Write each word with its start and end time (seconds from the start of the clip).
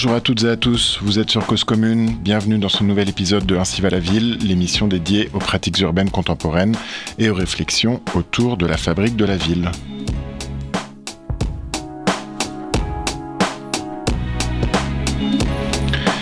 Bonjour 0.00 0.14
à 0.14 0.20
toutes 0.20 0.44
et 0.44 0.48
à 0.48 0.56
tous, 0.56 1.00
vous 1.02 1.18
êtes 1.18 1.28
sur 1.28 1.44
Cause 1.44 1.64
Commune, 1.64 2.16
bienvenue 2.20 2.58
dans 2.58 2.68
ce 2.68 2.84
nouvel 2.84 3.08
épisode 3.08 3.44
de 3.44 3.56
Ainsi 3.56 3.80
va 3.80 3.90
la 3.90 3.98
ville, 3.98 4.38
l'émission 4.40 4.86
dédiée 4.86 5.28
aux 5.34 5.40
pratiques 5.40 5.80
urbaines 5.80 6.12
contemporaines 6.12 6.76
et 7.18 7.30
aux 7.30 7.34
réflexions 7.34 8.00
autour 8.14 8.56
de 8.56 8.64
la 8.64 8.76
fabrique 8.76 9.16
de 9.16 9.24
la 9.24 9.36
ville. 9.36 9.72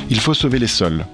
Il 0.08 0.20
faut 0.20 0.32
sauver 0.32 0.58
les 0.58 0.66
sols. 0.68 1.04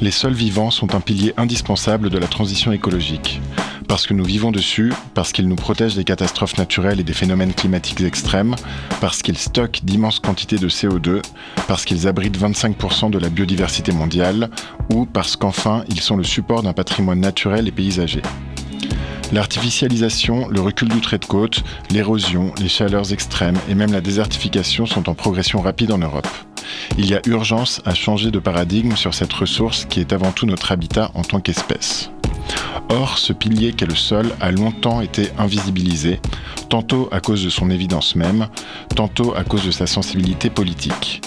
Les 0.00 0.12
sols 0.12 0.34
vivants 0.34 0.70
sont 0.70 0.94
un 0.94 1.00
pilier 1.00 1.34
indispensable 1.36 2.10
de 2.10 2.18
la 2.18 2.28
transition 2.28 2.70
écologique. 2.70 3.40
Parce 3.88 4.06
que 4.06 4.14
nous 4.14 4.24
vivons 4.24 4.50
dessus, 4.50 4.92
parce 5.14 5.32
qu'ils 5.32 5.48
nous 5.48 5.56
protègent 5.56 5.94
des 5.94 6.04
catastrophes 6.04 6.56
naturelles 6.58 7.00
et 7.00 7.04
des 7.04 7.12
phénomènes 7.12 7.52
climatiques 7.52 8.00
extrêmes, 8.00 8.56
parce 9.00 9.22
qu'ils 9.22 9.38
stockent 9.38 9.80
d'immenses 9.84 10.20
quantités 10.20 10.56
de 10.56 10.68
CO2, 10.68 11.22
parce 11.68 11.84
qu'ils 11.84 12.08
abritent 12.08 12.38
25% 12.38 13.10
de 13.10 13.18
la 13.18 13.28
biodiversité 13.28 13.92
mondiale, 13.92 14.50
ou 14.92 15.06
parce 15.06 15.36
qu'enfin 15.36 15.84
ils 15.88 16.00
sont 16.00 16.16
le 16.16 16.24
support 16.24 16.62
d'un 16.62 16.72
patrimoine 16.72 17.20
naturel 17.20 17.68
et 17.68 17.72
paysager. 17.72 18.22
L'artificialisation, 19.32 20.48
le 20.48 20.60
recul 20.60 20.88
du 20.88 21.00
trait 21.00 21.18
de 21.18 21.24
côte, 21.24 21.64
l'érosion, 21.90 22.52
les 22.60 22.68
chaleurs 22.68 23.12
extrêmes 23.12 23.58
et 23.68 23.74
même 23.74 23.92
la 23.92 24.00
désertification 24.00 24.86
sont 24.86 25.08
en 25.08 25.14
progression 25.14 25.60
rapide 25.60 25.92
en 25.92 25.98
Europe. 25.98 26.28
Il 26.98 27.06
y 27.06 27.14
a 27.14 27.20
urgence 27.26 27.82
à 27.84 27.94
changer 27.94 28.30
de 28.30 28.38
paradigme 28.38 28.96
sur 28.96 29.14
cette 29.14 29.32
ressource 29.32 29.86
qui 29.86 30.00
est 30.00 30.12
avant 30.12 30.32
tout 30.32 30.46
notre 30.46 30.72
habitat 30.72 31.10
en 31.14 31.22
tant 31.22 31.40
qu'espèce. 31.40 32.10
Or, 32.88 33.18
ce 33.18 33.32
pilier 33.32 33.72
qu'est 33.72 33.86
le 33.86 33.94
sol 33.94 34.32
a 34.40 34.50
longtemps 34.50 35.00
été 35.00 35.30
invisibilisé, 35.38 36.20
tantôt 36.68 37.08
à 37.12 37.20
cause 37.20 37.44
de 37.44 37.50
son 37.50 37.70
évidence 37.70 38.16
même, 38.16 38.48
tantôt 38.94 39.34
à 39.36 39.44
cause 39.44 39.64
de 39.64 39.70
sa 39.70 39.86
sensibilité 39.86 40.50
politique. 40.50 41.22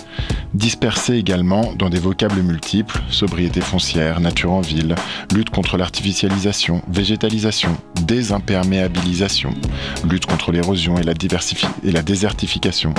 Dispersé 0.53 1.15
également 1.15 1.73
dans 1.77 1.89
des 1.89 1.99
vocables 1.99 2.41
multiples, 2.41 2.99
sobriété 3.09 3.61
foncière, 3.61 4.19
nature 4.19 4.53
en 4.53 4.61
ville, 4.61 4.95
lutte 5.33 5.49
contre 5.49 5.77
l'artificialisation, 5.77 6.81
végétalisation, 6.87 7.77
désimperméabilisation, 8.01 9.53
lutte 10.09 10.25
contre 10.25 10.51
l'érosion 10.51 10.95
et, 10.97 11.03
et 11.83 11.91
la 11.91 12.01
désertification. 12.01 12.93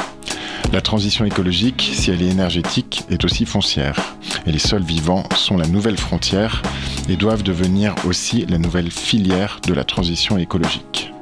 La 0.73 0.81
transition 0.81 1.25
écologique, 1.25 1.91
si 1.95 2.11
elle 2.11 2.23
est 2.23 2.29
énergétique, 2.29 3.03
est 3.11 3.25
aussi 3.25 3.47
foncière. 3.47 4.17
Et 4.47 4.53
les 4.53 4.59
sols 4.59 4.83
vivants 4.83 5.25
sont 5.35 5.57
la 5.57 5.67
nouvelle 5.67 5.97
frontière 5.97 6.63
et 7.09 7.17
doivent 7.17 7.43
devenir 7.43 7.95
aussi 8.07 8.45
la 8.47 8.59
nouvelle 8.59 8.91
filière 8.91 9.61
de 9.67 9.73
la 9.73 9.85
transition 9.85 10.37
écologique. 10.37 11.13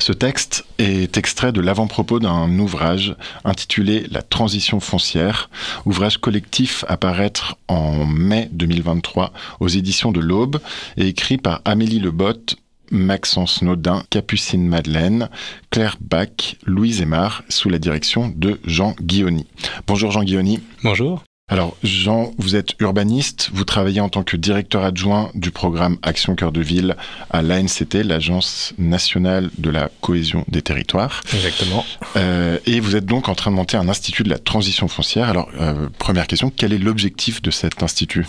Ce 0.00 0.12
texte 0.12 0.64
est 0.78 1.18
extrait 1.18 1.52
de 1.52 1.60
l'avant-propos 1.60 2.20
d'un 2.20 2.58
ouvrage 2.58 3.14
intitulé 3.44 4.06
La 4.10 4.22
transition 4.22 4.80
foncière, 4.80 5.50
ouvrage 5.84 6.16
collectif 6.16 6.86
à 6.88 6.96
paraître 6.96 7.58
en 7.68 8.06
mai 8.06 8.48
2023 8.52 9.34
aux 9.60 9.68
éditions 9.68 10.10
de 10.10 10.20
l'Aube 10.20 10.58
et 10.96 11.06
écrit 11.06 11.36
par 11.36 11.60
Amélie 11.66 12.00
Lebotte, 12.00 12.56
Maxence 12.90 13.60
Naudin, 13.60 14.02
Capucine 14.08 14.66
Madeleine, 14.66 15.28
Claire 15.68 15.98
Bach, 16.00 16.56
Louise 16.64 17.02
Aymar, 17.02 17.42
sous 17.50 17.68
la 17.68 17.78
direction 17.78 18.32
de 18.34 18.58
Jean 18.64 18.94
Guioni. 19.02 19.46
Bonjour 19.86 20.12
Jean 20.12 20.24
Guioni. 20.24 20.60
Bonjour. 20.82 21.22
Alors 21.52 21.76
Jean, 21.82 22.32
vous 22.38 22.54
êtes 22.54 22.74
urbaniste, 22.78 23.50
vous 23.52 23.64
travaillez 23.64 24.00
en 24.00 24.08
tant 24.08 24.22
que 24.22 24.36
directeur 24.36 24.84
adjoint 24.84 25.30
du 25.34 25.50
programme 25.50 25.96
Action 26.04 26.36
Cœur 26.36 26.52
de 26.52 26.60
Ville 26.60 26.94
à 27.28 27.42
l'ANCT, 27.42 28.04
l'Agence 28.04 28.72
nationale 28.78 29.50
de 29.58 29.68
la 29.68 29.90
cohésion 30.00 30.44
des 30.46 30.62
territoires. 30.62 31.24
Exactement. 31.34 31.84
Euh, 32.14 32.58
et 32.66 32.78
vous 32.78 32.94
êtes 32.94 33.04
donc 33.04 33.28
en 33.28 33.34
train 33.34 33.50
de 33.50 33.56
monter 33.56 33.76
un 33.76 33.88
institut 33.88 34.22
de 34.22 34.30
la 34.30 34.38
transition 34.38 34.86
foncière. 34.86 35.28
Alors 35.28 35.48
euh, 35.60 35.88
première 35.98 36.28
question, 36.28 36.52
quel 36.56 36.72
est 36.72 36.78
l'objectif 36.78 37.42
de 37.42 37.50
cet 37.50 37.82
institut? 37.82 38.28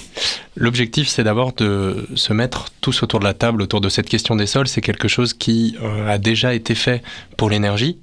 L'objectif 0.55 1.07
c'est 1.07 1.23
d'abord 1.23 1.53
de 1.53 2.07
se 2.15 2.33
mettre 2.33 2.69
tous 2.81 3.03
autour 3.03 3.19
de 3.19 3.25
la 3.25 3.35
table 3.35 3.61
autour 3.61 3.81
de 3.81 3.89
cette 3.89 4.09
question 4.09 4.35
des 4.35 4.47
sols. 4.47 4.67
C'est 4.67 4.81
quelque 4.81 5.07
chose 5.07 5.35
qui 5.35 5.77
euh, 5.83 6.09
a 6.09 6.17
déjà 6.17 6.55
été 6.55 6.73
fait 6.73 7.03
pour 7.37 7.51
l'énergie. 7.51 7.99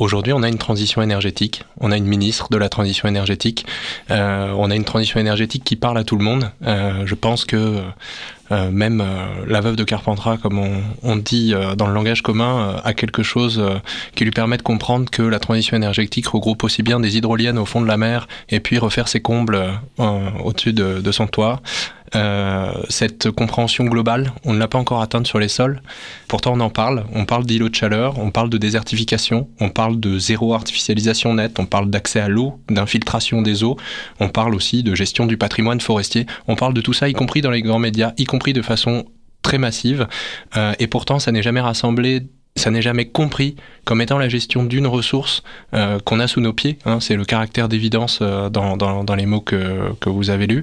Aujourd'hui 0.00 0.32
on 0.32 0.42
a 0.42 0.48
une 0.48 0.58
transition 0.58 1.02
énergétique, 1.02 1.62
on 1.78 1.92
a 1.92 1.96
une 1.96 2.04
ministre 2.04 2.48
de 2.50 2.56
la 2.56 2.68
transition 2.68 3.08
énergétique 3.08 3.64
on 4.61 4.61
a 4.70 4.74
une 4.74 4.84
transition 4.84 5.20
énergétique 5.20 5.64
qui 5.64 5.76
parle 5.76 5.98
à 5.98 6.04
tout 6.04 6.16
le 6.16 6.24
monde. 6.24 6.50
Euh, 6.64 7.06
je 7.06 7.14
pense 7.14 7.44
que 7.44 7.80
même 8.70 9.00
euh, 9.00 9.26
la 9.46 9.60
veuve 9.60 9.76
de 9.76 9.84
Carpentras, 9.84 10.36
comme 10.36 10.60
on, 11.02 11.16
dit 11.16 11.54
dans 11.76 11.86
le 11.86 11.94
langage 11.94 12.22
commun, 12.22 12.80
a 12.82 12.94
quelque 12.94 13.22
chose 13.22 13.62
qui 14.14 14.24
lui 14.24 14.30
permet 14.30 14.56
de 14.56 14.62
comprendre 14.62 15.10
que 15.10 15.22
la 15.22 15.38
transition 15.38 15.76
énergétique 15.76 16.26
regroupe 16.26 16.64
aussi 16.64 16.82
bien 16.82 17.00
des 17.00 17.16
hydroliennes 17.16 17.58
au 17.58 17.66
fond 17.66 17.80
de 17.80 17.86
la 17.86 17.96
mer 17.96 18.26
et 18.48 18.60
puis 18.60 18.78
refaire 18.78 19.08
ses 19.08 19.20
combles 19.20 19.62
au-dessus 19.98 20.72
de, 20.72 21.12
son 21.12 21.26
toit. 21.26 21.60
Euh, 22.14 22.72
cette 22.90 23.30
compréhension 23.30 23.84
globale, 23.84 24.32
on 24.44 24.52
ne 24.52 24.58
l'a 24.58 24.68
pas 24.68 24.78
encore 24.78 25.00
atteinte 25.00 25.26
sur 25.26 25.38
les 25.38 25.48
sols. 25.48 25.80
Pourtant, 26.28 26.52
on 26.54 26.60
en 26.60 26.68
parle. 26.68 27.04
On 27.14 27.24
parle 27.24 27.46
d'îlots 27.46 27.70
de 27.70 27.74
chaleur, 27.74 28.18
on 28.18 28.30
parle 28.30 28.50
de 28.50 28.58
désertification, 28.58 29.48
on 29.60 29.70
parle 29.70 29.98
de 29.98 30.18
zéro 30.18 30.52
artificialisation 30.54 31.34
nette, 31.34 31.58
on 31.58 31.64
parle 31.64 31.88
d'accès 31.88 32.20
à 32.20 32.28
l'eau, 32.28 32.60
d'infiltration 32.68 33.40
des 33.40 33.64
eaux, 33.64 33.76
on 34.20 34.28
parle 34.28 34.54
aussi 34.54 34.82
de 34.82 34.94
gestion 34.94 35.26
du 35.26 35.38
patrimoine 35.38 35.80
forestier. 35.80 36.26
On 36.48 36.56
parle 36.56 36.74
de 36.74 36.80
tout 36.80 36.92
ça, 36.92 37.08
y 37.08 37.14
compris 37.14 37.40
dans 37.40 37.50
les 37.50 37.62
grands 37.62 37.78
médias, 37.78 38.12
y 38.18 38.24
compris 38.24 38.41
de 38.50 38.62
façon 38.62 39.04
très 39.42 39.58
massive. 39.58 40.08
Euh, 40.56 40.72
et 40.78 40.86
pourtant, 40.86 41.18
ça 41.18 41.32
n'est 41.32 41.42
jamais 41.42 41.60
rassemblé 41.60 42.22
ça 42.56 42.70
n'est 42.70 42.82
jamais 42.82 43.06
compris 43.06 43.56
comme 43.84 44.00
étant 44.00 44.18
la 44.18 44.28
gestion 44.28 44.64
d'une 44.64 44.86
ressource 44.86 45.42
euh, 45.74 45.98
qu'on 46.00 46.20
a 46.20 46.28
sous 46.28 46.40
nos 46.40 46.52
pieds. 46.52 46.78
Hein. 46.84 47.00
c'est 47.00 47.16
le 47.16 47.24
caractère 47.24 47.68
d'évidence 47.68 48.18
euh, 48.20 48.50
dans, 48.50 48.76
dans, 48.76 49.14
les 49.14 49.26
mots 49.26 49.40
que, 49.40 49.92
que 50.00 50.10
vous 50.10 50.30
avez 50.30 50.46
lus. 50.46 50.62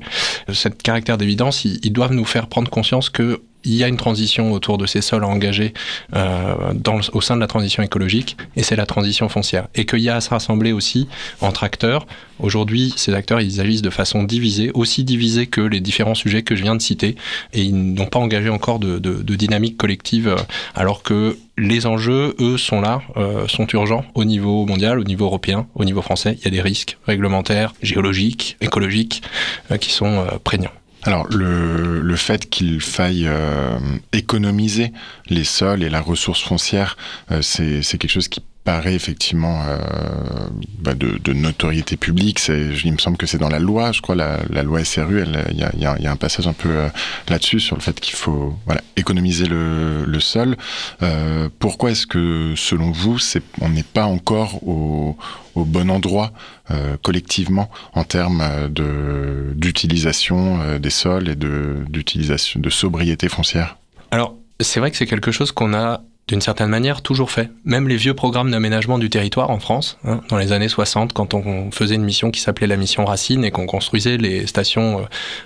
Cet 0.53 0.81
caractère 0.83 1.17
d'évidence, 1.17 1.65
ils, 1.65 1.91
doivent 1.91 2.13
nous 2.13 2.25
faire 2.25 2.47
prendre 2.47 2.69
conscience 2.69 3.09
que 3.09 3.41
il 3.63 3.75
y 3.75 3.83
a 3.83 3.87
une 3.87 3.97
transition 3.97 4.51
autour 4.51 4.77
de 4.77 4.85
ces 4.85 5.01
sols 5.01 5.23
à 5.23 5.27
engager 5.27 5.73
euh, 6.15 6.73
au 7.13 7.21
sein 7.21 7.35
de 7.35 7.41
la 7.41 7.47
transition 7.47 7.83
écologique, 7.83 8.37
et 8.55 8.63
c'est 8.63 8.75
la 8.75 8.85
transition 8.85 9.29
foncière. 9.29 9.67
Et 9.75 9.85
qu'il 9.85 9.99
y 9.99 10.09
a 10.09 10.15
à 10.15 10.21
se 10.21 10.29
rassembler 10.29 10.71
aussi 10.71 11.07
entre 11.41 11.63
acteurs. 11.63 12.05
Aujourd'hui, 12.39 12.93
ces 12.95 13.13
acteurs, 13.13 13.41
ils 13.41 13.59
agissent 13.59 13.81
de 13.81 13.89
façon 13.89 14.23
divisée, 14.23 14.71
aussi 14.73 15.03
divisée 15.03 15.47
que 15.47 15.61
les 15.61 15.81
différents 15.81 16.15
sujets 16.15 16.41
que 16.41 16.55
je 16.55 16.63
viens 16.63 16.75
de 16.75 16.81
citer, 16.81 17.15
et 17.53 17.61
ils 17.61 17.75
n'ont 17.75 18.05
pas 18.05 18.19
engagé 18.19 18.49
encore 18.49 18.79
de, 18.79 18.99
dynamique 19.35 19.77
collective, 19.77 20.35
alors 20.75 21.03
que 21.03 21.37
les 21.57 21.85
enjeux, 21.85 22.35
eux, 22.39 22.57
sont 22.57 22.81
là, 22.81 23.01
euh, 23.17 23.47
sont 23.47 23.67
urgents 23.67 24.05
au 24.15 24.23
niveau 24.23 24.65
mondial, 24.65 24.99
au 24.99 25.03
niveau 25.03 25.25
européen, 25.25 25.67
au 25.75 25.83
niveau 25.83 26.01
français. 26.01 26.37
Il 26.39 26.45
y 26.45 26.47
a 26.47 26.51
des 26.51 26.61
risques 26.61 26.97
réglementaires, 27.05 27.73
géologiques, 27.81 28.57
écologiques 28.61 29.21
euh, 29.71 29.77
qui 29.77 29.91
sont 29.91 30.05
euh, 30.05 30.37
prégnants. 30.43 30.71
Alors 31.03 31.27
le, 31.29 32.01
le 32.01 32.15
fait 32.15 32.49
qu'il 32.49 32.81
faille 32.81 33.29
économiser 34.11 34.91
les 35.27 35.43
sols 35.43 35.83
et 35.83 35.89
la 35.89 36.01
ressource 36.01 36.41
foncière, 36.41 36.97
c'est 37.41 37.81
quelque 37.97 38.09
chose 38.09 38.27
qui 38.27 38.41
paraît 38.63 38.93
effectivement 38.93 39.61
euh, 39.67 39.77
bah 40.79 40.93
de, 40.93 41.33
notoriété 41.33 41.97
publique. 41.97 42.39
Il 42.47 42.93
me 42.93 42.97
semble 42.97 43.17
que 43.17 43.25
c'est 43.25 43.37
dans 43.37 43.49
la 43.49 43.59
loi, 43.59 43.91
je 43.91 44.01
crois, 44.01 44.15
la, 44.15 44.39
la 44.49 44.63
loi 44.63 44.83
SRU, 44.83 45.23
il 45.23 45.57
y 45.57 45.63
a, 45.63 45.71
y, 45.75 45.85
a, 45.85 46.11
un 46.11 46.15
passage 46.15 46.47
un 46.47 46.53
peu 46.53 46.69
euh, 46.69 46.89
là-dessus 47.29 47.59
sur 47.59 47.75
le 47.75 47.81
fait 47.81 47.99
qu'il 47.99 48.15
faut 48.15 48.55
économiser 48.95 49.47
le, 49.47 50.19
sol. 50.19 50.57
Euh, 51.01 51.49
pourquoi 51.59 51.91
est-ce 51.91 52.05
que, 52.05 52.53
selon 52.57 52.91
vous, 52.91 53.17
on 53.61 53.69
n'est 53.69 53.83
pas 53.83 54.05
encore 54.05 54.67
au, 54.67 55.17
bon 55.55 55.89
endroit 55.89 56.31
collectivement 57.01 57.69
en 57.93 58.05
termes 58.05 58.69
d'utilisation 58.69 60.79
des 60.79 60.89
sols 60.89 61.27
et 61.27 61.35
de 61.35 62.69
sobriété 62.69 63.27
foncière? 63.27 63.77
Alors, 64.11 64.35
c'est 64.61 64.79
vrai 64.79 64.91
que 64.91 64.97
c'est 64.97 65.05
quelque 65.05 65.31
chose 65.31 65.51
qu'on 65.51 65.73
a 65.73 66.01
d'une 66.29 66.41
certaine 66.41 66.69
manière 66.69 67.01
toujours 67.01 67.31
fait. 67.31 67.49
Même 67.65 67.87
les 67.87 67.95
vieux 67.95 68.13
programmes 68.13 68.51
d'aménagement 68.51 68.99
du 68.99 69.09
territoire 69.09 69.49
en 69.49 69.59
France, 69.59 69.97
hein, 70.05 70.21
dans 70.29 70.37
les 70.37 70.51
années 70.51 70.69
60, 70.69 71.11
quand 71.11 71.33
on 71.33 71.71
faisait 71.71 71.95
une 71.95 72.03
mission 72.03 72.29
qui 72.29 72.39
s'appelait 72.39 72.67
la 72.67 72.77
mission 72.77 73.03
Racine 73.03 73.43
et 73.43 73.49
qu'on 73.49 73.65
construisait 73.65 74.17
les 74.17 74.45
stations 74.45 74.99
euh, 74.99 75.03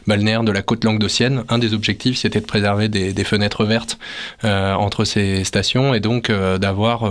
balnéaires 0.08 0.44
de 0.44 0.52
la 0.52 0.62
côte 0.62 0.84
languedocienne, 0.84 1.46
un 1.48 1.58
des 1.58 1.74
objectifs 1.74 2.18
c'était 2.18 2.42
de 2.42 2.46
préserver 2.46 2.90
des, 2.90 3.24
fenêtres 3.24 3.64
vertes 3.64 3.98
euh, 4.44 4.74
entre 4.74 5.06
ces 5.06 5.46
stations 5.46 5.94
et 5.94 6.02
donc 6.02 6.30
euh, 6.30 6.58
d'avoir 6.58 7.10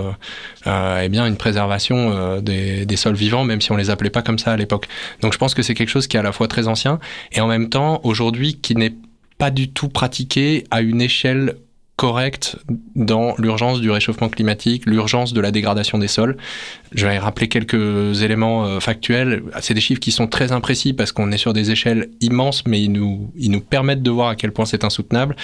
eh 0.67 1.09
bien 1.09 1.27
une 1.27 1.39
préservation 1.39 2.41
des, 2.41 2.85
des, 2.85 2.97
sols 2.97 3.15
vivants, 3.15 3.45
même 3.45 3.63
si 3.63 3.73
on 3.73 3.77
les 3.77 3.89
appelait 3.89 4.11
pas 4.11 4.21
comme 4.21 4.39
ça 4.39 4.53
à 4.53 4.57
l'époque. 4.59 4.87
Donc 5.23 5.33
je 5.33 5.39
pense 5.39 5.55
que 5.55 5.63
c'est 5.63 5.75
quelque 5.75 5.89
chose 5.89 6.07
qui 6.07 6.19
est 6.19 6.21
à 6.21 6.23
la 6.23 6.33
fois 6.33 6.47
très 6.47 6.69
ancien 6.69 7.01
et 7.33 7.41
en 7.41 7.47
même 7.47 7.71
temps 7.71 8.01
aujourd'hui 8.05 8.59
qui 8.61 8.77
n'est 8.77 8.93
pas 9.39 9.51
du 9.51 9.71
tout 9.71 9.89
pratiqué 9.89 10.65
à 10.71 10.83
une 10.83 11.01
échelle 11.01 11.57
correcte 11.97 12.57
dans 12.97 13.35
l'urgence 13.39 13.81
du 13.81 13.91
réchauffement 13.91 14.29
climatique, 14.29 14.87
l'urgence 14.87 15.33
de 15.33 15.41
la 15.41 15.51
dégradation 15.51 15.99
des 15.99 16.09
sols. 16.09 16.37
Je 16.93 17.07
vais 17.07 17.19
rappeler 17.19 17.49
quelques 17.49 18.23
éléments 18.23 18.67
euh, 18.67 18.81
factuels. 18.81 19.43
C'est 19.61 19.75
des 19.75 19.81
chiffres 19.81 20.01
qui 20.01 20.11
sont 20.11 20.27
très 20.27 20.53
imprécis 20.53 20.95
parce 20.95 21.13
qu'on 21.13 21.31
est 21.33 21.39
sur 21.39 21.53
des 21.53 21.71
échelles 21.71 22.09
immenses, 22.21 22.65
mais 22.67 22.83
ils 22.83 22.91
nous, 22.91 23.31
ils 23.37 23.51
nous 23.51 23.61
permettent 23.61 24.03
de 24.03 24.11
voir 24.11 24.29
à 24.29 24.37
quel 24.37 24.53
point 24.53 24.65
c'est 24.65 24.85
insoutenable. 24.85 25.37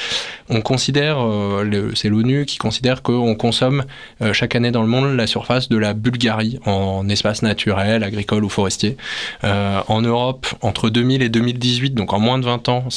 On 0.48 0.60
considère, 0.60 1.24
euh, 1.24 1.92
c'est 1.94 2.08
l'ONU 2.08 2.44
qui 2.44 2.58
considère 2.58 3.02
qu'on 3.02 3.34
consomme 3.34 3.84
euh, 4.20 4.32
chaque 4.32 4.56
année 4.56 4.70
dans 4.70 4.82
le 4.82 4.88
monde 4.88 5.14
la 5.16 5.26
surface 5.26 5.68
de 5.68 5.76
la 5.76 5.94
Bulgarie 5.94 6.58
en 6.66 7.08
espace 7.08 7.42
naturel, 7.42 8.02
agricole 8.02 8.44
ou 8.44 8.48
forestier. 8.48 8.96
en 9.42 10.02
Europe, 10.02 10.46
entre 10.60 10.90
2000 10.90 11.22
et 11.22 11.28
2018, 11.28 11.94
donc 11.94 12.12
en 12.12 12.18
moins 12.18 12.38
de 12.38 12.44
20 12.44 12.68
ans, 12.68 12.88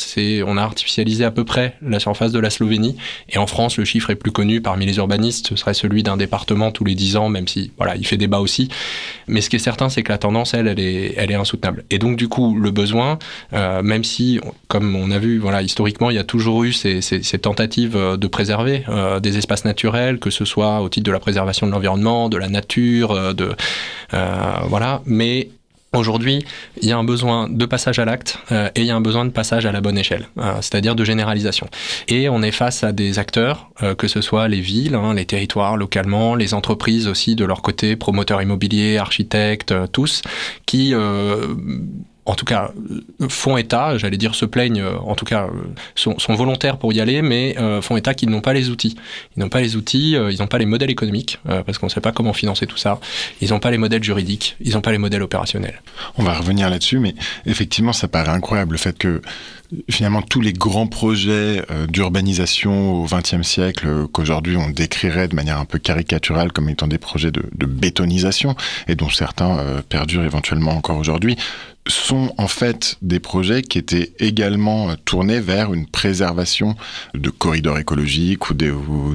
on 0.46 0.58
a 0.58 0.62
artificialisé 0.62 1.26
à 1.26 1.32
peu 1.32 1.46
près 1.46 1.76
la 1.82 2.00
surface 2.00 2.32
de 2.32 2.40
la 2.40 2.50
Slovénie. 2.50 2.98
En 3.42 3.48
France, 3.48 3.78
le 3.78 3.86
chiffre 3.86 4.10
est 4.12 4.16
plus 4.16 4.32
connu 4.32 4.62
parmi 4.62 4.86
les 4.86 4.98
urbanistes, 4.98 5.48
ce 5.48 5.56
serait 5.56 5.74
celui 5.74 6.04
d'un 6.04 6.16
département 6.16 6.72
tous 6.72 6.84
les 6.84 6.96
10 6.96 7.18
ans, 7.18 7.30
même 7.30 7.48
si 7.48 7.72
voilà, 7.78 7.96
il 7.96 8.06
fait 8.06 8.18
débat 8.18 8.40
aussi. 8.40 8.70
Mais 9.28 9.42
ce 9.42 9.50
qui 9.50 9.56
est 9.56 9.60
certain, 9.60 9.90
c'est 9.90 10.04
que 10.04 10.12
la 10.12 10.18
tendance, 10.18 10.54
elle, 10.54 10.68
elle 10.68 10.80
est, 10.80 11.34
insoutenable. 11.34 11.84
Et 11.90 11.98
donc, 11.98 12.18
du 12.18 12.28
coup, 12.28 12.56
le 12.56 12.72
besoin, 12.72 13.18
euh, 13.54 13.82
même 13.82 14.04
si, 14.04 14.40
comme 14.68 14.96
on 14.96 15.12
a 15.12 15.18
vu, 15.18 15.40
voilà, 15.40 15.62
historiquement, 15.62 16.10
il 16.10 16.16
y 16.16 16.20
a 16.20 16.24
toujours 16.24 16.64
eu 16.64 16.72
ces, 16.72 17.02
tentatives 17.42 17.96
euh, 17.96 18.18
de 18.18 18.28
préserver 18.28 18.84
euh, 18.90 19.20
des 19.20 19.38
espaces 19.38 19.66
naturels, 19.66 20.20
que 20.20 20.30
ce 20.30 20.46
soit 20.46 20.82
au 20.82 20.90
titre 20.90 21.06
de 21.06 21.12
la 21.12 21.20
préservation 21.20 21.66
de 21.66 21.72
l'environnement, 21.72 22.30
de 22.30 22.38
la 22.38 22.50
nature, 22.50 23.34
de 23.34 23.56
voilà. 24.68 25.02
Mais 25.06 25.50
Aujourd'hui, 25.94 26.46
il 26.82 26.88
y 26.88 26.94
a 26.94 26.98
un 26.98 27.04
besoin 27.04 27.50
de 27.50 27.66
passage 27.66 28.00
à 28.00 28.06
l'acte 28.06 28.40
euh, 28.54 28.70
et 28.76 28.80
il 28.80 28.86
y 28.86 28.92
a 28.92 28.96
un 28.96 29.02
besoin 29.02 29.26
de 29.26 29.30
passage 29.30 29.66
à 29.66 29.74
la 29.74 29.82
bonne 29.82 29.98
échelle, 29.98 30.30
euh, 30.38 30.54
c'est-à-dire 30.62 30.96
de 30.96 31.04
généralisation. 31.04 31.68
Et 32.08 32.30
on 32.30 32.42
est 32.44 32.52
face 32.52 32.86
à 32.86 32.94
des 32.94 33.20
acteurs, 33.20 33.70
euh, 33.84 33.94
que 33.94 34.08
ce 34.08 34.22
soit 34.22 34.48
les 34.48 34.62
villes, 34.62 34.96
hein, 34.96 35.14
les 35.14 35.26
territoires 35.26 35.76
localement, 35.76 36.36
les 36.36 36.54
entreprises 36.54 37.10
aussi 37.10 37.36
de 37.36 37.44
leur 37.44 37.62
côté, 37.62 37.98
promoteurs 37.98 38.42
immobiliers, 38.42 39.00
architectes, 39.00 39.74
tous, 39.92 40.22
qui 40.66 40.94
en 42.26 42.36
tout 42.36 42.46
cas, 42.46 42.72
font 43.30 43.58
état, 43.58 43.98
j'allais 43.98 44.18
dire 44.18 44.36
se 44.36 44.46
plaignent, 44.46 44.84
en 44.84 45.16
tout 45.16 45.26
cas, 45.26 45.48
sont, 45.96 46.16
volontaires 46.30 46.78
pour 46.78 46.94
y 46.94 47.02
aller, 47.02 47.22
mais 47.22 47.56
font 47.82 47.98
état 47.98 48.14
qu'ils 48.14 48.30
n'ont 48.30 48.42
pas 48.42 48.54
les 48.54 48.70
outils. 48.70 48.96
Ils 49.36 49.40
n'ont 49.40 49.50
pas 49.50 49.62
les 49.62 49.76
outils, 49.76 50.12
ils 50.12 50.38
n'ont 50.40 50.48
pas 50.48 50.60
les 50.60 50.68
modèles 50.68 50.92
économiques, 50.92 51.40
parce 51.46 51.78
qu'on 51.80 51.88
ne 51.88 51.92
sait 51.92 52.02
pas 52.02 52.12
comment 52.12 52.34
financer 52.34 52.68
tout 52.68 52.78
ça. 52.78 53.00
Ils 53.42 53.50
n'ont 53.50 53.60
pas 53.60 53.72
les 53.72 53.80
modèles 53.80 54.04
juridiques, 54.04 54.56
ils 54.62 54.74
n'ont 54.74 54.82
pas 54.82 54.92
les 54.92 55.00
modèles 55.00 55.24
opérationnels. 55.24 55.82
On 56.18 56.24
va 56.24 56.34
revenir 56.34 56.70
là-dessus, 56.70 57.00
mais 57.00 57.16
effectivement, 57.48 57.94
ça 57.94 58.08
paraît 58.08 58.32
incroyable 58.32 58.74
le 58.74 58.78
fait 58.78 58.98
que 58.98 59.22
finalement 59.90 60.22
tous 60.22 60.42
les 60.42 60.54
grands 60.54 60.88
projets 60.88 61.64
d'urbanisation 61.88 62.94
au 62.94 63.06
XXe 63.06 63.48
siècle 63.48 64.08
qu'aujourd'hui 64.12 64.58
on 64.58 64.70
décrirait 64.70 65.30
de 65.30 65.36
manière 65.36 65.60
un 65.60 65.66
peu 65.66 65.80
caricaturale 65.80 66.52
comme 66.52 66.68
étant 66.68 66.88
des 66.88 66.98
projets 66.98 67.32
de, 67.32 67.42
bétonisation 67.66 68.56
et 68.90 68.96
dont 68.96 69.10
certains 69.10 69.82
perdurent 69.88 70.26
éventuellement 70.26 70.72
encore 70.72 70.98
aujourd'hui 70.98 71.38
sont 71.88 72.34
en 72.38 72.48
fait 72.48 72.98
des 73.02 73.20
projets 73.20 73.64
qui 73.64 73.78
étaient 73.78 74.14
également 74.20 74.96
tournés 75.06 75.40
vers 75.40 75.74
une 75.74 75.88
préservation 75.88 76.76
de 77.16 77.30
corridors 77.30 77.80
écologiques 77.80 78.50
ou 78.50 78.54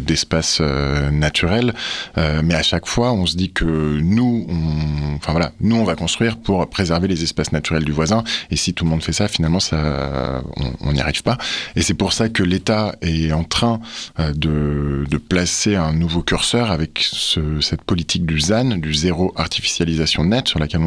d'espaces 0.00 0.58
euh, 0.60 1.10
naturels. 1.10 1.74
Euh, 2.18 2.40
mais 2.42 2.54
à 2.54 2.62
chaque 2.62 2.86
fois, 2.86 3.12
on 3.12 3.26
se 3.26 3.36
dit 3.36 3.52
que 3.52 3.64
nous, 3.64 4.46
on, 4.48 5.16
enfin 5.16 5.32
voilà, 5.32 5.52
nous 5.60 5.76
on 5.76 5.84
va 5.84 5.94
construire 5.94 6.36
pour 6.36 6.68
préserver 6.68 7.06
les 7.06 7.22
espaces 7.22 7.52
naturels 7.52 7.84
du 7.84 7.92
voisin. 7.92 8.24
Et 8.50 8.56
si 8.56 8.74
tout 8.74 8.84
le 8.84 8.90
monde 8.90 9.02
fait 9.02 9.12
ça, 9.12 9.28
finalement, 9.28 9.60
ça, 9.60 10.42
on 10.80 10.92
n'y 10.92 11.00
arrive 11.00 11.22
pas. 11.22 11.38
Et 11.76 11.82
c'est 11.82 11.94
pour 11.94 12.12
ça 12.12 12.28
que 12.28 12.42
l'État 12.42 12.96
est 13.00 13.32
en 13.32 13.44
train 13.44 13.80
euh, 14.18 14.32
de, 14.34 15.16
placer 15.28 15.74
un 15.74 15.92
nouveau 15.92 16.22
curseur 16.22 16.70
avec 16.70 17.00
ce, 17.02 17.60
cette 17.60 17.82
politique 17.82 18.26
du 18.26 18.38
ZAN, 18.38 18.76
du 18.76 18.94
zéro 18.94 19.32
artificialisation 19.34 20.24
net, 20.24 20.46
sur 20.46 20.60
laquelle 20.60 20.82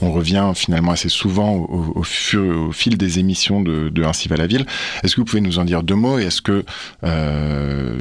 on 0.00 0.10
revient 0.10 0.50
finalement 0.54 0.92
assez 0.92 1.08
souvent 1.08 1.23
souvent 1.24 1.54
au, 1.54 2.02
fil 2.02 2.98
des 2.98 3.18
émissions 3.18 3.62
de, 3.62 4.04
Ainsi 4.04 4.28
va 4.28 4.36
la 4.36 4.46
ville. 4.46 4.66
Est-ce 5.02 5.16
que 5.16 5.22
vous 5.22 5.24
pouvez 5.24 5.40
nous 5.40 5.58
en 5.58 5.64
dire 5.64 5.82
deux 5.82 5.94
mots 5.94 6.18
et 6.18 6.24
est-ce 6.24 6.42
que 6.42 6.66
euh, 7.02 7.98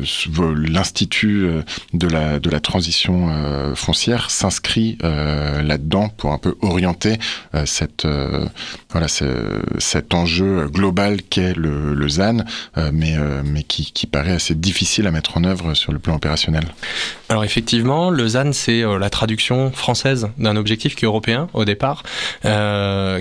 l'Institut 0.58 1.46
euh, 1.46 1.62
de 1.94 2.10
la, 2.10 2.40
de 2.40 2.50
la 2.50 2.60
transition 2.60 3.30
euh, 3.30 3.75
foncière 3.75 4.30
s'inscrit 4.30 4.98
là-dedans 5.02 6.10
pour 6.10 6.34
un 6.34 6.38
peu 6.38 6.56
orienter 6.62 7.18
cette, 7.66 8.06
voilà, 8.90 9.08
cet 9.08 10.14
enjeu 10.14 10.68
global 10.68 11.22
qu'est 11.22 11.54
le, 11.54 11.94
le, 11.94 12.10
ZAN, 12.10 12.44
mais, 12.92 13.16
mais 13.46 13.64
qui, 13.64 13.92
qui 13.92 14.08
paraît 14.08 14.34
assez 14.34 14.56
difficile 14.56 15.08
à 15.08 15.12
mettre 15.12 15.38
en 15.38 15.44
œuvre 15.44 15.74
sur 15.74 15.94
le 15.94 16.00
plan 16.00 16.16
opérationnel? 16.16 16.66
Alors 17.30 17.44
effectivement, 17.44 18.10
le 18.10 18.28
ZAN, 18.28 18.52
c'est 18.54 18.81
la 18.81 19.10
traduction 19.10 19.72
française 19.72 20.30
d'un 20.38 20.56
objectif 20.56 20.96
qui 20.96 21.06
est 21.06 21.08
européen 21.08 21.48
au 21.54 21.66
départ. 21.66 22.04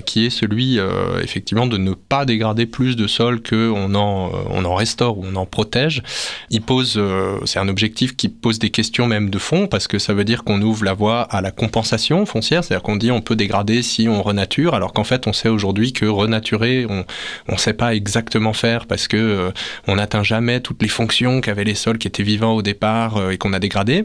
Qui 0.00 0.26
est 0.26 0.30
celui 0.30 0.78
euh, 0.78 1.20
effectivement 1.22 1.66
de 1.66 1.76
ne 1.76 1.92
pas 1.92 2.24
dégrader 2.24 2.66
plus 2.66 2.96
de 2.96 3.06
sol 3.06 3.42
qu'on 3.42 3.94
en, 3.94 4.28
euh, 4.28 4.38
on 4.50 4.64
en 4.64 4.74
restaure 4.74 5.18
ou 5.18 5.24
on 5.26 5.36
en 5.36 5.46
protège. 5.46 6.02
Il 6.50 6.62
pose, 6.62 7.00
c'est 7.44 7.58
un 7.58 7.68
objectif 7.68 8.16
qui 8.16 8.28
pose 8.28 8.58
des 8.58 8.70
questions 8.70 9.06
même 9.06 9.30
de 9.30 9.38
fond 9.38 9.66
parce 9.66 9.88
que 9.88 9.98
ça 9.98 10.14
veut 10.14 10.24
dire 10.24 10.44
qu'on 10.44 10.60
ouvre 10.62 10.84
la 10.84 10.92
voie 10.92 11.22
à 11.22 11.40
la 11.40 11.50
compensation 11.50 12.24
foncière, 12.26 12.64
c'est-à-dire 12.64 12.82
qu'on 12.82 12.96
dit 12.96 13.10
on 13.10 13.20
peut 13.20 13.36
dégrader 13.36 13.82
si 13.82 14.08
on 14.08 14.22
renature, 14.22 14.74
alors 14.74 14.92
qu'en 14.92 15.04
fait 15.04 15.26
on 15.26 15.32
sait 15.32 15.48
aujourd'hui 15.48 15.92
que 15.92 16.06
renaturer, 16.06 16.86
on 16.88 17.04
ne 17.52 17.58
sait 17.58 17.72
pas 17.72 17.94
exactement 17.94 18.52
faire 18.52 18.86
parce 18.86 19.08
que 19.08 19.52
on 19.86 19.96
n'atteint 19.96 20.22
jamais 20.22 20.60
toutes 20.60 20.82
les 20.82 20.88
fonctions 20.88 21.40
qu'avaient 21.40 21.64
les 21.64 21.74
sols 21.74 21.98
qui 21.98 22.08
étaient 22.08 22.22
vivants 22.22 22.54
au 22.54 22.62
départ 22.62 23.30
et 23.30 23.38
qu'on 23.38 23.52
a 23.52 23.58
dégradés. 23.58 24.04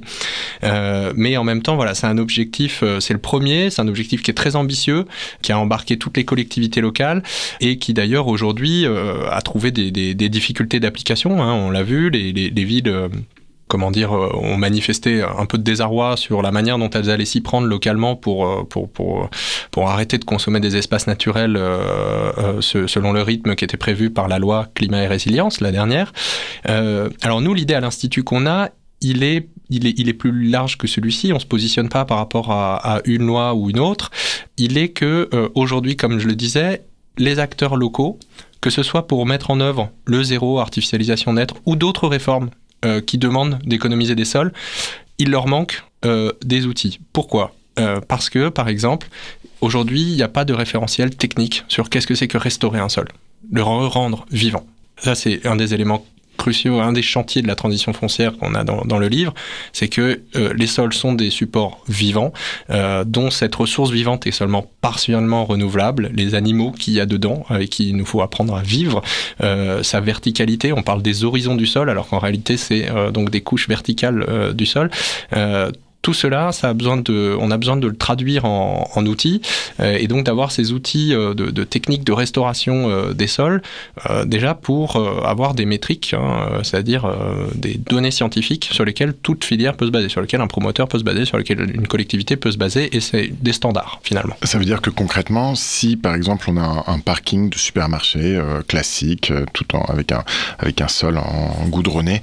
mais 0.63 1.37
en 1.37 1.43
même 1.43 1.61
temps, 1.61 1.75
voilà, 1.75 1.93
c'est 1.93 2.07
un 2.07 2.17
objectif, 2.17 2.83
c'est 2.99 3.13
le 3.13 3.19
premier, 3.19 3.69
c'est 3.69 3.81
un 3.81 3.87
objectif 3.87 4.21
qui 4.21 4.31
est 4.31 4.35
très 4.35 4.55
ambitieux, 4.55 5.05
qui 5.41 5.51
a 5.51 5.59
embarqué 5.59 5.76
toutes 5.85 6.17
les 6.17 6.25
collectivités 6.25 6.81
locales 6.81 7.23
et 7.61 7.77
qui 7.77 7.93
d'ailleurs 7.93 8.27
aujourd'hui 8.27 8.85
euh, 8.85 9.29
a 9.29 9.41
trouvé 9.41 9.71
des, 9.71 10.13
difficultés 10.29 10.79
d'application. 10.79 11.41
Hein. 11.41 11.53
on 11.53 11.71
l'a 11.71 11.83
vu, 11.83 12.09
les, 12.09 12.63
villes 12.63 12.87
euh, 12.87 13.07
comment 13.67 13.91
dire, 13.91 14.13
euh, 14.13 14.29
ont 14.35 14.57
manifesté 14.57 15.21
un 15.23 15.45
peu 15.45 15.57
de 15.57 15.63
désarroi 15.63 16.17
sur 16.17 16.41
la 16.41 16.51
manière 16.51 16.77
dont 16.77 16.89
elles 16.89 17.09
allaient 17.09 17.25
s'y 17.25 17.41
prendre 17.41 17.67
localement 17.67 18.15
pour, 18.15 18.67
pour, 18.67 18.89
pour, 18.89 19.29
pour, 19.71 19.89
arrêter 19.89 20.17
de 20.17 20.25
consommer 20.25 20.59
des 20.59 20.75
espaces 20.75 21.07
naturels 21.07 21.59
selon 22.59 23.13
le 23.13 23.21
rythme 23.21 23.55
qui 23.55 23.63
était 23.63 23.77
prévu 23.77 24.09
par 24.09 24.27
la 24.27 24.39
loi 24.39 24.67
climat 24.73 25.03
et 25.03 25.07
résilience, 25.07 25.61
la 25.61 25.71
dernière. 25.71 26.13
alors 26.65 27.41
nous, 27.41 27.53
l'idée 27.53 27.73
à 27.73 27.79
l'Institut 27.79 28.23
qu'on 28.23 28.45
a, 28.45 28.69
il 29.01 29.23
est 29.23 29.47
il 29.69 29.87
est, 29.87 29.97
il 29.97 30.09
est 30.09 30.13
plus 30.13 30.49
large 30.49 30.77
que 30.77 30.87
celui-ci. 30.87 31.33
On 31.33 31.39
se 31.39 31.45
positionne 31.45 31.89
pas 31.89 32.05
par 32.05 32.17
rapport 32.17 32.51
à, 32.51 33.01
une 33.05 33.25
loi 33.25 33.53
ou 33.53 33.69
une 33.69 33.79
autre. 33.79 34.11
Il 34.57 34.77
est 34.77 34.89
que 34.89 35.29
euh, 35.33 35.49
aujourd'hui, 35.55 35.95
comme 35.95 36.19
je 36.19 36.27
le 36.27 36.35
disais, 36.35 36.83
les 37.17 37.39
acteurs 37.39 37.75
locaux, 37.75 38.19
que 38.61 38.69
ce 38.69 38.83
soit 38.83 39.07
pour 39.07 39.25
mettre 39.25 39.51
en 39.51 39.59
œuvre 39.59 39.91
le 40.05 40.23
zéro 40.23 40.59
artificialisation 40.59 41.33
nette 41.33 41.51
ou 41.65 41.75
d'autres 41.75 42.07
réformes 42.07 42.49
euh, 42.85 43.01
qui 43.01 43.17
demandent 43.17 43.59
d'économiser 43.65 44.15
des 44.15 44.25
sols, 44.25 44.53
il 45.17 45.31
leur 45.31 45.47
manque 45.47 45.83
euh, 46.05 46.31
des 46.43 46.65
outils. 46.65 46.99
Pourquoi? 47.13 47.53
Parce 48.07 48.31
que, 48.31 48.49
par 48.49 48.69
exemple, 48.69 49.07
aujourd'hui, 49.61 50.01
il 50.01 50.15
n'y 50.15 50.23
a 50.23 50.27
pas 50.27 50.45
de 50.45 50.53
référentiel 50.53 51.15
technique 51.15 51.63
sur 51.67 51.91
qu'est-ce 51.91 52.07
que 52.07 52.15
c'est 52.15 52.27
que 52.27 52.39
restaurer 52.39 52.79
un 52.79 52.89
sol, 52.89 53.07
le 53.51 53.61
rendre 53.61 54.25
vivant. 54.31 54.65
Ça, 54.97 55.13
c'est 55.13 55.45
un 55.45 55.55
des 55.55 55.75
éléments 55.75 56.03
cruciaux, 56.37 56.79
un 56.79 56.93
des 56.93 57.01
chantiers 57.01 57.41
de 57.41 57.47
la 57.47 57.55
transition 57.55 57.93
foncière 57.93 58.37
qu'on 58.37 58.55
a 58.55 58.63
dans, 58.63 58.99
le 58.99 59.07
livre, 59.07 59.33
c'est 59.73 59.87
que 59.87 60.21
euh, 60.35 60.53
les 60.55 60.67
sols 60.67 60.93
sont 60.93 61.13
des 61.13 61.29
supports 61.29 61.83
vivants, 61.87 62.33
euh, 62.69 63.03
dont 63.03 63.29
cette 63.29 63.55
ressource 63.55 63.91
vivante 63.91 64.27
est 64.27 64.31
seulement 64.31 64.65
partiellement 64.81 65.45
renouvelable. 65.45 66.11
Les 66.13 66.35
animaux 66.35 66.71
qu'il 66.71 66.93
y 66.93 66.99
a 66.99 67.05
dedans, 67.05 67.45
avec 67.49 67.69
qui 67.69 67.89
il 67.89 67.95
nous 67.95 68.05
faut 68.05 68.21
apprendre 68.21 68.55
à 68.55 68.61
vivre, 68.61 69.01
euh, 69.41 69.83
sa 69.83 69.99
verticalité, 69.99 70.73
on 70.73 70.83
parle 70.83 71.01
des 71.01 71.23
horizons 71.23 71.55
du 71.55 71.65
sol, 71.65 71.89
alors 71.89 72.07
qu'en 72.07 72.19
réalité 72.19 72.57
c'est 72.57 72.87
donc 73.11 73.29
des 73.29 73.41
couches 73.41 73.67
verticales 73.67 74.53
du 74.53 74.65
sol 74.65 74.89
tout 76.01 76.13
cela, 76.13 76.51
ça 76.53 76.69
a 76.69 76.73
besoin 76.73 76.97
de, 76.97 77.35
on 77.39 77.51
a 77.51 77.57
besoin 77.57 77.75
de 77.75 77.87
le 77.87 77.95
traduire 77.95 78.45
en, 78.45 79.05
outils 79.05 79.41
euh, 79.79 79.97
et 79.99 80.07
donc 80.07 80.25
d'avoir 80.25 80.51
ces 80.51 80.71
outils 80.71 81.13
euh, 81.13 81.33
de, 81.33 81.63
techniques 81.63 82.03
de 82.03 82.11
restauration 82.13 82.89
euh, 82.89 83.13
des 83.13 83.27
sols 83.27 83.61
déjà 84.25 84.53
pour 84.53 84.95
avoir 85.25 85.53
des 85.53 85.65
métriques, 85.65 86.13
hein, 86.17 86.61
c'est-à-dire 86.63 87.11
des 87.55 87.75
données 87.75 88.11
scientifiques 88.11 88.69
sur 88.71 88.85
lesquelles 88.85 89.13
toute 89.13 89.43
filière 89.43 89.75
peut 89.75 89.85
se 89.85 89.91
baser, 89.91 90.09
sur 90.09 90.21
lesquelles 90.21 90.41
un 90.41 90.47
promoteur 90.47 90.87
peut 90.87 90.99
se 90.99 91.03
baser, 91.03 91.25
sur 91.25 91.37
lesquelles 91.37 91.75
une 91.75 91.87
collectivité 91.87 92.37
peut 92.37 92.51
se 92.51 92.57
baser 92.57 92.95
et 92.95 93.01
c'est 93.01 93.31
des 93.41 93.53
standards 93.53 93.99
finalement. 94.03 94.35
Ça 94.43 94.59
veut 94.59 94.65
dire 94.65 94.81
que 94.81 94.89
concrètement, 94.89 95.55
si 95.55 95.97
par 95.97 96.15
exemple 96.15 96.45
on 96.49 96.57
a 96.57 96.85
un, 96.87 96.99
parking 96.99 97.49
de 97.49 97.57
supermarché 97.57 98.39
classique, 98.67 99.31
tout 99.53 99.75
en 99.75 99.81
avec 99.85 100.11
un 100.11 100.23
avec 100.59 100.81
un 100.81 100.87
sol 100.87 101.17
en, 101.17 101.67
goudronné 101.67 102.21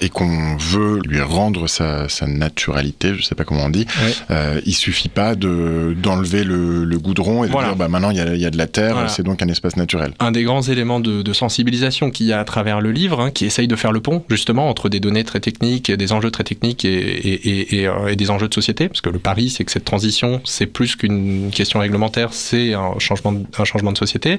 et 0.00 0.08
qu'on 0.10 0.56
veut 0.56 1.00
lui 1.04 1.20
rendre 1.20 1.66
sa 1.66 2.06
naturalité 2.26 2.99
porosité, 3.00 3.20
je 3.20 3.26
sais 3.26 3.34
pas 3.34 3.44
comment 3.44 3.64
on 3.64 3.70
dit. 3.70 3.86
Euh, 4.30 4.60
il 4.66 4.74
suffit 4.74 5.08
pas 5.08 5.34
de 5.34 5.96
d'enlever 6.00 6.44
le, 6.44 6.84
le, 6.84 6.98
goudron 6.98 7.44
et 7.44 7.48
de 7.48 7.52
dire 7.52 7.76
bah 7.76 7.88
maintenant 7.88 8.10
il 8.10 8.16
y 8.16 8.20
a, 8.20 8.34
y 8.34 8.46
a, 8.46 8.50
de 8.50 8.58
la 8.58 8.66
terre, 8.66 9.10
c'est 9.10 9.22
donc 9.22 9.42
un 9.42 9.48
espace 9.48 9.76
naturel. 9.76 10.12
Un 10.20 10.32
des 10.32 10.42
grands 10.42 10.62
éléments 10.62 11.00
de, 11.00 11.22
de 11.22 11.32
sensibilisation 11.32 12.10
qu'il 12.10 12.26
y 12.26 12.32
a 12.32 12.40
à 12.40 12.44
travers 12.44 12.80
le 12.80 12.92
livre, 12.92 13.20
hein, 13.20 13.30
qui 13.30 13.44
essaye 13.44 13.68
de 13.68 13.76
faire 13.76 13.92
le 13.92 14.00
pont 14.00 14.24
justement 14.28 14.68
entre 14.68 14.88
des 14.88 15.00
données 15.00 15.24
très 15.24 15.40
techniques, 15.40 15.90
des 15.90 16.12
enjeux 16.12 16.30
très 16.30 16.44
techniques 16.44 16.84
et, 16.84 16.88
et, 16.88 17.82
et, 17.82 17.90
et 18.08 18.16
des 18.16 18.30
enjeux 18.30 18.48
de 18.48 18.54
société, 18.54 18.88
parce 18.88 19.00
que 19.00 19.10
le 19.10 19.18
pari 19.18 19.50
c'est 19.50 19.64
que 19.64 19.72
cette 19.72 19.84
transition 19.84 20.40
c'est 20.44 20.66
plus 20.66 20.96
qu'une 20.96 21.50
question 21.50 21.80
réglementaire, 21.80 22.32
c'est 22.32 22.74
un 22.74 22.98
changement 22.98 23.32
de, 23.32 23.44
un 23.58 23.64
changement 23.64 23.92
de 23.92 23.98
société. 23.98 24.38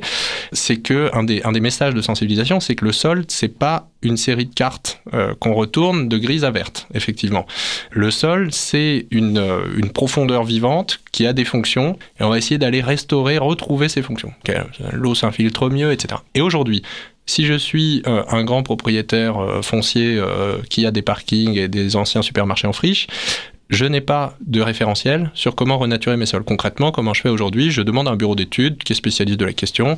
C'est 0.52 0.78
que 0.78 1.10
un 1.14 1.24
des 1.24 1.42
un 1.44 1.52
des 1.52 1.60
messages 1.60 1.94
de 1.94 2.02
sensibilisation, 2.02 2.60
c'est 2.60 2.76
que 2.76 2.86
le 2.86 2.92
sol 2.92 3.26
c'est 3.28 3.48
pas 3.48 3.91
une 4.02 4.18
série 4.18 4.46
de 4.46 4.54
cartes 4.54 5.02
euh, 5.14 5.34
qu'on 5.40 5.54
retourne 5.54 6.10
de 6.10 6.18
grise 6.18 6.44
à 6.44 6.52
verte, 6.52 6.88
effectivement. 6.94 7.46
Le 7.92 8.12
sol, 8.12 8.50
c'est 8.52 9.08
une, 9.12 9.38
euh, 9.38 9.66
une, 9.78 9.92
profondeur 9.92 10.44
vivante 10.44 11.00
qui 11.12 11.26
a 11.28 11.34
des 11.34 11.46
fonctions, 11.46 11.98
et 12.20 12.24
on 12.24 12.30
va 12.30 12.38
essayer 12.38 12.58
d'aller 12.58 12.82
restaurer, 12.82 13.38
retrouver 13.38 13.90
ces 13.90 14.02
fonctions. 14.02 14.34
L'eau 14.92 15.16
s'infiltre 15.16 15.70
mieux, 15.70 15.92
etc. 15.92 16.22
Et 16.34 16.42
aujourd'hui, 16.42 16.84
si 17.26 17.46
je 17.46 17.54
suis 17.54 18.04
euh, 18.08 18.24
un 18.28 18.44
grand 18.44 18.64
propriétaire 18.64 19.38
euh, 19.38 19.62
foncier 19.62 20.18
euh, 20.18 20.58
qui 20.70 20.86
a 20.86 20.92
des 20.92 21.02
parkings 21.02 21.58
et 21.58 21.68
des 21.68 21.96
anciens 21.96 22.22
supermarchés 22.22 22.68
en 22.68 22.74
friche, 22.74 23.08
je 23.72 23.86
n'ai 23.86 24.02
pas 24.02 24.38
de 24.46 24.62
référentiel 24.62 25.32
sur 25.34 25.56
comment 25.56 25.78
renaturer 25.78 26.18
mes 26.18 26.26
sols. 26.26 26.44
Concrètement, 26.44 26.92
comment 26.92 27.14
je 27.14 27.22
fais 27.22 27.30
aujourd'hui 27.30 27.72
Je 27.72 27.82
demande 27.82 28.08
à 28.08 28.12
un 28.12 28.16
bureau 28.18 28.36
d'études 28.36 28.78
qui 28.84 28.94
est 28.94 28.96
spécialiste 28.96 29.40
de 29.40 29.46
la 29.46 29.54
question, 29.54 29.96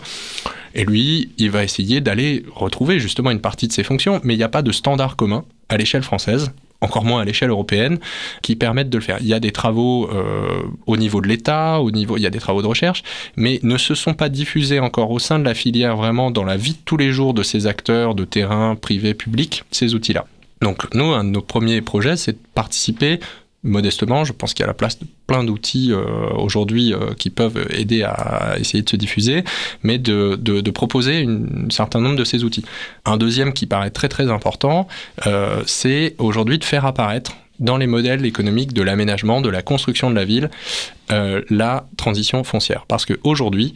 et 0.76 0.86
lui, 0.86 1.32
il 1.38 1.52
va 1.52 1.64
essayer 1.64 2.00
d'aller 2.00 2.46
retrouver 2.56 3.00
justement 3.00 3.32
une 3.32 3.42
partie 3.42 3.68
de 3.68 3.74
ses 3.74 3.84
fonctions, 3.84 4.22
mais 4.24 4.36
il 4.36 4.38
n'y 4.38 4.44
a 4.44 4.50
pas 4.50 4.62
de 4.62 4.72
standard 4.72 5.16
commun 5.16 5.44
à 5.70 5.78
l'échelle 5.78 6.04
française 6.04 6.54
encore 6.84 7.06
moins 7.06 7.22
à 7.22 7.26
l'échelle 7.26 7.50
européenne, 7.50 7.98
qui 8.42 8.56
permettent 8.56 8.90
de 8.90 8.98
le 8.98 9.04
faire. 9.04 9.18
Il 9.22 9.28
y 9.28 9.34
a 9.34 9.40
des 9.40 9.52
travaux 9.52 10.10
euh, 10.12 10.64
au 10.86 10.98
niveau 10.98 11.22
de 11.22 11.28
l'État, 11.28 11.80
il 11.82 12.22
y 12.22 12.28
a 12.28 12.30
des 12.30 12.40
travaux 12.40 12.62
de 12.62 12.68
recherche, 12.68 13.04
mais 13.38 13.60
ne 13.64 13.78
se 13.78 13.96
sont 13.96 14.14
pas 14.14 14.30
diffusés 14.30 14.80
encore 14.80 15.12
au 15.12 15.20
sein 15.20 15.40
de 15.40 15.46
la 15.46 15.54
filière 15.54 15.96
vraiment 15.96 16.30
dans 16.30 16.44
la 16.44 16.58
vie 16.58 16.74
de 16.74 16.80
tous 16.84 16.98
les 16.98 17.12
jours 17.12 17.34
de 17.34 17.42
ces 17.42 17.68
acteurs 17.68 18.16
de 18.16 18.26
terrain 18.26 18.76
privé, 18.76 19.14
public, 19.14 19.64
ces 19.72 19.96
outils-là. 19.96 20.26
Donc 20.62 20.94
nous, 20.94 21.12
un 21.14 21.24
de 21.24 21.30
nos 21.30 21.42
premiers 21.42 21.82
projets, 21.82 22.16
c'est 22.16 22.34
de 22.34 22.48
participer 22.54 23.20
modestement. 23.64 24.24
Je 24.26 24.34
pense 24.34 24.54
qu'il 24.54 24.64
y 24.64 24.66
a 24.66 24.68
la 24.68 24.74
place 24.74 25.00
de 25.00 25.06
plein 25.28 25.44
d'outils 25.44 25.92
euh, 25.92 26.30
aujourd'hui 26.36 26.94
euh, 26.94 27.14
qui 27.18 27.30
peuvent 27.30 27.66
aider 27.70 28.04
à 28.04 28.56
essayer 28.60 28.84
de 28.84 28.90
se 28.90 28.96
diffuser, 28.96 29.44
mais 29.84 29.98
de, 29.98 30.72
proposer 30.72 31.26
un 31.26 31.70
certain 31.70 32.00
nombre 32.00 32.16
de 32.16 32.24
ces 32.24 32.44
outils. 32.44 32.66
Un 33.06 33.18
deuxième 33.18 33.54
qui 33.54 33.66
paraît 33.66 33.92
très 33.92 34.10
très 34.10 34.30
important, 34.30 34.88
euh, 35.28 35.62
c'est 35.66 36.16
aujourd'hui 36.18 36.58
de 36.58 36.64
faire 36.64 36.86
apparaître 36.86 37.34
dans 37.60 37.78
les 37.78 37.88
modèles 37.88 38.26
économiques 38.26 38.74
de 38.74 38.82
l'aménagement, 38.82 39.42
de 39.42 39.50
la 39.50 39.62
construction 39.62 40.10
de 40.10 40.16
la 40.16 40.26
ville, 40.26 40.50
euh, 41.12 41.42
la 41.50 41.86
transition 41.98 42.44
foncière. 42.44 42.86
Parce 42.88 43.06
qu'aujourd'hui, 43.06 43.74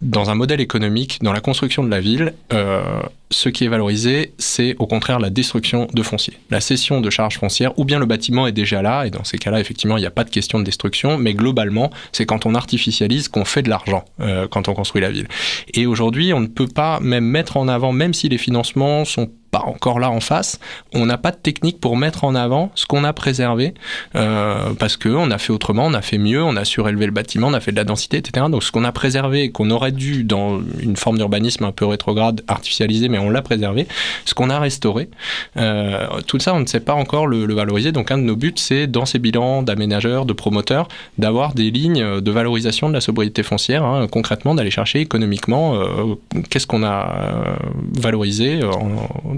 dans 0.00 0.30
un 0.30 0.34
modèle 0.34 0.60
économique, 0.60 1.18
dans 1.22 1.32
la 1.32 1.40
construction 1.40 1.82
de 1.82 1.90
la 1.90 2.00
ville, 2.00 2.34
euh, 2.52 2.82
ce 3.30 3.48
qui 3.48 3.64
est 3.64 3.68
valorisé, 3.68 4.32
c'est 4.38 4.76
au 4.78 4.86
contraire 4.86 5.18
la 5.18 5.28
destruction 5.28 5.88
de 5.92 6.02
foncier, 6.02 6.34
la 6.50 6.60
cession 6.60 7.00
de 7.00 7.10
charges 7.10 7.38
foncières, 7.38 7.78
ou 7.78 7.84
bien 7.84 7.98
le 7.98 8.06
bâtiment 8.06 8.46
est 8.46 8.52
déjà 8.52 8.80
là, 8.80 9.04
et 9.04 9.10
dans 9.10 9.24
ces 9.24 9.38
cas-là, 9.38 9.60
effectivement, 9.60 9.96
il 9.96 10.00
n'y 10.00 10.06
a 10.06 10.12
pas 10.12 10.24
de 10.24 10.30
question 10.30 10.58
de 10.58 10.64
destruction, 10.64 11.18
mais 11.18 11.34
globalement, 11.34 11.90
c'est 12.12 12.26
quand 12.26 12.46
on 12.46 12.54
artificialise 12.54 13.28
qu'on 13.28 13.44
fait 13.44 13.62
de 13.62 13.68
l'argent 13.68 14.04
euh, 14.20 14.46
quand 14.48 14.68
on 14.68 14.74
construit 14.74 15.02
la 15.02 15.10
ville. 15.10 15.26
Et 15.74 15.86
aujourd'hui, 15.86 16.32
on 16.32 16.40
ne 16.40 16.46
peut 16.46 16.68
pas 16.68 17.00
même 17.00 17.24
mettre 17.24 17.56
en 17.56 17.68
avant, 17.68 17.92
même 17.92 18.14
si 18.14 18.28
les 18.28 18.38
financements 18.38 19.04
sont 19.04 19.30
pas 19.50 19.62
encore 19.64 19.98
là 19.98 20.10
en 20.10 20.20
face, 20.20 20.60
on 20.94 21.06
n'a 21.06 21.18
pas 21.18 21.30
de 21.30 21.36
technique 21.36 21.80
pour 21.80 21.96
mettre 21.96 22.24
en 22.24 22.34
avant 22.34 22.70
ce 22.74 22.86
qu'on 22.86 23.04
a 23.04 23.12
préservé, 23.12 23.74
euh, 24.14 24.74
parce 24.78 24.96
qu'on 24.96 25.30
a 25.30 25.38
fait 25.38 25.52
autrement, 25.52 25.86
on 25.86 25.94
a 25.94 26.02
fait 26.02 26.18
mieux, 26.18 26.42
on 26.42 26.56
a 26.56 26.64
surélevé 26.64 27.06
le 27.06 27.12
bâtiment, 27.12 27.48
on 27.48 27.54
a 27.54 27.60
fait 27.60 27.72
de 27.72 27.76
la 27.76 27.84
densité, 27.84 28.18
etc. 28.18 28.46
Donc 28.50 28.62
ce 28.62 28.72
qu'on 28.72 28.84
a 28.84 28.92
préservé, 28.92 29.50
qu'on 29.50 29.70
aurait 29.70 29.92
dû 29.92 30.24
dans 30.24 30.60
une 30.80 30.96
forme 30.96 31.16
d'urbanisme 31.16 31.64
un 31.64 31.72
peu 31.72 31.86
rétrograde, 31.86 32.42
artificialiser, 32.46 33.08
mais 33.08 33.18
on 33.18 33.30
l'a 33.30 33.42
préservé, 33.42 33.86
ce 34.24 34.34
qu'on 34.34 34.50
a 34.50 34.58
restauré, 34.58 35.08
euh, 35.56 36.06
tout 36.26 36.38
ça 36.38 36.54
on 36.54 36.60
ne 36.60 36.66
sait 36.66 36.80
pas 36.80 36.94
encore 36.94 37.26
le, 37.26 37.48
valoriser. 37.54 37.92
Donc 37.92 38.10
un 38.10 38.18
de 38.18 38.22
nos 38.22 38.36
buts, 38.36 38.52
c'est 38.56 38.86
dans 38.86 39.06
ces 39.06 39.18
bilans 39.18 39.62
d'aménageurs, 39.62 40.26
de 40.26 40.32
promoteurs, 40.32 40.88
d'avoir 41.16 41.54
des 41.54 41.70
lignes 41.70 42.20
de 42.20 42.30
valorisation 42.30 42.88
de 42.88 42.94
la 42.94 43.00
sobriété 43.00 43.42
foncière, 43.42 43.84
hein, 43.84 44.06
concrètement 44.10 44.54
d'aller 44.54 44.70
chercher 44.70 45.00
économiquement 45.00 45.74
euh, 45.74 46.14
qu'est-ce 46.50 46.66
qu'on 46.66 46.84
a 46.84 47.56
valorisé 47.98 48.60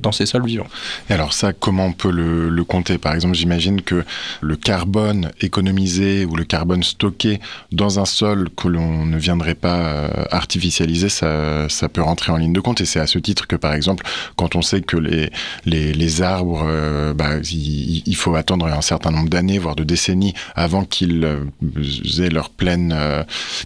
dans 0.01 0.13
ces 0.13 0.27
sols 0.27 0.47
vivants. 0.47 0.67
Et 1.09 1.13
alors 1.13 1.33
ça, 1.33 1.53
comment 1.53 1.87
on 1.87 1.93
peut 1.93 2.11
le, 2.11 2.65
compter? 2.65 2.99
Par 2.99 3.15
exemple, 3.15 3.35
j'imagine 3.35 3.81
que 3.81 4.05
le 4.41 4.57
carbone 4.57 5.31
économisé 5.41 6.25
ou 6.25 6.37
le 6.37 6.45
carbone 6.45 6.83
stocké 6.83 7.41
dans 7.73 7.99
un 7.99 8.05
sol 8.05 8.49
que 8.57 8.69
l'on 8.69 9.07
ne 9.07 9.19
viendrait 9.19 9.55
pas 9.55 9.79
euh, 9.79 10.25
artificialiser, 10.31 11.09
ça, 11.09 11.69
ça 11.69 11.89
peut 11.89 12.03
rentrer 12.03 12.33
en 12.33 12.37
ligne 12.37 12.53
de 12.53 12.61
compte. 12.61 12.81
Et 12.81 12.85
c'est 12.85 13.01
à 13.01 13.07
ce 13.07 13.19
titre 13.19 13.47
que, 13.47 13.57
par 13.57 13.73
exemple, 13.73 14.05
quand 14.37 14.57
on 14.57 14.63
sait 14.63 14.83
que 14.83 14.97
les, 14.97 15.31
les, 15.65 16.23
arbres, 16.23 16.65
euh, 16.67 17.15
bah, 17.15 17.39
il, 17.43 18.17
faut 18.17 18.35
attendre 18.35 18.67
un 18.67 18.83
certain 18.83 19.11
nombre 19.11 19.29
d'années, 19.29 19.59
voire 19.59 19.77
de 19.77 19.85
décennies, 19.85 20.35
avant 20.55 20.85
qu'ils 20.85 21.25
euh, 21.25 22.23
aient 22.23 22.31
leur 22.31 22.51
pleine 22.51 22.95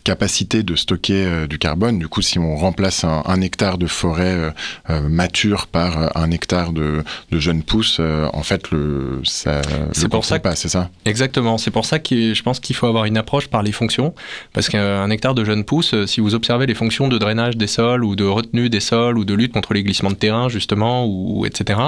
capacité 0.04 0.62
de 0.62 0.76
stocker 0.76 1.46
du 1.48 1.58
carbone. 1.58 1.98
Du 1.98 2.08
coup, 2.08 2.22
si 2.22 2.38
on 2.38 2.56
remplace 2.56 3.04
un, 3.04 3.22
un 3.26 3.40
hectare 3.40 3.78
de 3.78 3.86
forêt 3.86 4.54
mature 4.88 5.66
par 5.66 6.16
un 6.16 6.23
hectare 6.30 6.72
de, 6.72 7.02
de 7.30 7.38
jeunes 7.38 7.62
pousses, 7.62 8.00
en 8.00 8.42
fait, 8.42 8.70
le, 8.70 9.20
ça 9.24 9.62
c'est 9.92 10.08
pour 10.08 10.24
ça 10.24 10.38
pas, 10.38 10.56
c'est 10.56 10.68
ça 10.68 10.90
Exactement. 11.04 11.58
C'est 11.58 11.70
pour 11.70 11.84
ça 11.84 11.98
que 11.98 12.34
je 12.34 12.42
pense 12.42 12.60
qu'il 12.60 12.76
faut 12.76 12.86
avoir 12.86 13.04
une 13.04 13.16
approche 13.16 13.48
par 13.48 13.62
les 13.62 13.72
fonctions, 13.72 14.14
parce 14.52 14.68
qu'un 14.68 15.10
hectare 15.10 15.34
de 15.34 15.44
jeunes 15.44 15.64
pousses, 15.64 15.94
si 16.06 16.20
vous 16.20 16.34
observez 16.34 16.66
les 16.66 16.74
fonctions 16.74 17.08
de 17.08 17.18
drainage 17.18 17.56
des 17.56 17.66
sols 17.66 18.04
ou 18.04 18.16
de 18.16 18.24
retenue 18.24 18.68
des 18.68 18.80
sols 18.80 19.18
ou 19.18 19.24
de 19.24 19.34
lutte 19.34 19.52
contre 19.52 19.74
les 19.74 19.82
glissements 19.82 20.10
de 20.10 20.16
terrain 20.16 20.48
justement 20.48 21.06
ou 21.06 21.46
etc, 21.46 21.80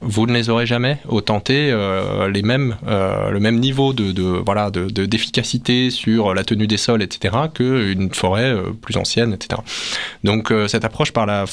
vous 0.00 0.26
ne 0.26 0.32
les 0.32 0.50
aurez 0.50 0.66
jamais 0.66 0.98
au 1.08 1.20
tenter 1.20 1.70
euh, 1.70 2.28
les 2.28 2.42
mêmes 2.42 2.76
euh, 2.86 3.30
le 3.30 3.40
même 3.40 3.58
niveau 3.58 3.92
de, 3.92 4.12
de 4.12 4.22
voilà 4.22 4.70
de 4.70 4.88
d'efficacité 4.88 5.90
sur 5.90 6.34
la 6.34 6.44
tenue 6.44 6.66
des 6.66 6.76
sols 6.76 7.02
etc 7.02 7.34
que 7.52 7.92
une 7.92 8.12
forêt 8.12 8.52
euh, 8.52 8.70
plus 8.80 8.96
ancienne 8.96 9.32
etc. 9.32 9.60
Donc 10.22 10.50
euh, 10.50 10.68
cette 10.68 10.84
approche 10.84 11.12
par 11.12 11.26
la 11.26 11.44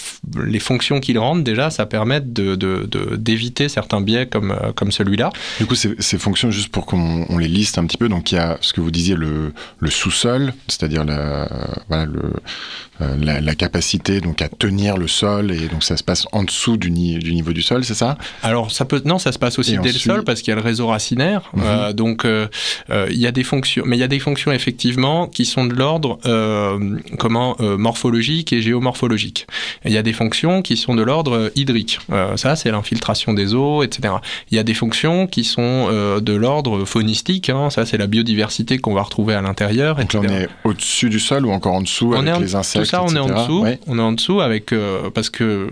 les 0.45 0.59
fonctions 0.59 0.99
qu'ils 0.99 1.19
rendent 1.19 1.43
déjà 1.43 1.69
ça 1.69 1.85
permet 1.85 2.21
de 2.31 3.15
d'éviter 3.15 3.69
certains 3.69 4.01
biais 4.01 4.25
comme 4.25 4.55
comme 4.75 4.91
celui-là. 4.91 5.31
Du 5.59 5.65
coup 5.65 5.75
ces, 5.75 5.95
ces 5.99 6.17
fonctions 6.17 6.51
juste 6.51 6.69
pour 6.69 6.85
qu'on 6.85 7.37
les 7.37 7.47
liste 7.47 7.77
un 7.77 7.85
petit 7.85 7.97
peu 7.97 8.09
donc 8.09 8.31
il 8.31 8.35
y 8.35 8.37
a 8.39 8.57
ce 8.61 8.73
que 8.73 8.81
vous 8.81 8.91
disiez 8.91 9.15
le, 9.15 9.53
le 9.79 9.89
sous-sol, 9.89 10.53
c'est-à-dire 10.67 11.03
la, 11.03 11.47
voilà, 11.87 12.05
le, 12.05 12.21
euh, 13.01 13.15
la, 13.21 13.41
la, 13.41 13.55
capacité 13.55 14.21
donc 14.21 14.41
à 14.41 14.49
tenir 14.49 14.97
le 14.97 15.07
sol 15.07 15.51
et 15.51 15.67
donc 15.67 15.83
ça 15.83 15.97
se 15.97 16.03
passe 16.03 16.27
en 16.31 16.43
dessous 16.43 16.77
du, 16.77 16.91
ni 16.91 17.19
du 17.19 17.33
niveau 17.33 17.53
du 17.53 17.61
sol, 17.61 17.83
c'est 17.83 17.93
ça? 17.93 18.17
Alors 18.43 18.71
ça 18.71 18.85
peut 18.85 19.01
non, 19.05 19.19
ça 19.19 19.31
se 19.31 19.39
passe 19.39 19.59
aussi 19.59 19.73
et 19.73 19.77
dès 19.77 19.89
ensuite... 19.89 20.05
le 20.05 20.13
sol 20.13 20.23
parce 20.23 20.41
qu'il 20.41 20.51
y 20.51 20.53
a 20.53 20.55
le 20.55 20.61
réseau 20.61 20.87
racinaire. 20.87 21.49
Mmh. 21.53 21.61
Euh, 21.63 21.93
donc 21.93 22.25
euh, 22.25 22.47
euh, 22.89 23.07
il 23.11 23.17
y 23.17 23.27
a 23.27 23.31
des 23.31 23.43
fonctions, 23.43 23.83
mais 23.85 23.97
il 23.97 23.99
y 23.99 24.03
a 24.03 24.07
des 24.07 24.19
fonctions 24.19 24.51
effectivement 24.51 25.27
qui 25.27 25.45
sont 25.45 25.65
de 25.65 25.73
l'ordre 25.73 26.19
euh, 26.25 26.97
comment 27.17 27.55
euh, 27.59 27.77
morphologique 27.77 28.53
et 28.53 28.61
géomorphologique. 28.61 29.47
Il 29.85 29.91
y 29.91 29.97
a 29.97 30.03
des 30.03 30.13
fonctions 30.13 30.61
qui 30.61 30.77
sont 30.77 30.95
de 30.95 31.03
l'ordre 31.03 31.51
hydrique. 31.55 31.99
Ça 32.35 32.55
c'est 32.55 32.71
l'infiltration 32.71 33.33
des 33.33 33.53
eaux, 33.53 33.83
etc. 33.83 34.15
Il 34.51 34.57
y 34.57 34.59
a 34.59 34.63
des 34.63 34.73
fonctions 34.73 35.27
qui 35.27 35.43
sont 35.43 35.87
de 36.21 36.33
l'ordre 36.33 36.85
faunistique. 36.85 37.49
Hein, 37.49 37.69
ça 37.69 37.85
c'est 37.85 37.97
la 37.97 38.07
biodiversité 38.07 38.77
qu'on 38.77 38.93
va 38.93 39.01
retrouver 39.01 39.33
à 39.33 39.41
l'intérieur. 39.41 39.95
Donc 39.95 40.13
là, 40.13 40.19
on 40.23 40.33
est 40.33 40.49
au-dessus 40.63 41.09
du 41.09 41.19
sol 41.19 41.45
ou 41.45 41.51
encore 41.51 41.73
en 41.73 41.81
dessous 41.81 42.13
on 42.13 42.19
avec 42.19 42.35
en, 42.35 42.39
les 42.39 42.55
insectes 42.55 42.91
ça, 42.91 43.03
on 43.03 43.15
est 43.15 43.19
en 43.19 43.27
dessous. 43.27 43.61
Ouais. 43.61 43.79
On 43.87 43.97
est 43.97 44.01
en 44.01 44.11
dessous 44.11 44.41
avec 44.41 44.73
euh, 44.73 45.09
parce 45.09 45.29
que 45.29 45.67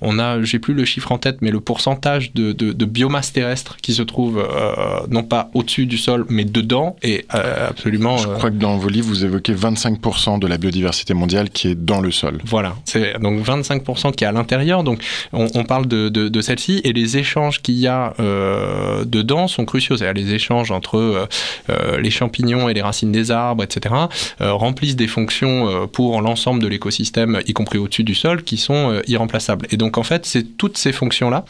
on 0.00 0.18
a, 0.18 0.42
j'ai 0.42 0.58
plus 0.58 0.74
le 0.74 0.84
chiffre 0.84 1.12
en 1.12 1.18
tête, 1.18 1.38
mais 1.40 1.50
le 1.50 1.60
pourcentage 1.60 2.32
de, 2.34 2.52
de, 2.52 2.72
de 2.72 2.84
biomasse 2.84 3.32
terrestre 3.32 3.76
qui 3.80 3.94
se 3.94 4.02
trouve 4.02 4.38
euh, 4.38 5.06
non 5.08 5.22
pas 5.22 5.50
au-dessus 5.54 5.86
du 5.86 5.96
sol, 5.96 6.26
mais 6.28 6.44
dedans 6.44 6.96
est 7.02 7.26
euh, 7.34 7.68
absolument. 7.70 8.16
Je 8.18 8.28
crois 8.28 8.50
que 8.50 8.56
dans 8.56 8.76
vos 8.76 8.88
livres, 8.88 9.08
vous 9.08 9.24
évoquez 9.24 9.54
25% 9.54 10.38
de 10.38 10.46
la 10.46 10.58
biodiversité 10.58 11.14
mondiale 11.14 11.50
qui 11.50 11.68
est 11.68 11.74
dans 11.74 12.00
le 12.00 12.10
sol. 12.10 12.38
Voilà, 12.44 12.74
c'est 12.84 13.18
donc 13.20 13.40
25% 13.40 14.12
qui 14.14 14.24
est 14.24 14.26
à 14.26 14.32
l'intérieur. 14.32 14.82
Donc 14.82 15.02
on, 15.32 15.46
on, 15.54 15.64
parle 15.64 15.86
de, 15.86 15.93
de, 15.94 16.40
celle-ci 16.40 16.80
et 16.84 16.92
les 16.92 17.16
échanges 17.16 17.62
qu'il 17.62 17.76
y 17.76 17.86
a 17.86 18.14
euh, 18.20 19.04
dedans 19.04 19.48
sont 19.48 19.64
cruciaux. 19.64 19.96
C'est-à-dire 19.96 20.24
les 20.24 20.34
échanges 20.34 20.70
entre 20.70 20.98
euh, 20.98 21.98
les 21.98 22.10
champignons 22.10 22.68
et 22.68 22.74
les 22.74 22.82
racines 22.82 23.12
des 23.12 23.30
arbres, 23.30 23.62
etc., 23.62 23.94
remplissent 24.40 24.96
des 24.96 25.06
fonctions 25.06 25.88
pour 25.88 26.20
l'ensemble 26.20 26.62
de 26.62 26.68
l'écosystème, 26.68 27.40
y 27.46 27.52
compris 27.52 27.78
au-dessus 27.78 28.04
du 28.04 28.14
sol, 28.14 28.42
qui 28.42 28.56
sont 28.56 28.92
euh, 28.92 29.02
irremplaçables. 29.06 29.66
Et 29.70 29.76
donc 29.76 29.98
en 29.98 30.02
fait, 30.02 30.26
c'est 30.26 30.56
toutes 30.56 30.78
ces 30.78 30.92
fonctions-là 30.92 31.44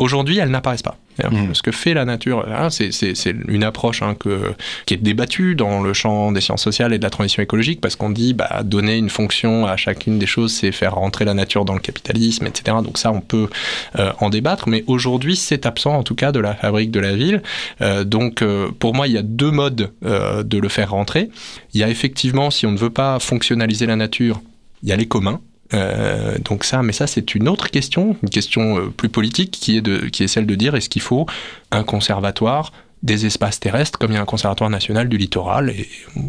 Aujourd'hui, 0.00 0.38
elles 0.38 0.48
n'apparaissent 0.48 0.82
pas. 0.82 0.96
Mmh. 1.30 1.52
Ce 1.52 1.60
que 1.60 1.72
fait 1.72 1.92
la 1.92 2.06
nature, 2.06 2.46
c'est 2.70 3.34
une 3.48 3.62
approche 3.62 4.00
hein, 4.00 4.14
que, 4.18 4.54
qui 4.86 4.94
est 4.94 4.96
débattue 4.96 5.54
dans 5.54 5.82
le 5.82 5.92
champ 5.92 6.32
des 6.32 6.40
sciences 6.40 6.62
sociales 6.62 6.94
et 6.94 6.98
de 6.98 7.02
la 7.02 7.10
transition 7.10 7.42
écologique, 7.42 7.82
parce 7.82 7.96
qu'on 7.96 8.08
dit 8.08 8.32
bah, 8.32 8.62
donner 8.64 8.96
une 8.96 9.10
fonction 9.10 9.66
à 9.66 9.76
chacune 9.76 10.18
des 10.18 10.24
choses, 10.24 10.54
c'est 10.54 10.72
faire 10.72 10.94
rentrer 10.94 11.26
la 11.26 11.34
nature 11.34 11.66
dans 11.66 11.74
le 11.74 11.80
capitalisme, 11.80 12.46
etc. 12.46 12.78
Donc 12.82 12.96
ça, 12.96 13.12
on 13.12 13.20
peut 13.20 13.50
euh, 13.98 14.10
en 14.20 14.30
débattre, 14.30 14.70
mais 14.70 14.84
aujourd'hui, 14.86 15.36
c'est 15.36 15.66
absent 15.66 15.94
en 15.94 16.02
tout 16.02 16.14
cas 16.14 16.32
de 16.32 16.40
la 16.40 16.54
fabrique 16.54 16.90
de 16.90 17.00
la 17.00 17.14
ville. 17.14 17.42
Euh, 17.82 18.02
donc 18.04 18.40
euh, 18.40 18.70
pour 18.78 18.94
moi, 18.94 19.06
il 19.06 19.12
y 19.12 19.18
a 19.18 19.22
deux 19.22 19.50
modes 19.50 19.92
de 20.02 20.58
le 20.58 20.68
faire 20.70 20.92
rentrer. 20.92 21.28
Il 21.74 21.80
y 21.80 21.84
a 21.84 21.90
effectivement, 21.90 22.50
si 22.50 22.64
on 22.64 22.72
ne 22.72 22.78
veut 22.78 22.88
pas 22.88 23.18
fonctionnaliser 23.18 23.84
la 23.84 23.96
nature, 23.96 24.40
il 24.82 24.88
y 24.88 24.92
a 24.92 24.96
les 24.96 25.06
communs. 25.06 25.40
Euh, 25.74 26.36
donc 26.44 26.64
ça, 26.64 26.82
mais 26.82 26.92
ça 26.92 27.06
c'est 27.06 27.34
une 27.34 27.48
autre 27.48 27.70
question, 27.70 28.16
une 28.22 28.30
question 28.30 28.78
euh, 28.78 28.90
plus 28.90 29.08
politique 29.08 29.52
qui 29.52 29.76
est, 29.76 29.80
de, 29.80 30.08
qui 30.08 30.24
est 30.24 30.28
celle 30.28 30.46
de 30.46 30.54
dire 30.54 30.74
est-ce 30.74 30.88
qu'il 30.88 31.02
faut 31.02 31.26
un 31.70 31.84
conservatoire 31.84 32.72
des 33.02 33.24
espaces 33.24 33.60
terrestres 33.60 33.98
comme 33.98 34.10
il 34.10 34.14
y 34.14 34.18
a 34.18 34.20
un 34.20 34.26
conservatoire 34.26 34.68
national 34.68 35.08
du 35.08 35.16
littoral 35.16 35.70
et 35.70 35.88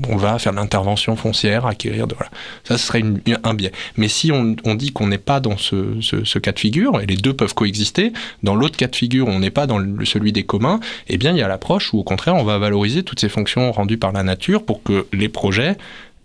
on 0.10 0.16
va 0.16 0.40
faire 0.40 0.54
de 0.54 0.58
l'intervention 0.58 1.16
foncière, 1.16 1.66
acquérir, 1.66 2.08
de, 2.08 2.16
voilà. 2.16 2.32
ça 2.64 2.78
ce 2.78 2.88
serait 2.88 3.04
un 3.44 3.54
biais. 3.54 3.74
Mais 3.98 4.08
si 4.08 4.32
on, 4.32 4.76
dit 4.76 4.94
qu'on 4.94 5.08
n'est 5.08 5.18
pas 5.18 5.40
dans 5.40 5.58
ce, 5.58 6.00
ce, 6.02 6.40
cas 6.40 6.54
de 6.54 6.60
figure, 6.60 7.02
et 7.02 7.06
les 7.06 7.18
deux 7.18 7.34
peuvent 7.34 7.54
coexister, 7.54 8.14
dans 8.44 8.56
l'autre 8.56 8.78
cas 8.78 8.88
de 8.88 8.96
figure 8.96 9.28
on 9.28 9.40
n'est 9.40 9.52
pas 9.52 9.68
dans 9.68 9.80
celui 10.06 10.32
des 10.32 10.44
communs, 10.44 10.80
eh 11.08 11.18
bien 11.18 11.32
il 11.32 11.38
y 11.38 11.42
a 11.42 11.48
l'approche 11.48 11.94
où 11.94 12.00
au 12.00 12.04
contraire 12.04 12.36
on 12.36 12.44
va 12.44 12.58
valoriser 12.58 13.04
toutes 13.04 13.20
ces 13.20 13.30
fonctions 13.30 13.72
rendues 13.72 13.98
par 13.98 14.14
la 14.14 14.24
nature 14.24 14.64
pour 14.64 14.82
que 14.82 15.08
les 15.12 15.28
projets 15.28 15.76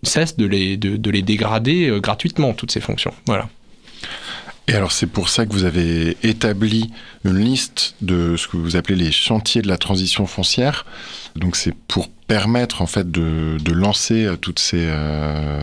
cesse 0.06 0.36
de 0.36 0.46
les, 0.46 0.76
de, 0.76 1.10
les 1.10 1.22
dégrader 1.22 1.88
euh, 1.88 2.00
gratuitement, 2.00 2.52
toutes 2.54 2.70
ces 2.70 2.80
fonctions. 2.80 3.12
Voilà. 3.26 3.48
Et 4.68 4.74
alors 4.74 4.92
c'est 4.92 5.06
pour 5.06 5.28
ça 5.28 5.46
que 5.46 5.52
vous 5.52 5.64
avez 5.64 6.16
établi 6.22 6.90
une 7.24 7.38
liste 7.38 7.94
de 8.00 8.36
ce 8.36 8.48
que 8.48 8.56
vous 8.56 8.76
appelez 8.76 8.96
les 8.96 9.12
chantiers 9.12 9.62
de 9.62 9.68
la 9.68 9.78
transition 9.78 10.26
foncière. 10.26 10.84
Donc 11.36 11.54
c'est 11.54 11.74
pour 11.74 12.08
permettre 12.26 12.82
en 12.82 12.86
fait 12.86 13.10
de, 13.10 13.58
de 13.62 13.72
lancer 13.72 14.24
euh, 14.24 14.36
toutes 14.36 14.58
ces 14.58 14.80
euh, 14.80 15.60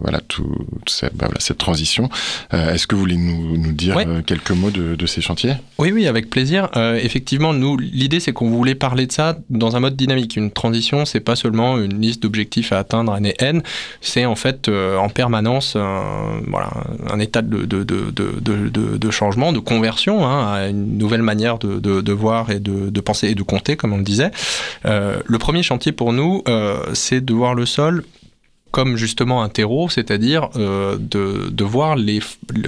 voilà 0.00 0.20
toute 0.20 0.88
cette, 0.88 1.14
bah, 1.14 1.26
voilà, 1.26 1.40
cette 1.40 1.58
transition. 1.58 2.08
Euh, 2.54 2.72
Est-ce 2.72 2.86
que 2.86 2.94
vous 2.94 3.02
voulez 3.02 3.16
nous, 3.16 3.56
nous 3.56 3.72
dire 3.72 3.98
quelques 4.26 4.52
mots 4.52 4.70
de, 4.70 4.94
de, 4.94 5.06
ces 5.06 5.20
chantiers? 5.20 5.54
Oui 5.78 5.92
oui 5.92 6.06
avec 6.06 6.30
plaisir. 6.30 6.68
Euh, 6.76 6.98
effectivement 7.02 7.52
nous 7.52 7.76
l'idée 7.76 8.20
c'est 8.20 8.32
qu'on 8.32 8.50
voulait 8.50 8.74
parler 8.74 9.06
de 9.06 9.12
ça 9.12 9.36
dans 9.50 9.76
un 9.76 9.80
mode 9.80 9.96
dynamique. 9.96 10.36
Une 10.36 10.50
transition 10.50 11.04
c'est 11.04 11.20
pas 11.20 11.36
seulement 11.36 11.78
une 11.78 12.00
liste 12.00 12.22
d'objectifs 12.22 12.72
à 12.72 12.78
atteindre 12.78 13.12
année 13.12 13.34
n, 13.38 13.62
c'est 14.00 14.24
en 14.24 14.34
fait 14.34 14.68
en 14.68 15.08
permanence 15.08 15.76
un, 15.76 16.40
voilà 16.46 16.70
un 17.10 17.18
état 17.20 17.42
de, 17.42 17.64
de, 17.64 17.84
de, 17.84 19.10
changement, 19.10 19.52
de 19.52 19.58
conversion 19.58 20.26
hein, 20.26 20.52
à 20.52 20.68
une 20.68 20.98
nouvelle 20.98 21.22
manière 21.22 21.58
de, 21.58 21.78
de, 21.78 22.12
voir 22.12 22.50
et 22.50 22.60
de, 22.60 22.90
de 22.90 23.00
penser 23.00 23.28
et 23.28 23.34
de 23.34 23.42
compter 23.42 23.76
comme 23.76 23.92
on 23.92 23.98
le 23.98 24.04
disait. 24.04 24.30
le 24.84 25.38
premier 25.38 25.62
chantier 25.62 25.92
pour 25.98 26.12
nous, 26.12 26.42
euh, 26.48 26.94
c'est 26.94 27.22
de 27.22 27.34
voir 27.34 27.54
le 27.54 27.66
sol 27.66 28.04
comme 28.70 28.96
justement 28.96 29.42
un 29.42 29.48
terreau, 29.48 29.88
c'est-à-dire 29.88 30.50
euh, 30.56 30.96
de, 30.98 31.64
voir 31.64 31.96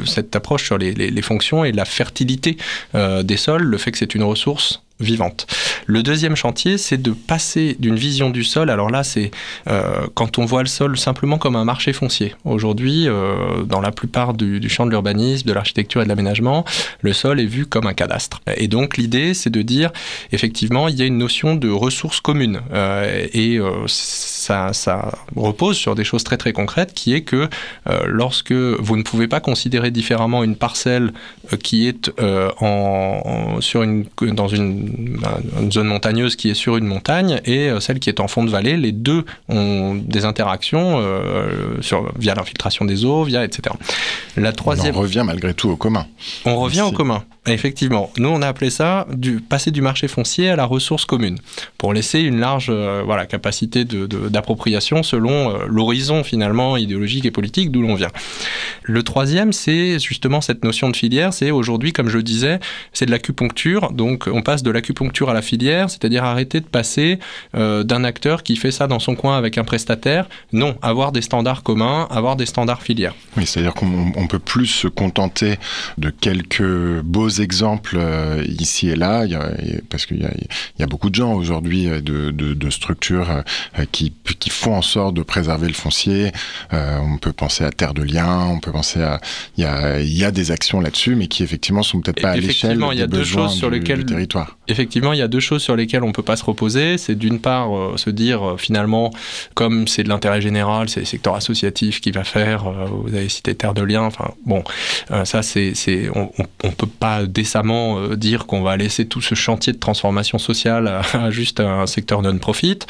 cette 0.05 0.35
approche 0.35 0.65
sur 0.65 0.79
les, 0.79 1.23
fonctions 1.23 1.63
et 1.65 1.73
la 1.73 1.85
fertilité 1.85 2.57
euh, 2.95 3.23
des 3.23 3.37
sols, 3.37 3.63
le 3.63 3.79
fait 3.79 3.93
que 3.93 3.99
c'est 3.99 4.15
une 4.15 4.25
ressource 4.25 4.83
vivante. 5.01 5.47
Le 5.87 6.03
deuxième 6.03 6.37
chantier, 6.37 6.79
c'est 6.79 7.01
de 7.01 7.11
passer 7.11 7.77
d'une 7.79 7.97
vision 7.97 8.31
du 8.31 8.45
sol. 8.45 8.71
Alors 8.71 8.91
là, 8.91 9.03
c'est 9.03 9.31
euh, 9.69 10.07
quand 10.15 10.39
on 10.39 10.45
voit 10.45 10.63
le 10.63 10.69
sol 10.69 10.97
simplement 10.99 11.39
comme 11.39 11.57
un 11.57 11.65
marché 11.65 11.93
foncier. 11.93 12.35
Aujourd'hui, 12.45 13.09
euh, 13.09 13.63
dans 13.65 13.81
la 13.81 13.91
plupart 13.91 14.35
du, 14.35 14.69
champ 14.69 14.87
de 14.87 14.91
l'urbanisme, 14.91 15.49
de 15.49 15.53
l'architecture 15.53 16.01
et 16.01 16.05
de 16.05 16.09
l'aménagement, 16.09 16.65
le 17.01 17.13
sol 17.13 17.41
est 17.41 17.47
vu 17.47 17.67
comme 17.67 17.87
un 17.87 17.95
cadastre. 17.95 18.41
Et 18.57 18.69
donc 18.69 18.97
l'idée, 18.97 19.35
c'est 19.35 19.51
de 19.51 19.63
dire, 19.63 19.91
effectivement, 20.33 20.89
il 20.89 20.97
y 20.97 21.03
a 21.03 21.07
une 21.07 21.19
notion 21.19 21.57
de 21.57 21.71
ressources 21.71 22.21
communes. 22.21 22.61
Euh, 22.73 23.27
et 23.33 23.59
ça, 23.87 24.71
repose 25.37 25.77
sur 25.77 25.95
des 25.95 26.05
choses 26.05 26.25
très 26.25 26.37
très 26.37 26.53
concrètes, 26.53 26.93
qui 26.95 27.15
est 27.15 27.23
que 27.23 27.49
lorsque 28.07 28.53
vous 28.53 28.97
ne 28.97 29.03
pouvez 29.03 29.29
pas 29.29 29.41
considérer 29.41 29.91
différemment 29.91 30.45
une 30.45 30.57
parcelle 30.57 31.13
qui 31.63 31.89
est 31.89 32.11
en, 32.61 33.61
sur 33.61 33.83
une, 33.83 34.05
dans 34.21 34.49
une 34.49 34.90
une 35.61 35.73
zone 35.73 35.87
montagneuse 35.87 36.37
qui 36.37 36.51
est 36.51 36.55
sur 36.55 36.77
une 36.77 36.87
montagne 36.87 37.41
et 37.45 37.69
euh, 37.69 37.81
celle 37.81 38.01
qui 38.01 38.09
est 38.09 38.21
en 38.21 38.29
fond 38.29 38.45
de 38.45 38.51
vallée. 38.51 38.77
Les 38.77 38.93
deux 38.93 39.25
ont 39.49 39.95
des 39.95 40.25
interactions 40.25 41.01
euh, 41.01 41.81
sur, 41.81 42.13
via 42.19 42.35
l'infiltration 42.35 42.85
des 42.85 43.05
eaux, 43.05 43.25
via 43.25 43.45
etc. 43.45 43.75
La 44.37 44.53
troisième. 44.53 44.97
On 44.97 45.01
revient 45.01 45.23
malgré 45.25 45.55
tout 45.55 45.71
au 45.71 45.77
commun. 45.77 46.07
On 46.45 46.57
revient 46.57 46.83
au 46.83 46.93
commun. 46.93 47.25
Effectivement, 47.47 48.11
nous 48.19 48.29
on 48.29 48.43
a 48.43 48.49
appelé 48.49 48.69
ça 48.69 49.07
du, 49.13 49.41
passer 49.41 49.71
du 49.71 49.81
marché 49.81 50.09
foncier 50.09 50.51
à 50.51 50.57
la 50.57 50.67
ressource 50.67 51.07
commune, 51.07 51.39
pour 51.79 51.95
laisser 51.95 52.21
une 52.21 52.39
large 52.39 52.67
euh, 52.69 53.03
voilà, 53.03 53.25
capacité 53.25 53.87
d'appropriation 53.87 55.01
de, 55.01 55.05
selon 55.05 55.51
euh, 55.51 55.65
l'horizon 55.67 56.23
finalement 56.23 56.77
idéologique 56.77 57.25
et 57.25 57.31
politique 57.31 57.71
d'où 57.71 57.81
l'on 57.81 57.95
vient. 57.95 58.11
Le 58.83 59.03
troisième, 59.03 59.55
c'est 59.55 59.99
justement 59.99 60.43
cette 60.43 60.65
notion 60.65 60.91
de 60.91 60.97
filière, 60.97 61.33
c'est 61.33 61.51
aujourd'hui, 61.51 61.95
comme 61.95 62.11
je 62.11 62.19
disais, 62.19 62.61
c'est 62.93 63.07
de 63.07 63.11
l'acupuncture, 63.11 63.91
donc 63.91 64.29
on 64.31 64.43
passe 64.43 64.63
de 64.63 64.71
l'acupuncture 64.81 65.29
à 65.29 65.35
la 65.35 65.43
filière, 65.43 65.91
c'est-à-dire 65.91 66.25
arrêter 66.25 66.61
de 66.61 66.67
passer 66.67 67.19
euh, 67.55 67.85
d'un 67.85 68.03
acteur 68.05 68.43
qui 68.43 68.57
fait 68.57 68.71
ça 68.71 68.87
dans 68.87 68.99
son 68.99 69.15
coin 69.15 69.37
avec 69.37 69.59
un 69.59 69.65
prestataire, 69.65 70.27
non, 70.53 70.77
avoir 70.81 71.13
des 71.13 71.21
standards 71.21 71.63
communs, 71.63 72.09
avoir 72.11 72.37
des 72.37 72.47
standards 72.47 72.83
filières. 72.83 73.15
Oui, 73.37 73.47
c'est-à-dire 73.47 73.75
qu'on 73.75 74.27
peut 74.27 74.39
plus 74.39 74.67
se 74.67 74.89
contenter 74.89 75.59
de 75.99 76.11
quelques 76.11 77.01
beaux 77.03 77.29
exemples 77.29 77.97
euh, 77.99 78.43
ici 78.59 78.89
et 78.89 78.97
là, 78.97 79.25
il 79.27 79.33
y 79.33 79.35
a, 79.35 79.51
parce 79.91 80.07
qu'il 80.07 80.19
y, 80.19 80.81
y 80.81 80.83
a, 80.83 80.87
beaucoup 80.87 81.11
de 81.11 81.15
gens 81.15 81.35
aujourd'hui 81.35 81.89
euh, 81.89 82.01
de, 82.01 82.31
de, 82.31 82.55
de, 82.55 82.71
structures 82.71 83.31
euh, 83.31 83.85
qui, 83.93 84.13
qui, 84.39 84.51
font 84.51 84.75
en 84.75 84.83
sorte 84.83 85.15
de 85.15 85.23
préserver 85.23 85.69
le 85.69 85.75
foncier. 85.75 86.33
on 86.73 87.19
peut 87.19 87.33
penser 87.33 87.65
à 87.65 87.71
Terre 87.71 87.95
de 87.95 88.03
Liens, 88.03 88.47
on 88.47 88.61
peut 88.61 88.73
penser 88.73 89.03
à... 89.03 89.21
Il 89.57 89.65
y 89.65 89.67
a, 89.67 90.01
il 90.01 90.17
y 90.17 90.25
a 90.25 90.31
des 90.31 90.51
actions 90.51 90.81
là-dessus, 90.81 91.15
mais 91.15 91.27
qui 91.27 91.43
effectivement 91.43 91.83
sont 91.83 92.01
peut-être 92.01 92.23
pas 92.23 92.31
à 92.31 92.37
l'échelle 92.37 92.79
des 92.79 92.85
il 92.93 92.99
y 92.99 93.03
a 93.03 93.07
deux 93.07 93.25
choses 93.25 93.53
sur 93.53 93.71
lesquelles, 93.71 94.01
du 94.01 94.07
territoire. 94.07 94.57
Effectivement, 94.71 95.13
il 95.13 95.19
y 95.19 95.23
a 95.23 95.29
deux 95.29 95.41
choses 95.41 95.63
sur 95.63 95.77
lesquelles 95.77 96.05
on 96.05 96.13
peut 96.13 96.23
pas 96.23 96.37
se 96.37 96.45
reposer. 96.45 96.99
C'est 96.99 97.15
d'une 97.15 97.41
part 97.41 97.69
se 97.97 98.11
dire 98.11 98.55
finalement, 98.59 99.13
comme 99.55 99.87
c'est 99.87 100.03
de 100.03 100.09
l'intérêt 100.09 100.41
général, 100.41 100.89
c'est 100.89 101.01
le 101.01 101.07
secteur 101.07 101.35
associatif 101.35 102.01
qui 102.01 102.11
va 102.11 102.25
faire. 102.25 102.71
vous 102.71 103.15
avez 103.15 103.29
cité 103.29 103.55
Terre 103.55 103.75
de 103.75 103.83
Liens. 103.83 104.05
Enfin 104.05 104.33
bon, 104.47 104.65
ça 105.25 105.43
c'est, 105.43 105.75
on, 106.15 106.31
on 106.65 106.71
peut 106.71 106.87
pas 106.87 107.27
décemment 107.27 107.99
euh, 107.99 108.17
dire 108.17 108.47
qu'on 108.47 108.63
va 108.63 108.77
laisser 108.77 109.07
tout 109.07 109.21
ce 109.21 109.35
chantier 109.35 109.73
de 109.73 109.79
transformation 109.79 110.39
sociale 110.39 110.89
à, 111.13 111.31
juste 111.31 111.61
un 111.61 111.87
secteur 111.87 112.23
non-profit. 112.23 112.81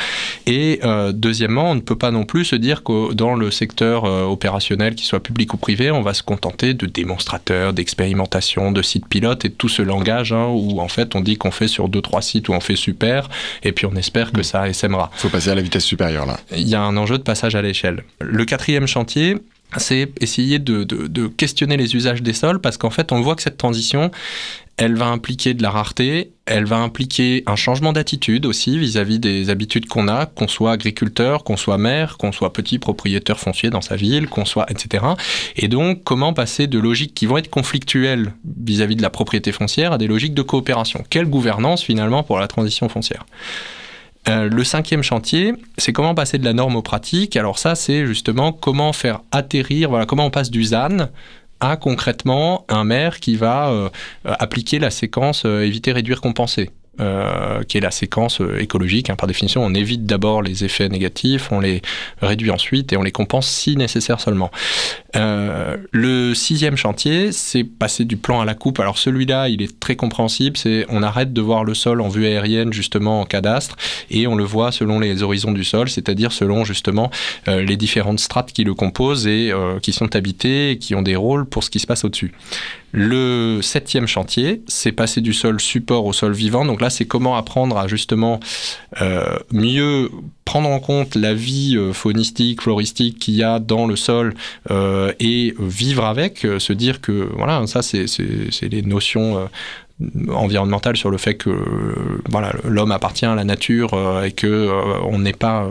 Et 0.47 0.81
euh, 0.85 1.12
deuxièmement, 1.12 1.71
on 1.71 1.75
ne 1.75 1.81
peut 1.81 1.97
pas 1.99 2.11
non 2.11 2.25
plus 2.25 2.45
se 2.45 2.57
dire 2.57 2.83
que 2.83 3.12
dans 3.12 3.35
le 3.35 3.51
secteur 3.51 4.05
euh, 4.05 4.25
opérationnel, 4.25 4.95
qu'il 4.95 5.07
soit 5.07 5.23
public 5.23 5.55
ou 5.55 5.57
privé, 5.57 5.90
on 5.90 6.03
va 6.03 6.14
se 6.14 6.23
contenter 6.23 6.75
de 6.75 6.87
démonstrateurs, 6.87 7.73
d'expérimentation, 7.73 8.73
de 8.73 8.83
sites 8.83 9.07
pilotes 9.07 9.45
et 9.45 9.51
tout 9.51 9.69
ce 9.69 9.83
langage 9.83 10.33
hein, 10.33 10.47
où 10.49 10.81
en 10.81 10.88
fait 10.88 11.14
on 11.14 11.21
dit 11.21 11.37
qu'on 11.37 11.51
fait 11.51 11.69
sur 11.70 11.88
deux 11.88 12.02
trois 12.02 12.22
sites 12.22 12.48
où 12.48 12.52
on 12.52 12.61
fait 12.61 12.76
super 12.76 13.28
et 13.62 13.72
puis 13.72 13.87
on 13.87 13.94
espère 13.94 14.33
que 14.33 14.40
mmh. 14.40 14.44
ça 14.44 14.72
SMera. 14.72 15.11
Il 15.16 15.20
faut 15.20 15.28
passer 15.28 15.50
à 15.50 15.54
la 15.54 15.62
vitesse 15.62 15.85
supérieure 15.85 16.26
là. 16.26 16.38
Il 16.54 16.68
y 16.68 16.74
a 16.74 16.83
un 16.83 16.96
enjeu 16.96 17.18
de 17.18 17.22
passage 17.22 17.54
à 17.54 17.62
l'échelle. 17.62 18.04
Le 18.20 18.44
quatrième 18.44 18.87
chantier, 18.87 19.37
c'est 19.76 20.11
essayer 20.20 20.59
de, 20.59 20.85
de, 20.85 21.06
de, 21.06 21.28
questionner 21.28 21.76
les 21.76 21.94
usages 21.94 22.22
des 22.22 22.33
sols 22.33 22.61
parce 22.61 22.76
qu'en 22.76 22.90
fait, 22.90 23.12
on 23.12 23.20
voit 23.20 23.37
que 23.37 23.42
cette 23.42 23.56
transition, 23.56 24.11
elle 24.81 24.95
va 24.95 25.09
impliquer 25.09 25.53
de 25.53 25.62
la 25.62 25.71
rareté, 25.71 26.33
elle 26.47 26.64
va 26.64 26.79
impliquer 26.79 27.43
un 27.47 27.55
changement 27.55 27.93
d'attitude 27.93 28.47
aussi 28.47 28.79
vis-à-vis 28.79 29.19
-vis 29.19 29.21
des 29.21 29.51
habitudes 29.51 29.87
qu'on 29.87 30.09
a, 30.09 30.25
qu'on 30.25 30.49
soit 30.49 30.73
agriculteur, 30.73 31.45
qu'on 31.45 31.59
soit 31.59 31.77
maire, 31.77 32.16
qu'on 32.16 32.33
soit 32.33 32.55
petit 32.55 32.79
propriétaire 32.79 33.38
foncier 33.38 33.69
dans 33.69 33.83
sa 33.83 33.97
ville, 33.97 34.27
qu'on 34.27 34.47
soit 34.47 34.66
etc. 34.71 35.05
Et 35.57 35.69
donc, 35.69 36.03
comment 36.03 36.33
passer 36.33 36.66
de 36.66 36.79
logiques 36.79 37.12
qui 37.12 37.27
vont 37.27 37.37
être 37.37 37.51
conflictuelles 37.51 38.33
vis-à-vis 38.69 38.95
-vis 38.95 38.97
de 38.97 39.03
la 39.03 39.11
propriété 39.11 39.53
foncière 39.53 39.93
à 39.93 39.99
des 39.99 40.07
logiques 40.07 40.35
de 40.35 40.43
coopération? 40.43 41.05
Quelle 41.11 41.27
gouvernance 41.27 41.83
finalement 41.83 42.23
pour 42.23 42.38
la 42.38 42.49
transition 42.49 42.88
foncière? 42.88 43.27
Euh, 44.29 44.49
le 44.49 44.64
cinquième 44.64 45.03
chantier, 45.03 45.55
c'est 45.79 45.93
comment 45.93 46.14
passer 46.14 46.38
de 46.38 46.45
la 46.45 46.53
norme 46.53 46.77
aux 46.77 46.83
pratiques. 46.83 47.37
Alors 47.37 47.59
ça, 47.59 47.75
c'est 47.75 48.07
justement 48.07 48.53
comment 48.53 48.93
faire 48.93 49.21
atterrir, 49.31 49.90
voilà, 49.90 50.05
comment 50.07 50.27
on 50.27 50.31
passe 50.31 50.51
du 50.51 50.62
ZAN 50.64 51.09
à 51.61 51.77
concrètement 51.77 52.64
un 52.68 52.85
maire 52.85 53.20
qui 53.20 53.37
va 53.37 53.70
euh, 53.70 53.88
appliquer 54.25 54.79
la 54.79 54.90
séquence 54.90 55.44
euh, 55.44 55.62
éviter, 55.62 55.92
réduire, 55.92 56.20
compenser. 56.20 56.70
Euh, 57.00 57.62
qui 57.62 57.78
est 57.78 57.80
la 57.80 57.90
séquence 57.90 58.42
euh, 58.42 58.60
écologique. 58.60 59.08
Hein. 59.08 59.16
Par 59.16 59.26
définition, 59.26 59.64
on 59.64 59.72
évite 59.72 60.04
d'abord 60.04 60.42
les 60.42 60.64
effets 60.64 60.88
négatifs, 60.90 61.50
on 61.50 61.58
les 61.60 61.80
réduit 62.20 62.50
ensuite 62.50 62.92
et 62.92 62.98
on 62.98 63.02
les 63.02 63.12
compense 63.12 63.48
si 63.48 63.74
nécessaire 63.76 64.20
seulement. 64.20 64.50
Euh, 65.16 65.78
le 65.92 66.34
sixième 66.34 66.76
chantier, 66.76 67.32
c'est 67.32 67.64
passer 67.64 68.04
du 68.04 68.18
plan 68.18 68.42
à 68.42 68.44
la 68.44 68.54
coupe. 68.54 68.80
Alors 68.80 68.98
celui-là, 68.98 69.48
il 69.48 69.62
est 69.62 69.80
très 69.80 69.96
compréhensible. 69.96 70.58
C'est 70.58 70.84
on 70.90 71.02
arrête 71.02 71.32
de 71.32 71.40
voir 71.40 71.64
le 71.64 71.72
sol 71.72 72.02
en 72.02 72.08
vue 72.08 72.26
aérienne 72.26 72.70
justement 72.70 73.22
en 73.22 73.24
cadastre 73.24 73.76
et 74.10 74.26
on 74.26 74.34
le 74.34 74.44
voit 74.44 74.70
selon 74.70 74.98
les 74.98 75.22
horizons 75.22 75.52
du 75.52 75.64
sol, 75.64 75.88
c'est-à-dire 75.88 76.32
selon 76.32 76.66
justement 76.66 77.10
les 77.46 77.76
différentes 77.78 78.20
strates 78.20 78.52
qui 78.52 78.64
le 78.64 78.74
composent 78.74 79.26
et 79.26 79.52
qui 79.82 79.92
sont 79.92 80.14
habitées 80.16 80.72
et 80.72 80.78
qui 80.78 80.94
ont 80.94 81.02
des 81.02 81.16
rôles 81.16 81.46
pour 81.46 81.64
ce 81.64 81.70
qui 81.70 81.78
se 81.78 81.86
passe 81.86 82.04
au-dessus. 82.04 82.32
Le 82.92 83.61
septième 83.62 84.09
chantier, 84.09 84.62
c'est 84.66 84.90
passer 84.92 85.20
du 85.20 85.33
sol 85.33 85.61
support 85.61 86.07
au 86.07 86.12
sol 86.12 86.33
vivant. 86.33 86.64
Donc 86.64 86.81
là, 86.81 86.90
c'est 86.90 87.05
comment 87.05 87.37
apprendre 87.37 87.79
à 87.79 87.87
justement 87.87 88.40
euh, 89.00 89.37
mieux 89.53 90.11
prendre 90.44 90.68
en 90.68 90.81
compte 90.81 91.14
la 91.14 91.33
vie 91.33 91.76
euh, 91.76 91.92
faunistique, 91.92 92.62
floristique 92.62 93.20
qu'il 93.20 93.35
y 93.35 93.44
a 93.44 93.61
dans 93.61 93.87
le 93.87 93.94
sol 93.94 94.35
euh, 94.70 95.12
et 95.20 95.55
vivre 95.61 96.05
avec, 96.05 96.46
se 96.59 96.72
dire 96.72 97.00
que 97.00 97.31
voilà, 97.37 97.64
ça 97.68 97.83
c'est 97.83 98.07
les 98.62 98.83
notions 98.83 99.48
environnementale 100.31 100.96
sur 100.96 101.11
le 101.11 101.18
fait 101.18 101.35
que 101.35 101.50
l'homme 102.64 102.90
appartient 102.90 103.26
à 103.26 103.35
la 103.35 103.44
nature 103.44 103.90
et 104.24 104.33
que 104.33 104.70
on 105.05 105.18
n'est 105.18 105.35
pas 105.35 105.68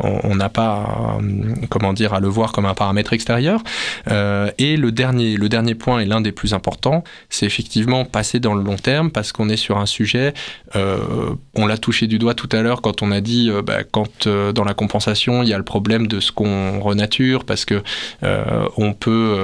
on 0.00 0.34
n'a 0.34 0.48
pas 0.48 1.18
comment 1.70 1.92
dire 1.92 2.14
à 2.14 2.20
le 2.20 2.28
voir 2.28 2.52
comme 2.52 2.66
un 2.66 2.74
paramètre 2.74 3.12
extérieur 3.12 3.62
et 4.06 4.76
le 4.76 4.92
dernier 4.92 5.36
le 5.36 5.48
dernier 5.48 5.74
point 5.74 6.00
et 6.00 6.04
l'un 6.04 6.20
des 6.20 6.32
plus 6.32 6.52
importants 6.52 7.04
c'est 7.30 7.46
effectivement 7.46 8.04
passer 8.04 8.40
dans 8.40 8.54
le 8.54 8.62
long 8.62 8.76
terme 8.76 9.10
parce 9.10 9.32
qu'on 9.32 9.48
est 9.48 9.56
sur 9.56 9.78
un 9.78 9.86
sujet 9.86 10.34
on 10.74 11.66
l'a 11.66 11.78
touché 11.78 12.06
du 12.06 12.18
doigt 12.18 12.34
tout 12.34 12.48
à 12.52 12.60
l'heure 12.60 12.82
quand 12.82 13.02
on 13.02 13.12
a 13.12 13.20
dit 13.20 13.50
bah, 13.64 13.84
quand 13.88 14.26
dans 14.26 14.64
la 14.64 14.74
compensation 14.74 15.42
il 15.42 15.48
y 15.48 15.54
a 15.54 15.58
le 15.58 15.64
problème 15.64 16.08
de 16.08 16.18
ce 16.18 16.32
qu'on 16.32 16.80
renature 16.80 17.44
parce 17.44 17.64
que 17.64 17.82
on 18.76 18.92
peut 18.94 19.38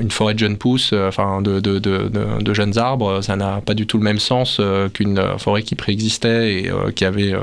une 0.00 0.10
forêt 0.10 0.34
de 0.34 0.38
jeunes 0.38 0.56
pousses 0.56 0.94
enfin 0.94 1.42
de, 1.42 1.60
de, 1.60 1.78
de, 1.78 2.54
jeunes 2.54 2.78
arbres 2.78 3.12
euh, 3.12 3.22
ça 3.22 3.36
n'a 3.36 3.60
pas 3.60 3.74
du 3.74 3.86
tout 3.86 3.98
le 3.98 4.04
même 4.04 4.18
sens 4.18 4.58
euh, 4.60 4.88
qu'une 4.88 5.18
euh, 5.18 5.38
forêt 5.38 5.62
qui 5.62 5.74
préexistait 5.74 6.54
et 6.54 6.70
qui 6.94 7.04
avait 7.04 7.34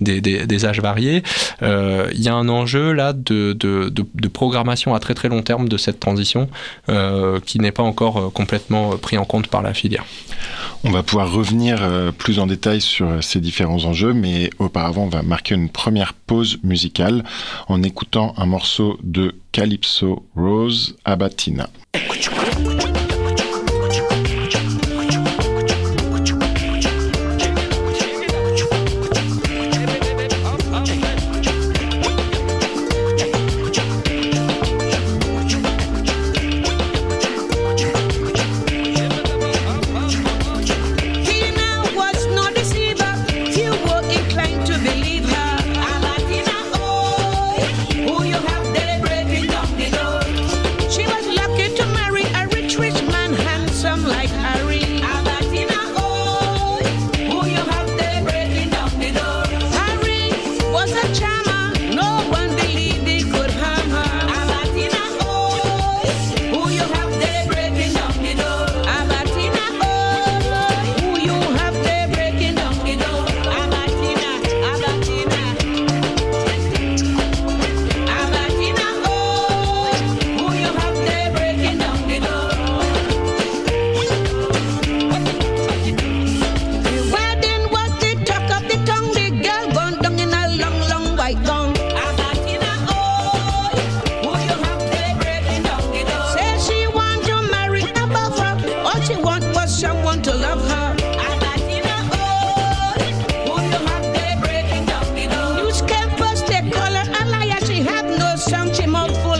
des, 0.00 0.64
âges 0.64 0.80
variés. 0.80 1.22
Il 1.62 2.20
y 2.20 2.28
a 2.28 2.34
un 2.34 2.48
enjeu 2.48 2.92
là 2.92 3.12
de, 3.12 4.28
programmation 4.28 4.94
à 4.94 5.00
très 5.00 5.14
très 5.14 5.28
long 5.28 5.42
terme 5.42 5.68
de 5.68 5.76
cette 5.76 6.00
transition 6.00 6.48
qui 7.44 7.58
n'est 7.58 7.72
pas 7.72 7.82
encore 7.82 8.32
complètement 8.32 8.96
pris 8.96 9.18
en 9.18 9.24
compte 9.24 9.48
par 9.48 9.62
la 9.62 9.74
filière. 9.74 10.04
On 10.84 10.90
va 10.90 11.02
pouvoir 11.02 11.32
revenir 11.32 11.80
plus 12.18 12.38
en 12.38 12.46
détail 12.46 12.80
sur 12.80 13.22
ces 13.22 13.40
différents 13.40 13.84
enjeux, 13.84 14.12
mais 14.12 14.50
auparavant, 14.58 15.04
on 15.04 15.08
va 15.08 15.22
marquer 15.22 15.54
une 15.54 15.68
première 15.68 16.12
pause 16.12 16.58
musicale 16.62 17.24
en 17.68 17.82
écoutant 17.82 18.34
un 18.36 18.46
morceau 18.46 18.98
de 19.02 19.34
Calypso 19.52 20.26
Rose 20.34 20.96
Abatina. 21.04 21.68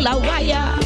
la 0.05 0.17
wire. 0.19 0.84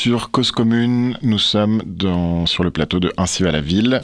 Sur 0.00 0.30
Cause 0.30 0.50
Commune. 0.50 1.18
Nous 1.20 1.38
sommes 1.38 1.82
sur 2.46 2.64
le 2.64 2.70
plateau 2.70 3.00
de 3.00 3.12
Ainsi 3.18 3.42
va 3.42 3.52
la 3.52 3.60
ville. 3.60 4.00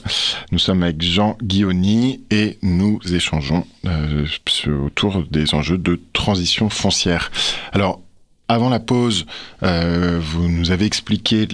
Nous 0.53 0.59
sommes 0.59 0.83
avec 0.83 1.01
Jean 1.01 1.39
Guilloni 1.43 2.21
et 2.31 2.59
nous 2.61 3.01
échangeons 3.15 3.67
euh, 3.87 4.27
autour 4.85 5.25
des 5.31 5.55
enjeux 5.55 5.79
de 5.79 5.99
transition 6.13 6.69
foncière. 6.69 7.33
Alors, 7.73 8.03
avant 8.49 8.69
la 8.69 8.79
pause, 8.79 9.27
euh, 9.65 10.21
vous 10.23 10.49
nous 10.49 10.71
avez 10.71 10.85
expliqué 10.85 11.49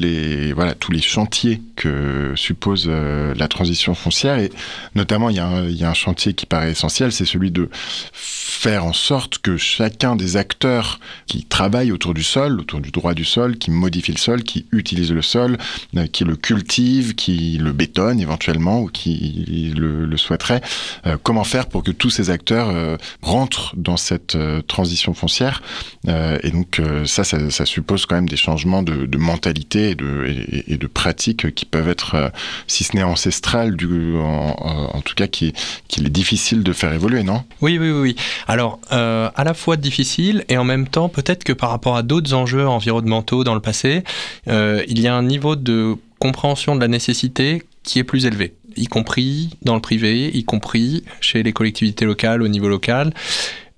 tous 0.78 0.92
les 0.92 1.00
chantiers 1.00 1.62
que 1.74 2.34
suppose 2.36 2.86
euh, 2.86 3.34
la 3.34 3.48
transition 3.48 3.94
foncière 3.94 4.38
et 4.38 4.50
notamment 4.94 5.30
il 5.30 5.36
y, 5.36 5.40
a 5.40 5.46
un, 5.46 5.94
chantier 5.94 6.34
qui 6.34 6.44
paraît 6.44 6.70
essentiel, 6.70 7.10
c'est 7.10 7.24
celui 7.24 7.50
de 7.50 7.70
faire 8.12 8.84
en 8.84 8.92
sorte 8.92 9.38
que 9.38 9.56
chacun 9.56 10.16
des 10.16 10.36
acteurs 10.36 11.00
qui 11.26 11.44
travaillent 11.44 11.92
autour 11.92 12.12
du 12.12 12.22
sol, 12.22 12.60
autour 12.60 12.80
du 12.80 12.90
droit 12.90 13.14
du 13.14 13.24
sol, 13.24 13.56
qui 13.56 13.70
modifient 13.70 14.12
le 14.12 14.18
sol, 14.18 14.42
qui 14.42 14.66
utilisent 14.70 15.12
le 15.12 15.22
sol, 15.22 15.56
euh, 15.96 16.06
qui 16.06 16.24
le 16.24 16.36
cultivent, 16.36 17.14
qui 17.14 17.56
le 17.58 17.72
bétonnent 17.72 18.20
éventuellement 18.20 18.80
ou 18.80 18.88
qui 18.88 19.72
le, 19.76 20.04
le 20.04 20.16
souhaiteraient, 20.18 20.60
comment 21.22 21.44
faire 21.44 21.66
pour 21.66 21.82
que 21.82 21.90
tous 21.90 22.10
ces 22.10 22.30
acteurs 22.30 22.98
rentrent 23.22 23.74
dans 23.76 23.96
cette 23.96 24.36
transition 24.66 25.14
foncière 25.14 25.62
Et 26.06 26.50
donc 26.50 26.81
ça, 27.04 27.24
ça, 27.24 27.66
suppose 27.66 28.06
quand 28.06 28.14
même 28.16 28.28
des 28.28 28.36
changements 28.36 28.82
de, 28.82 29.16
mentalité 29.16 29.90
et 29.90 30.76
de, 30.76 30.86
pratiques 30.86 31.54
qui 31.54 31.64
peuvent 31.64 31.88
être, 31.88 32.32
si 32.66 32.84
ce 32.84 32.96
n'est 32.96 33.02
ancestrales, 33.02 33.76
du, 33.76 34.16
en, 34.16 35.00
tout 35.04 35.14
cas 35.14 35.26
qui, 35.26 35.52
qu'il 35.88 36.06
est 36.06 36.10
difficile 36.10 36.62
de 36.62 36.72
faire 36.72 36.92
évoluer, 36.92 37.22
non? 37.22 37.44
Oui, 37.60 37.78
oui, 37.78 37.90
oui. 37.90 38.16
Alors, 38.46 38.80
euh, 38.92 39.30
à 39.34 39.44
la 39.44 39.54
fois 39.54 39.76
difficile 39.76 40.44
et 40.48 40.56
en 40.56 40.64
même 40.64 40.86
temps, 40.86 41.08
peut-être 41.08 41.44
que 41.44 41.52
par 41.52 41.70
rapport 41.70 41.96
à 41.96 42.02
d'autres 42.02 42.34
enjeux 42.34 42.66
environnementaux 42.66 43.44
dans 43.44 43.54
le 43.54 43.60
passé, 43.60 44.04
euh, 44.48 44.82
il 44.88 45.00
y 45.00 45.08
a 45.08 45.14
un 45.14 45.22
niveau 45.22 45.56
de 45.56 45.96
compréhension 46.18 46.74
de 46.76 46.80
la 46.80 46.88
nécessité 46.88 47.62
qui 47.82 47.98
est 47.98 48.04
plus 48.04 48.26
élevé 48.26 48.54
y 48.76 48.86
compris 48.86 49.50
dans 49.62 49.74
le 49.74 49.80
privé, 49.80 50.30
y 50.32 50.44
compris 50.44 51.04
chez 51.20 51.42
les 51.42 51.52
collectivités 51.52 52.04
locales 52.04 52.42
au 52.42 52.48
niveau 52.48 52.68
local. 52.68 53.12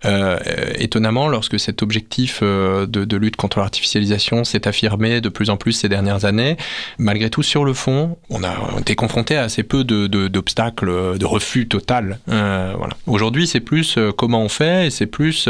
Euh, 0.04 0.38
étonnamment, 0.76 1.28
lorsque 1.28 1.58
cet 1.58 1.82
objectif 1.82 2.40
euh, 2.42 2.86
de, 2.86 3.16
lutte 3.16 3.36
contre 3.36 3.58
l'artificialisation 3.58 4.44
s'est 4.44 4.66
affirmé 4.66 5.20
de 5.20 5.28
plus 5.28 5.50
en 5.50 5.56
plus 5.56 5.72
ces 5.72 5.88
dernières 5.88 6.24
années, 6.24 6.56
malgré 6.98 7.30
tout, 7.30 7.42
sur 7.42 7.64
le 7.64 7.72
fond, 7.72 8.16
on 8.30 8.42
a 8.42 8.54
été 8.80 8.94
confronté 8.96 9.36
à 9.36 9.42
assez 9.42 9.62
peu 9.62 9.84
d'obstacles, 9.84 10.86
de, 10.86 11.18
de, 11.18 11.26
refus 11.26 11.68
total. 11.68 12.18
Euh, 12.28 12.74
voilà. 12.76 12.94
Aujourd'hui, 13.06 13.46
c'est 13.46 13.60
plus 13.60 13.96
euh, 13.96 14.12
comment 14.12 14.42
on 14.42 14.48
fait 14.48 14.86
et 14.86 14.90
c'est 14.90 15.06
plus 15.06 15.48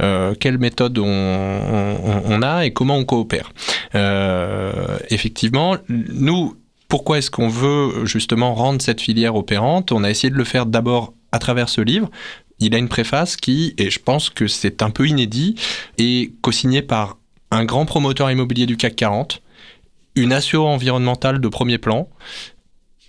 euh, 0.00 0.34
quelle 0.38 0.58
méthode 0.58 0.98
on, 0.98 1.06
on, 1.06 2.42
a 2.42 2.64
et 2.64 2.72
comment 2.72 2.96
on 2.96 3.04
coopère. 3.04 3.52
effectivement, 5.10 5.76
nous, 5.88 6.56
pourquoi 6.88 7.18
est-ce 7.18 7.30
qu'on 7.30 7.48
veut 7.48 8.04
justement 8.04 8.54
rendre 8.54 8.82
cette 8.82 9.00
filière 9.00 9.34
opérante? 9.36 9.92
On 9.92 10.04
a 10.04 10.10
essayé 10.10 10.30
de 10.30 10.36
le 10.36 10.44
faire 10.44 10.66
d'abord 10.66 11.14
à 11.32 11.38
travers 11.38 11.70
ce 11.70 11.80
livre, 11.80 12.10
il 12.66 12.74
a 12.74 12.78
une 12.78 12.88
préface 12.88 13.36
qui, 13.36 13.74
et 13.78 13.90
je 13.90 13.98
pense 13.98 14.30
que 14.30 14.46
c'est 14.46 14.82
un 14.82 14.90
peu 14.90 15.06
inédit, 15.06 15.56
est 15.98 16.32
co-signée 16.40 16.82
par 16.82 17.18
un 17.50 17.64
grand 17.64 17.84
promoteur 17.84 18.30
immobilier 18.30 18.66
du 18.66 18.76
CAC 18.76 18.96
40, 18.96 19.42
une 20.14 20.32
assure 20.32 20.66
environnementale 20.66 21.40
de 21.40 21.48
premier 21.48 21.78
plan, 21.78 22.08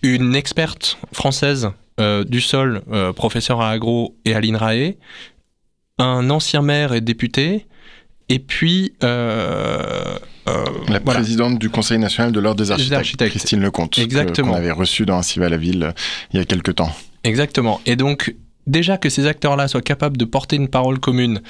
une 0.01 0.35
experte 0.35 0.97
française 1.11 1.69
euh, 1.99 2.23
du 2.23 2.41
sol, 2.41 2.81
euh, 2.91 3.13
professeur 3.13 3.61
à 3.61 3.69
Agro 3.69 4.15
et 4.25 4.33
à 4.33 4.41
l'INRAE, 4.41 4.95
un 5.99 6.29
ancien 6.29 6.61
maire 6.61 6.93
et 6.93 7.01
député, 7.01 7.67
et 8.29 8.39
puis... 8.39 8.93
Euh, 9.03 10.17
euh, 10.49 10.65
la 10.89 10.99
voilà. 10.99 11.19
présidente 11.19 11.57
du 11.57 11.69
Conseil 11.69 11.99
national 11.99 12.33
de 12.33 12.39
l'Ordre 12.41 12.61
des 12.61 12.71
architectes, 12.71 12.99
architectes, 12.99 13.31
Christine 13.31 13.61
Lecomte, 13.61 13.97
Exactement. 13.97 14.51
qu'on 14.51 14.57
avait 14.57 14.71
reçu 14.71 15.05
dans 15.05 15.19
un 15.19 15.41
à 15.41 15.49
la 15.49 15.55
ville 15.55 15.93
il 16.33 16.39
y 16.39 16.41
a 16.41 16.45
quelques 16.45 16.75
temps. 16.75 16.93
Exactement. 17.23 17.79
Et 17.85 17.95
donc, 17.95 18.35
déjà 18.67 18.97
que 18.97 19.09
ces 19.09 19.27
acteurs-là 19.27 19.67
soient 19.67 19.81
capables 19.81 20.17
de 20.17 20.25
porter 20.25 20.55
une 20.55 20.67
parole 20.67 20.99
commune 20.99 21.41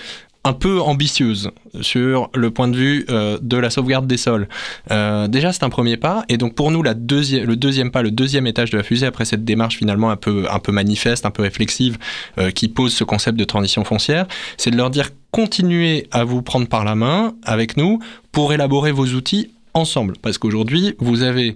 un 0.45 0.53
peu 0.53 0.81
ambitieuse 0.81 1.51
sur 1.81 2.29
le 2.35 2.51
point 2.51 2.67
de 2.67 2.75
vue 2.75 3.05
euh, 3.09 3.37
de 3.41 3.57
la 3.57 3.69
sauvegarde 3.69 4.07
des 4.07 4.17
sols. 4.17 4.49
Euh, 4.91 5.27
déjà, 5.27 5.53
c'est 5.53 5.63
un 5.63 5.69
premier 5.69 5.95
pas. 5.95 6.25
Et 6.27 6.37
donc, 6.37 6.53
pour 6.53 6.69
nous, 6.71 6.83
le 6.83 6.93
deuxième 6.93 7.91
pas, 7.91 8.01
le 8.01 8.11
deuxième 8.11 8.45
étage 8.45 8.69
de 8.69 8.77
la 8.77 8.83
fusée, 8.83 9.05
après 9.05 9.25
cette 9.25 9.45
démarche 9.45 9.77
finalement 9.77 10.09
un 10.11 10.17
peu, 10.17 10.45
un 10.51 10.59
peu 10.59 10.71
manifeste, 10.71 11.25
un 11.25 11.31
peu 11.31 11.43
réflexive, 11.43 11.97
euh, 12.39 12.51
qui 12.51 12.67
pose 12.67 12.93
ce 12.93 13.03
concept 13.03 13.37
de 13.37 13.45
transition 13.45 13.85
foncière, 13.85 14.27
c'est 14.57 14.71
de 14.71 14.77
leur 14.77 14.89
dire 14.89 15.09
continuez 15.31 16.07
à 16.11 16.25
vous 16.25 16.41
prendre 16.41 16.67
par 16.67 16.83
la 16.83 16.95
main 16.95 17.33
avec 17.43 17.77
nous 17.77 17.99
pour 18.31 18.53
élaborer 18.53 18.91
vos 18.91 19.07
outils 19.07 19.51
ensemble. 19.73 20.15
Parce 20.21 20.37
qu'aujourd'hui, 20.37 20.95
vous 20.99 21.23
avez 21.23 21.55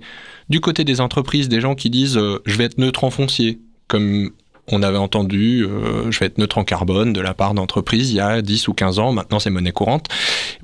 du 0.50 0.62
côté 0.62 0.86
des 0.86 1.02
entreprises 1.02 1.50
des 1.50 1.60
gens 1.60 1.76
qui 1.76 1.89
disent 1.89 2.17
je 2.46 2.58
vais 2.58 2.63
être 2.63 2.78
neutre 2.78 3.04
en 3.04 3.12
foncier, 3.12 3.60
comme 3.88 4.32
on 4.69 4.84
avait 4.84 4.97
entendu 4.97 5.63
euh, 5.63 6.12
je 6.12 6.19
vais 6.19 6.25
être 6.25 6.38
neutre 6.38 6.58
en 6.58 6.63
carbone 6.63 7.13
de 7.13 7.21
la 7.21 7.34
part 7.34 7.53
d'entreprises 7.53 8.12
il 8.12 8.17
y 8.17 8.19
a 8.19 8.41
10 8.41 8.67
ou 8.67 8.73
15 8.73 8.99
ans, 8.99 9.12
maintenant 9.13 9.39
c'est 9.39 9.49
monnaie 9.49 9.71
courante. 9.71 10.08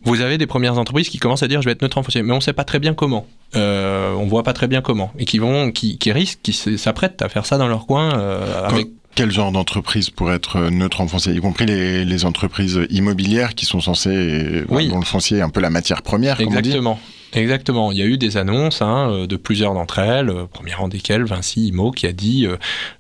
Vous 0.04 0.22
avez 0.22 0.38
des 0.38 0.48
premières 0.48 0.78
entreprises 0.78 1.10
qui 1.10 1.20
commencent 1.20 1.44
à 1.44 1.48
dire 1.48 1.62
je 1.62 1.66
vais 1.66 1.72
être 1.72 1.82
neutre 1.82 1.98
en 1.98 2.04
foncier, 2.04 2.24
mais 2.24 2.34
on 2.34 2.38
ne 2.38 2.42
sait 2.42 2.54
pas 2.54 2.66
très 2.66 2.80
bien 2.80 2.94
comment. 2.94 3.26
Euh, 3.56 4.14
on 4.14 4.26
voit 4.26 4.44
pas 4.44 4.54
très 4.54 4.68
bien 4.68 4.82
comment. 4.82 5.12
Et 5.18 5.26
qui 5.26 5.38
vont, 5.38 5.72
qui, 5.72 5.98
qui 5.98 6.12
risquent, 6.12 6.40
qui 6.42 6.54
s'apprêtent 6.54 7.22
à 7.22 7.30
faire 7.30 7.46
ça 7.46 7.58
dans 7.58 7.68
leur 7.68 7.86
coin 7.86 8.18
euh, 8.20 8.68
avec 8.68 8.88
quel 9.16 9.32
genre 9.32 9.52
d'entreprise 9.52 10.10
pourrait 10.10 10.38
être 10.38 10.60
neutre 10.72 11.00
en 11.00 11.08
foncier, 11.08 11.34
y 11.34 11.40
compris 11.40 11.68
les, 11.68 12.04
les 12.04 12.26
entreprises 12.26 12.80
immobilières 12.90 13.54
qui 13.54 13.68
sont 13.68 13.80
censées, 13.80 14.64
oui. 14.70 14.88
dont 14.88 14.98
le 14.98 15.06
foncier 15.06 15.38
est 15.38 15.42
un 15.42 15.50
peu 15.50 15.62
la 15.62 15.70
matière 15.70 16.02
première, 16.02 16.42
Exactement. 16.42 17.00
Exactement. 17.34 17.92
Il 17.92 17.98
y 17.98 18.02
a 18.02 18.06
eu 18.06 18.18
des 18.18 18.38
annonces 18.38 18.82
hein, 18.82 19.10
euh, 19.10 19.28
de 19.28 19.36
plusieurs 19.36 19.74
d'entre 19.74 20.00
elles, 20.00 20.30
euh, 20.30 20.46
premier 20.46 20.74
rang 20.74 20.88
desquelles 20.88 21.24
Vinci 21.24 21.68
Imo 21.68 21.92
qui 21.92 22.06
a 22.06 22.12
dit 22.12 22.48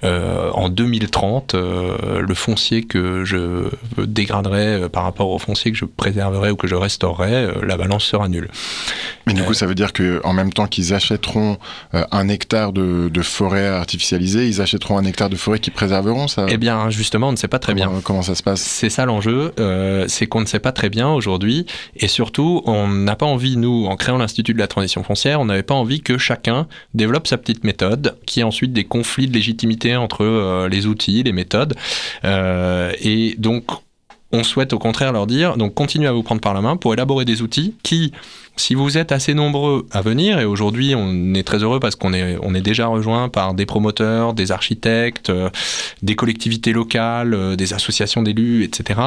euh, 0.03 0.51
en 0.53 0.69
2030 0.69 1.53
euh, 1.53 2.21
le 2.21 2.33
foncier 2.33 2.83
que 2.83 3.23
je 3.23 3.69
dégraderai 3.97 4.89
par 4.89 5.03
rapport 5.03 5.29
au 5.29 5.39
foncier 5.39 5.71
que 5.71 5.77
je 5.77 5.85
préserverai 5.85 6.51
ou 6.51 6.55
que 6.55 6.67
je 6.67 6.75
restaurerai, 6.75 7.47
la 7.61 7.77
balance 7.77 8.05
sera 8.05 8.27
nulle. 8.27 8.49
Mais 9.27 9.33
du 9.33 9.43
coup, 9.43 9.53
ça 9.53 9.65
veut 9.65 9.75
dire 9.75 9.93
que 9.93 10.19
en 10.23 10.33
même 10.33 10.51
temps 10.51 10.67
qu'ils 10.67 10.93
achèteront 10.93 11.57
un 11.93 12.27
hectare 12.27 12.73
de, 12.73 13.09
de, 13.09 13.21
forêt 13.21 13.67
artificialisée, 13.67 14.47
ils 14.47 14.61
achèteront 14.61 14.97
un 14.97 15.05
hectare 15.05 15.29
de 15.29 15.35
forêt 15.35 15.59
qu'ils 15.59 15.73
préserveront 15.73 16.27
ça 16.27 16.45
Eh 16.49 16.57
bien, 16.57 16.89
justement, 16.89 17.29
on 17.29 17.31
ne 17.31 17.37
sait 17.37 17.47
pas 17.47 17.59
très 17.59 17.73
bien. 17.73 17.89
Comment 18.03 18.21
ça 18.21 18.35
se 18.35 18.43
passe? 18.43 18.61
C'est 18.61 18.89
ça 18.89 19.05
l'enjeu, 19.05 19.53
c'est 20.07 20.27
qu'on 20.27 20.41
ne 20.41 20.45
sait 20.45 20.59
pas 20.59 20.71
très 20.71 20.89
bien 20.89 21.09
aujourd'hui, 21.09 21.65
et 21.95 22.07
surtout, 22.07 22.61
on 22.65 22.87
n'a 22.87 23.15
pas 23.15 23.25
envie, 23.25 23.55
nous, 23.57 23.85
en 23.85 23.95
créant 23.95 24.17
l'Institut 24.23 24.53
de 24.53 24.59
la 24.59 24.67
transition 24.67 25.03
foncière, 25.03 25.39
on 25.39 25.45
n'avait 25.45 25.63
pas 25.63 25.75
envie 25.75 26.01
que 26.01 26.17
chacun 26.17 26.67
développe 26.93 27.27
sa 27.27 27.37
petite 27.37 27.63
méthode, 27.63 28.17
qui 28.25 28.39
ait 28.39 28.43
ensuite 28.43 28.73
des 28.73 28.85
conflits 28.85 29.27
de 29.27 29.33
légitimité 29.33 29.95
entre 29.95 30.23
euh, 30.23 30.69
les 30.69 30.87
outils, 30.87 31.23
les 31.23 31.33
méthodes. 31.33 31.75
Euh, 32.23 32.91
et 33.01 33.35
donc, 33.37 33.65
on 34.31 34.43
souhaite 34.43 34.73
au 34.73 34.79
contraire 34.79 35.13
leur 35.13 35.27
dire, 35.27 35.57
donc 35.57 35.75
continuez 35.75 36.07
à 36.07 36.11
vous 36.11 36.23
prendre 36.23 36.41
par 36.41 36.55
la 36.55 36.61
main 36.61 36.75
pour 36.75 36.93
élaborer 36.93 37.23
des 37.23 37.43
outils 37.43 37.75
qui, 37.83 38.11
si 38.55 38.73
vous 38.73 38.97
êtes 38.97 39.11
assez 39.11 39.35
nombreux 39.35 39.85
à 39.91 40.01
venir, 40.01 40.39
et 40.39 40.45
aujourd'hui 40.45 40.95
on 40.95 41.35
est 41.35 41.43
très 41.43 41.61
heureux 41.61 41.79
parce 41.79 41.95
qu'on 41.95 42.13
est, 42.13 42.37
on 42.41 42.55
est 42.55 42.61
déjà 42.61 42.87
rejoint 42.87 43.29
par 43.29 43.53
des 43.53 43.67
promoteurs, 43.67 44.33
des 44.33 44.51
architectes, 44.51 45.29
euh, 45.29 45.51
des 46.01 46.15
collectivités 46.15 46.73
locales, 46.73 47.55
des 47.55 47.73
associations 47.75 48.23
d'élus, 48.23 48.63
etc. 48.63 48.99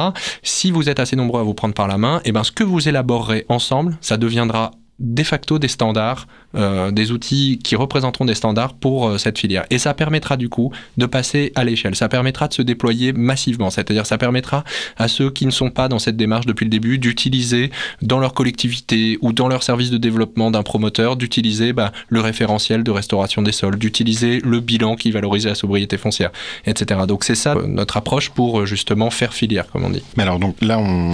Si 0.43 0.71
vous 0.71 0.87
êtes 0.87 1.01
assez 1.01 1.17
nombreux 1.17 1.41
à 1.41 1.43
vous 1.43 1.53
prendre 1.53 1.73
par 1.73 1.89
la 1.89 1.97
main, 1.97 2.19
et 2.19 2.29
eh 2.29 2.31
ben 2.31 2.45
ce 2.45 2.53
que 2.53 2.63
vous 2.63 2.87
élaborerez 2.87 3.45
ensemble, 3.49 3.97
ça 3.99 4.15
deviendra 4.15 4.71
de 4.99 5.23
facto 5.23 5.59
des 5.59 5.67
standards, 5.67 6.27
euh, 6.55 6.91
des 6.91 7.11
outils 7.11 7.59
qui 7.61 7.75
représenteront 7.75 8.23
des 8.23 8.33
standards 8.33 8.73
pour 8.73 9.07
euh, 9.09 9.17
cette 9.17 9.37
filière. 9.37 9.65
Et 9.69 9.77
ça 9.77 9.93
permettra 9.93 10.37
du 10.37 10.47
coup 10.47 10.71
de 10.95 11.05
passer 11.05 11.51
à 11.55 11.65
l'échelle. 11.65 11.93
Ça 11.95 12.07
permettra 12.07 12.47
de 12.47 12.53
se 12.53 12.61
déployer 12.61 13.11
massivement. 13.11 13.69
C'est-à-dire 13.69 14.05
ça 14.05 14.17
permettra 14.17 14.63
à 14.97 15.09
ceux 15.09 15.29
qui 15.29 15.45
ne 15.45 15.51
sont 15.51 15.69
pas 15.69 15.89
dans 15.89 15.99
cette 15.99 16.15
démarche 16.15 16.45
depuis 16.45 16.63
le 16.63 16.69
début 16.69 16.99
d'utiliser 16.99 17.69
dans 18.01 18.19
leur 18.19 18.33
collectivité 18.33 19.17
ou 19.21 19.33
dans 19.33 19.49
leur 19.49 19.61
service 19.61 19.91
de 19.91 19.97
développement 19.97 20.49
d'un 20.49 20.63
promoteur, 20.63 21.17
d'utiliser 21.17 21.73
bah, 21.73 21.91
le 22.07 22.21
référentiel 22.21 22.83
de 22.83 22.91
restauration 22.91 23.41
des 23.41 23.51
sols, 23.51 23.77
d'utiliser 23.77 24.39
le 24.39 24.61
bilan 24.61 24.95
qui 24.95 25.11
valorise 25.11 25.45
la 25.45 25.55
sobriété 25.55 25.97
foncière, 25.97 26.31
etc. 26.65 27.01
Donc 27.07 27.25
c'est 27.25 27.35
ça 27.35 27.55
euh, 27.55 27.67
notre 27.67 27.97
approche 27.97 28.29
pour 28.29 28.65
justement 28.65 29.09
faire 29.09 29.33
filière, 29.33 29.67
comme 29.67 29.83
on 29.83 29.89
dit. 29.89 30.03
Mais 30.15 30.23
alors 30.23 30.39
donc 30.39 30.55
là, 30.61 30.79
on, 30.79 31.13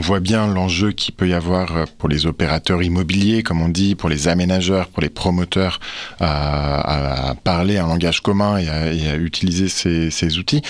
voit 0.00 0.20
bien 0.20 0.46
l'enjeu 0.46 0.92
qu'il 0.92 1.14
peut 1.14 1.28
y 1.28 1.34
avoir 1.34 1.86
pour 1.98 2.08
les 2.08 2.26
opérateurs 2.26 2.82
immobiliers 2.82 3.42
comme 3.42 3.62
on 3.62 3.68
dit, 3.68 3.94
pour 3.94 4.08
les 4.08 4.28
aménageurs, 4.28 4.54
pour 4.92 5.02
les 5.02 5.08
promoteurs, 5.08 5.80
à, 6.20 7.34
parler 7.44 7.78
un 7.78 7.86
langage 7.86 8.20
commun 8.20 8.58
et 8.58 8.68
à, 8.68 9.16
utiliser 9.16 9.68
ces, 9.68 10.38
outils. 10.38 10.62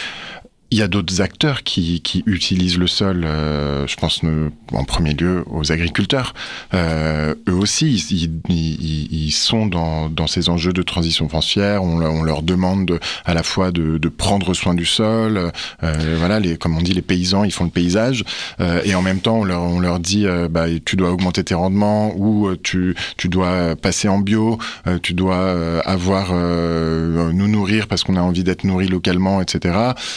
Il 0.74 0.78
y 0.78 0.82
a 0.82 0.88
d'autres 0.88 1.20
acteurs 1.20 1.62
qui, 1.62 2.02
utilisent 2.26 2.78
le 2.78 2.88
sol. 2.88 3.22
Euh, 3.24 3.87
je 3.87 3.94
pense 3.94 4.22
en 4.72 4.84
premier 4.84 5.14
lieu 5.14 5.44
aux 5.48 5.70
agriculteurs. 5.70 6.34
Euh, 6.74 7.37
eux 7.48 7.54
aussi, 7.54 7.94
ils, 8.48 9.30
sont 9.30 9.66
dans, 9.66 10.26
ces 10.26 10.48
enjeux 10.48 10.72
de 10.72 10.82
transition 10.82 11.28
foncière. 11.28 11.84
On, 11.84 12.24
leur 12.24 12.42
demande 12.42 12.98
à 13.24 13.34
la 13.34 13.44
fois 13.44 13.70
de, 13.70 14.08
prendre 14.08 14.52
soin 14.52 14.74
du 14.74 14.84
sol. 14.84 15.52
Euh, 15.84 16.16
voilà, 16.18 16.40
comme 16.56 16.76
on 16.76 16.82
dit, 16.82 16.92
les 16.92 17.02
paysans, 17.02 17.44
ils 17.44 17.52
font 17.52 17.64
le 17.64 17.70
paysage. 17.70 18.24
Et 18.84 18.96
en 18.96 19.02
même 19.02 19.20
temps, 19.20 19.42
on 19.42 19.78
leur, 19.78 20.00
dit, 20.00 20.26
bah, 20.50 20.66
tu 20.84 20.96
dois 20.96 21.12
augmenter 21.12 21.44
tes 21.44 21.54
rendements 21.54 22.12
ou 22.16 22.52
tu, 22.56 22.96
tu 23.16 23.28
dois 23.28 23.76
passer 23.76 24.08
en 24.08 24.18
bio. 24.18 24.58
tu 25.02 25.14
dois 25.14 25.80
avoir 25.87 26.32
nous 26.32 27.48
nourrir 27.48 27.87
parce 27.87 28.02
qu'on 28.02 28.16
a 28.16 28.22
envie 28.22 28.42
d'être 28.42 28.64
nourri 28.64 28.88
localement, 28.88 29.40
etc. 29.40 29.76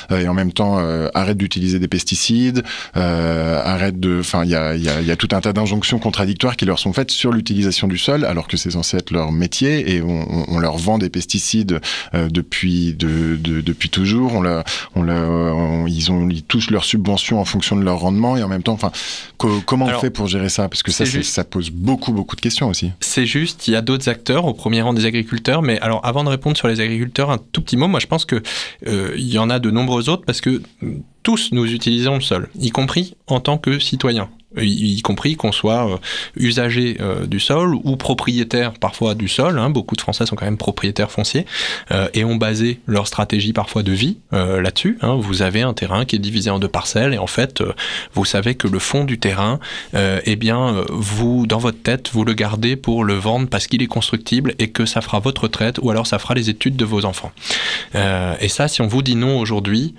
et 0.09 0.27
en 0.27 0.33
même 0.33 0.46
temps 0.51 0.79
euh, 0.79 1.09
arrête 1.13 1.37
d'utiliser 1.37 1.79
des 1.79 1.87
pesticides, 1.87 2.63
euh, 2.95 3.61
arrête 3.63 3.99
de, 3.99 4.19
enfin 4.19 4.43
il 4.43 4.49
y 4.49 4.55
a, 4.55 4.75
y, 4.75 4.89
a, 4.89 5.01
y 5.01 5.11
a, 5.11 5.15
tout 5.15 5.29
un 5.31 5.41
tas 5.41 5.53
d'injonctions 5.53 5.99
contradictoires 5.99 6.55
qui 6.55 6.65
leur 6.65 6.79
sont 6.79 6.93
faites 6.93 7.11
sur 7.11 7.31
l'utilisation 7.31 7.87
du 7.87 7.97
sol, 7.97 8.25
alors 8.25 8.47
que 8.47 8.57
c'est 8.57 8.71
censé 8.71 8.97
être 8.97 9.11
leur 9.11 9.31
métier 9.31 9.95
et 9.95 10.01
on, 10.01 10.25
on 10.49 10.59
leur 10.59 10.77
vend 10.77 10.97
des 10.97 11.09
pesticides 11.09 11.79
euh, 12.13 12.29
depuis 12.29 12.93
de, 12.93 13.37
de, 13.39 13.61
depuis 13.61 13.89
toujours. 13.89 14.33
On 14.33 14.41
leur, 14.41 14.63
on 14.95 15.03
leur, 15.03 15.87
ils 15.87 16.11
ont 16.11 16.29
ils 16.29 16.43
touchent 16.43 16.71
leurs 16.71 16.85
subventions 16.85 17.39
en 17.39 17.45
fonction 17.45 17.75
de 17.75 17.83
leur 17.83 17.99
rendement 17.99 18.37
et 18.37 18.43
en 18.43 18.47
même 18.47 18.63
temps, 18.63 18.73
enfin 18.73 18.91
comment 19.37 19.85
on 19.85 19.99
fait 19.99 20.09
pour 20.09 20.27
gérer 20.27 20.49
ça? 20.49 20.69
Parce 20.69 20.83
que 20.83 20.91
ça 20.91 21.05
ça 21.05 21.43
pose 21.43 21.69
beaucoup 21.69 22.11
beaucoup 22.11 22.35
de 22.35 22.41
questions 22.41 22.69
aussi. 22.69 22.91
C'est 22.99 23.25
juste, 23.25 23.67
il 23.67 23.71
y 23.71 23.75
a 23.75 23.81
d'autres 23.81 24.09
acteurs 24.09 24.45
au 24.45 24.53
premier 24.53 24.81
rang 24.81 24.93
des 24.93 25.05
agriculteurs, 25.05 25.61
mais 25.61 25.79
alors 25.79 26.05
avant 26.05 26.23
de 26.23 26.29
répondre 26.29 26.57
sur 26.57 26.67
les 26.67 26.79
agriculteurs, 26.79 27.31
un 27.31 27.37
tout 27.37 27.61
petit 27.61 27.77
mot. 27.77 27.87
Moi, 27.87 27.99
je 27.99 28.07
pense 28.07 28.25
que 28.25 28.41
euh, 28.87 29.13
il 29.17 29.27
y 29.27 29.37
en 29.37 29.49
a 29.49 29.59
de 29.59 29.71
nombreux 29.71 30.09
autres 30.09 30.23
parce 30.27 30.41
que 30.41 30.61
tous 31.23 31.49
nous 31.51 31.73
utilisons 31.73 32.15
le 32.15 32.21
sol, 32.21 32.49
y 32.59 32.69
compris 32.69 33.15
en 33.25 33.39
tant 33.39 33.57
que 33.57 33.79
citoyens 33.79 34.29
y, 34.55 35.01
compris 35.01 35.35
qu'on 35.35 35.51
soit 35.51 35.89
euh, 35.89 35.97
usager 36.35 36.97
euh, 37.01 37.25
du 37.25 37.39
sol 37.39 37.75
ou 37.75 37.95
propriétaire 37.97 38.73
parfois 38.73 39.15
du 39.15 39.27
sol. 39.27 39.59
Hein. 39.59 39.69
Beaucoup 39.69 39.95
de 39.95 40.01
Français 40.01 40.25
sont 40.25 40.35
quand 40.35 40.45
même 40.45 40.57
propriétaires 40.57 41.11
fonciers 41.11 41.45
euh, 41.91 42.07
et 42.13 42.23
ont 42.23 42.35
basé 42.35 42.79
leur 42.87 43.07
stratégie 43.07 43.53
parfois 43.53 43.83
de 43.83 43.91
vie 43.91 44.17
là-dessus. 44.31 44.97
Hein. 45.01 45.15
Vous 45.19 45.41
avez 45.41 45.61
un 45.61 45.73
terrain 45.73 46.05
qui 46.05 46.15
est 46.15 46.19
divisé 46.19 46.49
en 46.49 46.59
deux 46.59 46.67
parcelles 46.67 47.13
et 47.13 47.17
en 47.17 47.27
fait, 47.27 47.63
vous 48.13 48.25
savez 48.25 48.55
que 48.55 48.67
le 48.67 48.79
fond 48.79 49.03
du 49.03 49.19
terrain, 49.19 49.59
eh 49.93 50.35
bien, 50.35 50.83
vous, 50.89 51.47
dans 51.47 51.57
votre 51.57 51.81
tête, 51.81 52.09
vous 52.11 52.23
le 52.23 52.33
gardez 52.33 52.75
pour 52.75 53.03
le 53.03 53.13
vendre 53.13 53.47
parce 53.47 53.67
qu'il 53.67 53.81
est 53.81 53.87
constructible 53.87 54.53
et 54.59 54.69
que 54.69 54.85
ça 54.85 55.01
fera 55.01 55.19
votre 55.19 55.43
retraite 55.43 55.79
ou 55.81 55.89
alors 55.89 56.07
ça 56.07 56.19
fera 56.19 56.33
les 56.33 56.49
études 56.49 56.75
de 56.75 56.85
vos 56.85 57.05
enfants. 57.05 57.31
et 57.93 58.47
ça, 58.47 58.67
si 58.67 58.81
on 58.81 58.87
vous 58.87 59.01
dit 59.01 59.15
non 59.15 59.39
aujourd'hui, 59.39 59.95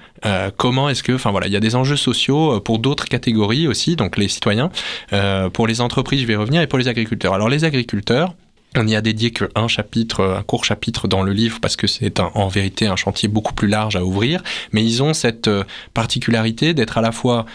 comment 0.57 0.89
est-ce 0.89 1.03
que, 1.03 1.13
enfin 1.13 1.31
voilà, 1.31 1.47
il 1.47 1.53
y 1.53 1.57
a 1.57 1.61
des 1.61 1.75
enjeux 1.75 1.97
sociaux 1.97 2.61
pour 2.61 2.79
d'autres 2.79 3.07
catégories 3.07 3.67
aussi, 3.67 3.97
donc 3.97 4.17
les 4.17 4.29
citoyens. 4.29 4.71
Euh, 5.13 5.49
pour 5.51 5.67
les 5.67 5.81
entreprises, 5.81 6.21
je 6.23 6.27
vais 6.27 6.37
revenir, 6.37 6.63
et 6.63 6.67
pour 6.67 6.79
les 6.79 6.89
agriculteurs. 6.89 7.35
Alors 7.35 7.49
les 7.49 7.65
agriculteurs, 7.65 8.35
on 8.77 8.85
n'y 8.85 8.97
a 8.97 9.01
dédié 9.01 9.31
qu'un 9.31 9.69
chapitre, 9.69 10.37
un 10.39 10.43
court 10.43 10.65
chapitre 10.65 11.09
dans 11.09 11.23
le 11.23 11.33
livre 11.33 11.59
parce 11.61 11.75
que 11.77 11.87
c'est 11.87 12.21
en 12.21 12.49
vérité 12.49 12.87
un 12.87 12.97
chantier 12.97 13.29
beaucoup 13.29 13.55
plus 13.55 13.69
large 13.69 13.97
à 13.97 14.05
ouvrir, 14.05 14.43
mais 14.73 14.85
ils 14.85 15.03
ont 15.03 15.15
cette 15.15 15.49
euh, 15.49 15.65
particularité 15.95 16.75
d'être 16.75 16.99
à 16.99 17.01
la 17.01 17.13
fois 17.13 17.47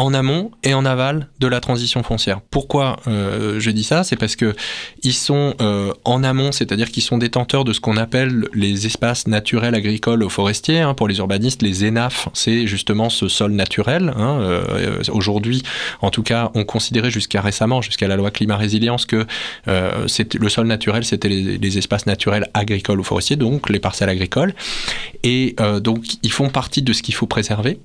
en 0.00 0.14
amont 0.14 0.50
et 0.62 0.72
en 0.72 0.86
aval 0.86 1.28
de 1.40 1.46
la 1.46 1.60
transition 1.60 2.02
foncière. 2.02 2.40
Pourquoi 2.50 2.96
euh, 3.06 3.60
je 3.60 3.70
dis 3.70 3.84
ça? 3.84 4.02
C'est 4.02 4.16
parce 4.16 4.34
que 4.34 4.56
ils 5.02 5.12
sont 5.12 5.54
euh, 5.60 5.92
en 6.06 6.24
amont, 6.24 6.52
c'est-à-dire 6.52 6.90
qu'ils 6.90 7.02
sont 7.02 7.18
détenteurs 7.18 7.64
de 7.64 7.74
ce 7.74 7.80
qu'on 7.80 7.98
appelle 7.98 8.46
les 8.54 8.86
espaces 8.86 9.26
naturels 9.26 9.74
agricoles 9.74 10.22
ou 10.22 10.30
forestiers. 10.30 10.80
Hein. 10.80 10.94
pour 10.94 11.06
les 11.06 11.18
urbanistes, 11.18 11.60
les 11.60 11.86
ENAF, 11.86 12.30
c'est 12.32 12.66
justement 12.66 13.10
ce 13.10 13.28
sol 13.28 13.52
naturel. 13.52 14.14
Hein. 14.16 14.38
Euh, 14.40 15.02
aujourd'hui, 15.12 15.62
en 16.00 16.10
tout 16.10 16.22
cas, 16.22 16.50
on 16.54 16.64
considérait 16.64 17.10
jusqu'à 17.10 17.42
récemment, 17.42 17.82
jusqu'à 17.82 18.08
la 18.08 18.16
loi 18.16 18.30
climat 18.30 18.56
résilience, 18.56 19.04
que 19.04 19.26
le 19.66 20.48
sol 20.48 20.66
naturel, 20.66 21.04
c'était 21.04 21.28
les, 21.28 21.58
les, 21.58 21.78
espaces 21.78 22.06
naturels 22.06 22.48
agricoles 22.54 23.00
ou 23.00 23.04
forestiers, 23.04 23.36
donc 23.36 23.68
les 23.68 23.80
parcelles 23.80 24.08
agricoles. 24.08 24.54
Et 25.24 25.56
donc, 25.82 26.04
ils 26.22 26.32
font 26.32 26.48
partie 26.48 26.80
de 26.80 26.92
ce 26.94 27.02
qu'il 27.02 27.14
faut 27.14 27.26
préserver. 27.26 27.78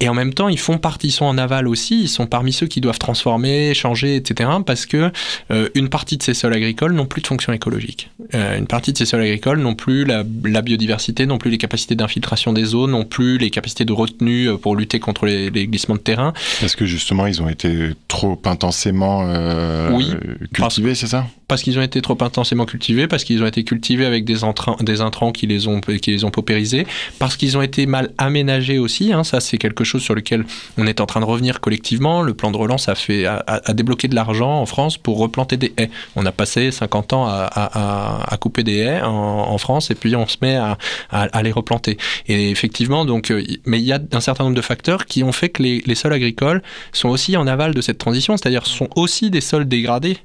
Et 0.00 0.08
en 0.08 0.14
même 0.14 0.32
temps, 0.32 0.48
ils 0.48 0.58
font 0.58 0.78
partie, 0.78 1.08
ils 1.08 1.12
sont 1.12 1.26
en 1.26 1.36
aval 1.36 1.68
aussi, 1.68 2.00
ils 2.02 2.08
sont 2.08 2.26
parmi 2.26 2.52
ceux 2.52 2.66
qui 2.66 2.80
doivent 2.80 2.98
transformer, 2.98 3.74
changer, 3.74 4.16
etc. 4.16 4.48
Parce 4.64 4.86
que 4.86 5.12
euh, 5.50 5.68
une 5.74 5.90
partie 5.90 6.16
de 6.16 6.22
ces 6.22 6.32
sols 6.32 6.54
agricoles 6.54 6.92
n'ont 6.92 7.06
plus 7.06 7.20
de 7.20 7.26
fonction 7.26 7.52
écologique. 7.52 8.10
Euh, 8.34 8.58
une 8.58 8.66
partie 8.66 8.92
de 8.92 8.98
ces 8.98 9.04
sols 9.04 9.22
agricoles 9.22 9.60
n'ont 9.60 9.74
plus 9.74 10.04
la, 10.04 10.24
la, 10.44 10.62
biodiversité, 10.62 11.26
n'ont 11.26 11.38
plus 11.38 11.50
les 11.50 11.58
capacités 11.58 11.94
d'infiltration 11.94 12.52
des 12.52 12.74
eaux, 12.74 12.86
n'ont 12.86 13.04
plus 13.04 13.36
les 13.36 13.50
capacités 13.50 13.84
de 13.84 13.92
retenue 13.92 14.48
euh, 14.48 14.56
pour 14.56 14.74
lutter 14.74 15.00
contre 15.00 15.26
les, 15.26 15.50
les 15.50 15.66
glissements 15.66 15.96
de 15.96 16.00
terrain. 16.00 16.32
Parce 16.60 16.76
que 16.76 16.86
justement, 16.86 17.26
ils 17.26 17.42
ont 17.42 17.48
été 17.48 17.90
trop 18.08 18.40
intensément 18.44 19.24
euh, 19.26 19.90
oui, 19.92 20.12
cultivés, 20.52 20.94
c'est 20.94 21.08
ça? 21.08 21.26
Parce 21.46 21.62
qu'ils 21.62 21.78
ont 21.78 21.82
été 21.82 22.00
trop 22.00 22.16
intensément 22.20 22.64
cultivés, 22.64 23.06
parce 23.08 23.24
qu'ils 23.24 23.42
ont 23.42 23.46
été 23.46 23.64
cultivés 23.64 24.06
avec 24.06 24.24
des, 24.24 24.44
intrants, 24.44 24.76
des 24.80 25.00
intrants 25.00 25.32
qui 25.32 25.46
les 25.46 25.66
ont, 25.66 25.80
qui 25.80 26.10
les 26.10 26.24
ont 26.24 26.30
paupérisés, 26.30 26.86
parce 27.18 27.36
qu'ils 27.36 27.58
ont 27.58 27.62
été 27.62 27.86
mal 27.86 28.12
aménagés 28.18 28.78
aussi. 28.78 29.12
Hein, 29.12 29.24
ça, 29.24 29.40
c'est 29.40 29.58
quelque 29.58 29.84
chose 29.84 29.89
chose 29.90 30.02
sur 30.02 30.14
lequel 30.14 30.44
on 30.78 30.86
est 30.86 31.00
en 31.00 31.06
train 31.06 31.20
de 31.20 31.24
revenir 31.24 31.60
collectivement. 31.60 32.22
Le 32.22 32.34
plan 32.34 32.50
de 32.50 32.56
relance 32.56 32.88
a, 32.88 32.94
fait, 32.94 33.26
a, 33.26 33.72
débloqué 33.74 34.08
de 34.08 34.14
l'argent 34.14 34.60
en 34.60 34.66
France 34.66 34.96
pour 34.96 35.18
replanter 35.18 35.56
des 35.56 35.72
haies. 35.76 35.90
On 36.16 36.24
a 36.26 36.32
passé 36.32 36.70
50 36.70 37.12
ans 37.12 37.26
à, 37.28 38.36
couper 38.40 38.62
des 38.62 38.78
haies 38.78 39.02
en, 39.02 39.58
France 39.58 39.90
et 39.90 39.94
puis 39.94 40.16
on 40.16 40.26
se 40.26 40.38
met 40.42 40.56
à, 40.56 41.42
les 41.42 41.52
replanter. 41.52 41.98
Et 42.26 42.50
effectivement, 42.50 43.04
donc, 43.04 43.30
euh, 43.30 43.42
mais 43.66 43.78
il 43.78 43.84
y 43.84 43.92
a 43.92 44.00
un 44.12 44.20
certain 44.20 44.44
nombre 44.44 44.56
de 44.56 44.62
facteurs 44.62 45.06
qui 45.06 45.22
ont 45.22 45.32
fait 45.32 45.48
que 45.48 45.62
les, 45.62 45.82
les 45.84 45.94
sols 45.94 46.12
agricoles 46.12 46.62
sont 46.92 47.08
aussi 47.08 47.36
en 47.36 47.46
aval 47.46 47.74
de 47.74 47.80
cette 47.80 47.98
transition, 47.98 48.36
c'est-à-dire 48.36 48.66
sont 48.66 48.88
aussi 48.96 49.30
des 49.30 49.40
sols 49.40 49.66
dégradés 49.68 50.18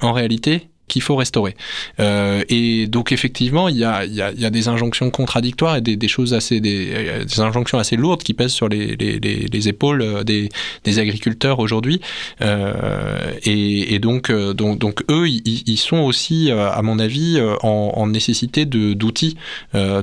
en 0.00 0.12
réalité 0.12 0.68
qu'il 0.88 1.02
faut 1.02 1.16
restaurer. 1.16 1.54
Euh, 2.00 2.42
et 2.48 2.86
donc 2.86 3.12
effectivement, 3.12 3.68
il 3.68 3.76
y 3.76 3.84
a, 3.84 4.04
y, 4.04 4.16
y 4.16 4.44
a, 4.44 4.50
des 4.50 4.68
injonctions 4.68 5.10
contradictoires 5.10 5.76
et 5.76 5.80
des, 5.80 6.08
choses 6.08 6.34
assez, 6.34 6.60
euh, 6.64 7.24
des, 7.24 7.40
injonctions 7.40 7.78
assez 7.78 7.96
lourdes 7.96 8.22
qui 8.22 8.34
pèsent 8.34 8.52
sur 8.52 8.68
les, 8.68 8.96
les, 8.96 9.20
les, 9.20 9.46
les 9.52 9.68
épaules 9.68 10.02
euh, 10.02 10.24
des, 10.24 10.48
des 10.84 10.98
agriculteurs 10.98 11.60
aujourd'hui. 11.60 12.00
Et, 12.40 13.98
donc, 14.00 14.30
donc, 14.30 14.78
donc 14.78 15.02
eux, 15.10 15.28
ils, 15.28 15.76
sont 15.76 15.98
aussi, 15.98 16.50
à 16.50 16.80
mon 16.82 16.98
avis, 16.98 17.38
en, 17.62 17.92
en 17.94 18.06
nécessité 18.06 18.64
d'outils 18.64 19.36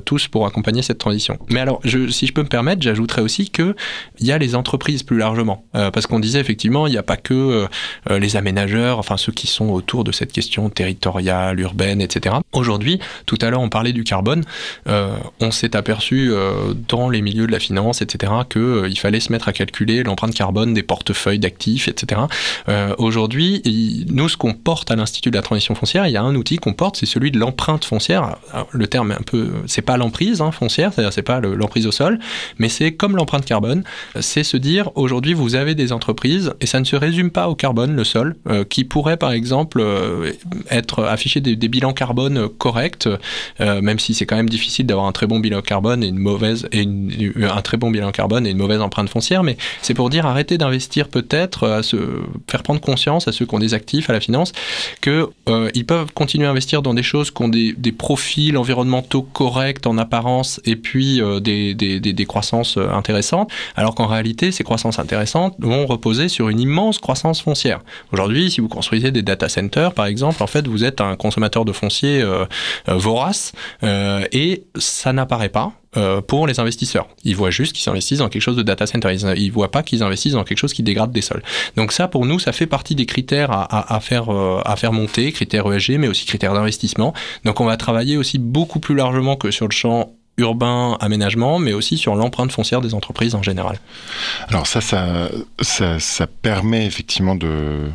tous 0.04 0.28
pour 0.28 0.46
accompagner 0.46 0.82
cette 0.82 0.98
transition. 0.98 1.38
Mais 1.50 1.60
alors, 1.60 1.80
si 1.84 2.26
je 2.26 2.32
peux 2.32 2.42
me 2.42 2.48
permettre, 2.48 2.82
j'ajouterais 2.82 3.22
aussi 3.22 3.50
que 3.50 3.74
il 4.20 4.26
y 4.26 4.32
a 4.32 4.38
les 4.38 4.54
entreprises 4.54 5.02
plus 5.02 5.16
largement, 5.16 5.64
parce 5.72 6.06
qu'on 6.06 6.20
disait 6.20 6.40
effectivement, 6.40 6.86
il 6.86 6.90
n'y 6.90 6.98
a 6.98 7.02
pas 7.02 7.16
que 7.16 7.66
les 8.10 8.36
aménageurs, 8.36 8.98
enfin 8.98 9.16
ceux 9.16 9.32
qui 9.32 9.46
sont 9.46 9.70
autour 9.70 10.04
de 10.04 10.12
cette 10.12 10.32
question 10.32 10.68
territoriale, 10.76 11.58
urbaine, 11.58 12.00
etc. 12.00 12.36
Aujourd'hui, 12.52 13.00
tout 13.26 13.38
à 13.40 13.50
l'heure 13.50 13.62
on 13.62 13.68
parlait 13.68 13.92
du 13.92 14.04
carbone, 14.04 14.44
euh, 14.88 15.16
on 15.40 15.50
s'est 15.50 15.74
aperçu 15.74 16.30
euh, 16.30 16.74
dans 16.88 17.08
les 17.08 17.22
milieux 17.22 17.46
de 17.46 17.52
la 17.52 17.58
finance, 17.58 18.02
etc., 18.02 18.32
qu'il 18.48 18.60
euh, 18.60 18.94
fallait 18.94 19.20
se 19.20 19.32
mettre 19.32 19.48
à 19.48 19.52
calculer 19.52 20.02
l'empreinte 20.02 20.34
carbone 20.34 20.74
des 20.74 20.82
portefeuilles 20.82 21.38
d'actifs, 21.38 21.88
etc. 21.88 22.20
Euh, 22.68 22.94
Aujourd'hui, 22.98 24.06
nous, 24.08 24.28
ce 24.28 24.36
qu'on 24.36 24.52
porte 24.52 24.90
à 24.90 24.96
l'Institut 24.96 25.30
de 25.30 25.36
la 25.36 25.42
transition 25.42 25.74
foncière, 25.74 26.06
il 26.06 26.12
y 26.12 26.16
a 26.16 26.22
un 26.22 26.34
outil 26.34 26.56
qu'on 26.58 26.72
porte, 26.72 26.96
c'est 26.96 27.06
celui 27.06 27.30
de 27.30 27.38
l'empreinte 27.38 27.84
foncière. 27.84 28.36
Le 28.70 28.86
terme 28.86 29.12
est 29.12 29.16
un 29.16 29.24
peu, 29.24 29.50
c'est 29.66 29.82
pas 29.82 29.96
l'emprise 29.96 30.40
hein, 30.40 30.52
foncière, 30.52 30.92
c'est-à-dire 30.92 31.12
c'est 31.12 31.22
pas 31.22 31.40
l'emprise 31.40 31.86
au 31.86 31.92
sol, 31.92 32.18
mais 32.58 32.68
c'est 32.68 32.92
comme 32.92 33.16
l'empreinte 33.16 33.44
carbone, 33.44 33.82
c'est 34.20 34.44
se 34.44 34.56
dire 34.56 34.90
aujourd'hui 34.94 35.34
vous 35.34 35.54
avez 35.54 35.74
des 35.74 35.92
entreprises 35.92 36.52
et 36.60 36.66
ça 36.66 36.80
ne 36.80 36.84
se 36.84 36.96
résume 36.96 37.30
pas 37.30 37.48
au 37.48 37.54
carbone, 37.54 37.94
le 37.96 38.04
sol, 38.04 38.36
qui 38.68 38.84
pourrait 38.84 39.16
par 39.16 39.32
exemple 39.32 39.82
être 40.70 41.04
afficher 41.04 41.40
des, 41.40 41.68
bilans 41.68 41.92
carbone 41.92 42.48
corrects, 42.48 43.08
euh, 43.60 43.80
même 43.80 43.98
si 43.98 44.14
c'est 44.14 44.26
quand 44.26 44.36
même 44.36 44.48
difficile 44.48 44.86
d'avoir 44.86 45.06
un 45.06 45.12
très 45.12 45.26
bon 45.26 45.40
bilan 45.40 45.62
carbone 45.62 46.02
et 46.04 46.08
une 46.08 46.18
mauvaise 46.18 46.68
et 46.72 46.86
un 47.42 47.62
très 47.62 47.76
bon 47.76 47.90
bilan 47.90 48.12
carbone 48.12 48.46
et 48.46 48.50
une 48.50 48.58
mauvaise 48.58 48.80
empreinte 48.80 49.08
foncière, 49.08 49.42
mais 49.42 49.56
c'est 49.82 49.94
pour 49.94 50.10
dire 50.10 50.26
arrêter 50.26 50.58
d'investir 50.58 51.08
peut-être, 51.08 51.68
à 51.68 51.82
se 51.82 51.96
faire 52.48 52.62
prendre 52.62 52.80
conscience 52.80 53.28
à 53.28 53.32
ceux 53.32 53.46
qui 53.46 53.54
ont 53.54 53.58
des 53.58 53.74
actifs 53.74 54.10
à 54.10 54.12
la 54.12 54.20
finance 54.20 54.52
que 55.00 55.28
euh, 55.48 55.70
ils 55.74 55.86
peuvent 55.86 56.12
continuer 56.12 56.46
à 56.46 56.50
investir 56.50 56.82
dans 56.82 56.94
des 56.94 57.02
choses 57.02 57.30
qui 57.30 57.42
ont 57.42 57.48
des, 57.48 57.74
profils 57.96 58.56
environnementaux 58.56 59.22
corrects 59.22 59.86
en 59.86 59.96
apparence 59.96 60.60
et 60.64 60.76
puis 60.76 61.20
euh, 61.20 61.40
des, 61.40 61.74
des, 61.74 62.00
des, 62.00 62.26
croissances 62.26 62.76
euh, 62.76 62.90
intéressantes, 62.90 63.50
alors 63.74 63.94
qu'en 63.94 64.06
réalité 64.06 64.52
ces 64.52 64.64
croissances 64.64 64.98
intéressantes 64.98 65.54
vont 65.58 65.86
reposer 65.86 66.28
sur 66.28 66.48
une 66.48 66.60
immense 66.60 66.98
croissance 66.98 67.40
foncière. 67.40 67.80
Aujourd'hui, 68.12 68.50
si 68.50 68.60
vous 68.60 68.68
construisez 68.68 69.10
des 69.10 69.22
data 69.22 69.48
centers 69.48 69.94
par 69.94 70.06
exemple, 70.06 70.42
en 70.42 70.46
fait 70.46 70.55
vous 70.64 70.84
êtes 70.84 71.00
un 71.00 71.16
consommateur 71.16 71.64
de 71.64 71.72
foncier 71.72 72.22
euh, 72.22 72.44
euh, 72.88 72.94
vorace 72.94 73.52
euh, 73.82 74.24
et 74.32 74.64
ça 74.76 75.12
n'apparaît 75.12 75.48
pas 75.48 75.72
pour 76.26 76.46
les 76.46 76.60
investisseurs. 76.60 77.08
Ils 77.24 77.34
voient 77.34 77.50
juste 77.50 77.72
qu'ils 77.72 77.88
investissent 77.88 78.18
dans 78.18 78.28
quelque 78.28 78.42
chose 78.42 78.56
de 78.56 78.62
data 78.62 78.86
center. 78.86 79.14
Ils 79.14 79.46
ne 79.46 79.50
voient 79.50 79.70
pas 79.70 79.82
qu'ils 79.82 80.02
investissent 80.02 80.34
dans 80.34 80.44
quelque 80.44 80.58
chose 80.58 80.74
qui 80.74 80.82
dégrade 80.82 81.10
des 81.10 81.22
sols. 81.22 81.42
Donc 81.74 81.90
ça, 81.90 82.06
pour 82.06 82.26
nous, 82.26 82.38
ça 82.38 82.52
fait 82.52 82.66
partie 82.66 82.94
des 82.94 83.06
critères 83.06 83.50
à, 83.50 83.94
à, 83.94 83.98
faire, 84.00 84.28
à 84.28 84.76
faire 84.76 84.92
monter, 84.92 85.32
critères 85.32 85.72
ESG, 85.72 85.92
mais 85.92 86.08
aussi 86.08 86.26
critères 86.26 86.52
d'investissement. 86.52 87.14
Donc 87.46 87.62
on 87.62 87.64
va 87.64 87.78
travailler 87.78 88.18
aussi 88.18 88.36
beaucoup 88.36 88.78
plus 88.78 88.94
largement 88.94 89.36
que 89.36 89.50
sur 89.50 89.68
le 89.68 89.72
champ 89.72 90.12
urbain, 90.38 90.96
aménagement, 91.00 91.58
mais 91.58 91.72
aussi 91.72 91.96
sur 91.96 92.14
l'empreinte 92.14 92.52
foncière 92.52 92.80
des 92.80 92.94
entreprises 92.94 93.34
en 93.34 93.42
général. 93.42 93.78
Alors 94.48 94.66
ça, 94.66 94.80
ça, 94.80 95.30
ça, 95.98 96.26
permet 96.26 96.86
effectivement 96.86 97.34
de, 97.34 97.90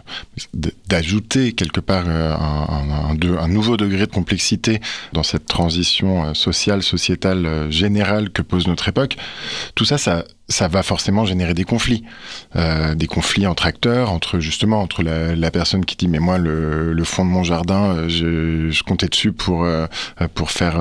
d'ajouter 0.88 1.54
quelque 1.54 1.80
part 1.80 2.06
euh, 2.08 2.36
un, 2.36 3.48
nouveau 3.48 3.78
degré 3.78 4.08
de 4.08 4.12
complexité 4.12 4.82
dans 5.14 5.24
cette 5.24 5.46
transition 5.46 6.26
euh, 6.26 6.34
sociale, 6.34 6.82
sociétale, 6.82 7.46
euh, 7.46 7.72
générale 7.72 8.32
que 8.32 8.42
pose 8.42 8.68
notre 8.68 8.88
époque. 8.88 9.18
Tout 9.76 9.86
ça, 9.86 9.98
ça 9.98 10.26
ça 10.52 10.68
va 10.68 10.84
forcément 10.84 11.26
générer 11.26 11.54
des 11.54 11.64
conflits, 11.64 12.04
euh, 12.56 12.94
des 12.94 13.08
conflits 13.08 13.48
entre 13.48 13.66
acteurs, 13.66 14.12
entre 14.12 14.40
justement 14.40 14.82
entre 14.82 15.02
la, 15.04 15.52
personne 15.52 15.84
qui 15.84 15.96
dit 15.96 16.08
mais 16.08 16.20
moi 16.20 16.38
le, 16.38 17.04
fond 17.04 17.26
de 17.26 17.30
mon 17.30 17.44
jardin, 17.44 17.96
euh, 17.96 18.10
je, 18.10 18.84
comptais 18.84 19.08
dessus 19.08 19.32
pour 19.32 19.64
euh, 19.64 19.88
pour 20.34 20.52
faire 20.52 20.76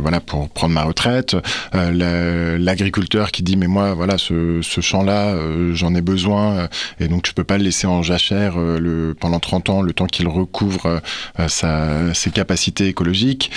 voilà 0.00 0.20
pour 0.20 0.48
prendre 0.50 0.74
ma 0.74 0.84
retraite, 0.84 1.36
l'agriculteur 1.72 3.32
qui 3.32 3.42
dit 3.42 3.56
mais 3.56 3.66
moi 3.66 3.94
voilà 3.94 4.18
ce, 4.18 4.60
champ 4.62 5.02
là 5.02 5.34
j'en 5.72 5.94
ai 5.94 6.02
besoin 6.02 6.68
et 7.00 7.08
donc 7.08 7.26
je 7.26 7.32
peux 7.32 7.44
pas 7.44 7.58
le 7.58 7.64
laisser 7.64 7.86
en 7.86 8.02
jachère 8.02 8.56
le 8.58 9.14
pendant 9.18 9.40
30 9.40 9.70
ans 9.70 9.82
le 9.82 9.92
temps 9.92 10.06
qu'il 10.06 10.28
recouvre 10.28 11.00
sa, 11.48 12.12
ses 12.12 12.30
capacités 12.30 12.86
écologiques. 12.88 13.50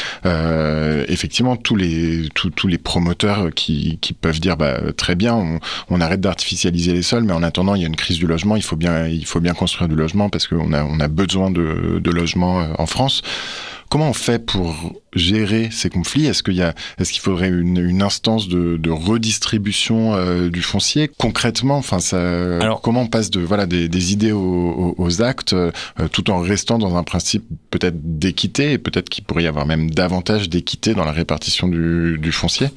effectivement 1.07 1.55
tous 1.55 1.75
les 1.75 2.29
tous, 2.33 2.67
les 2.67 2.77
promoteurs 2.77 3.49
qui, 3.53 3.99
peuvent 4.21 4.39
dire 4.39 4.57
bah 4.57 4.76
très 4.95 5.15
bien, 5.15 5.59
on, 5.89 6.01
arrête 6.01 6.21
d'artificialiser 6.21 6.93
les 6.93 7.01
sols, 7.01 7.23
mais 7.23 7.33
en 7.33 7.43
attendant, 7.43 7.75
il 7.75 7.81
y 7.81 7.85
a 7.85 7.87
une 7.87 7.95
crise 7.95 8.17
du 8.17 8.27
logement, 8.27 8.55
il 8.55 8.63
faut 8.63 8.75
bien, 8.75 9.07
il 9.07 9.25
faut 9.25 9.39
bien 9.39 9.53
construire 9.53 9.87
du 9.87 9.95
logement 9.95 10.29
parce 10.29 10.47
qu'on 10.47 10.73
a, 10.73 10.83
on 10.83 10.99
a 10.99 11.07
besoin 11.07 11.51
de, 11.51 11.99
de 11.99 12.11
logements 12.11 12.61
euh, 12.61 12.67
en 12.77 12.85
France. 12.85 13.21
Comment 13.89 14.09
on 14.09 14.13
fait 14.13 14.45
pour 14.45 14.93
gérer 15.13 15.69
ces 15.71 15.89
conflits? 15.89 16.25
Est-ce 16.25 16.43
qu'il 16.43 16.55
y 16.55 16.61
a, 16.61 16.75
est-ce 16.99 17.13
qu'il 17.13 17.21
faudrait 17.21 17.47
une, 17.47 17.77
une, 17.77 18.01
instance 18.01 18.49
de, 18.49 18.75
de 18.75 18.89
redistribution 18.89 20.13
euh, 20.13 20.49
du 20.49 20.61
foncier 20.61 21.09
concrètement? 21.17 21.77
Enfin, 21.77 21.99
ça, 21.99 22.17
Alors, 22.59 22.81
comment 22.81 23.03
on 23.03 23.07
passe 23.07 23.29
de 23.29 23.39
voilà 23.39 23.65
des, 23.65 23.87
des 23.87 24.11
idées 24.11 24.33
aux, 24.33 24.93
aux, 24.97 25.21
actes, 25.21 25.53
euh, 25.53 25.71
tout 26.11 26.29
en 26.29 26.39
restant 26.39 26.77
dans 26.77 26.97
un 26.97 27.03
principe 27.03 27.45
peut-être 27.71 27.95
d'équité 28.19 28.73
et 28.73 28.77
peut-être 28.77 29.07
qu'il 29.07 29.23
pourrait 29.23 29.43
y 29.43 29.47
avoir 29.47 29.65
même 29.65 29.89
davantage 29.89 30.49
d'équité 30.49 30.93
dans 30.93 31.05
la 31.05 31.13
répartition 31.13 31.69
du, 31.69 32.17
du 32.21 32.33
foncier? 32.33 32.67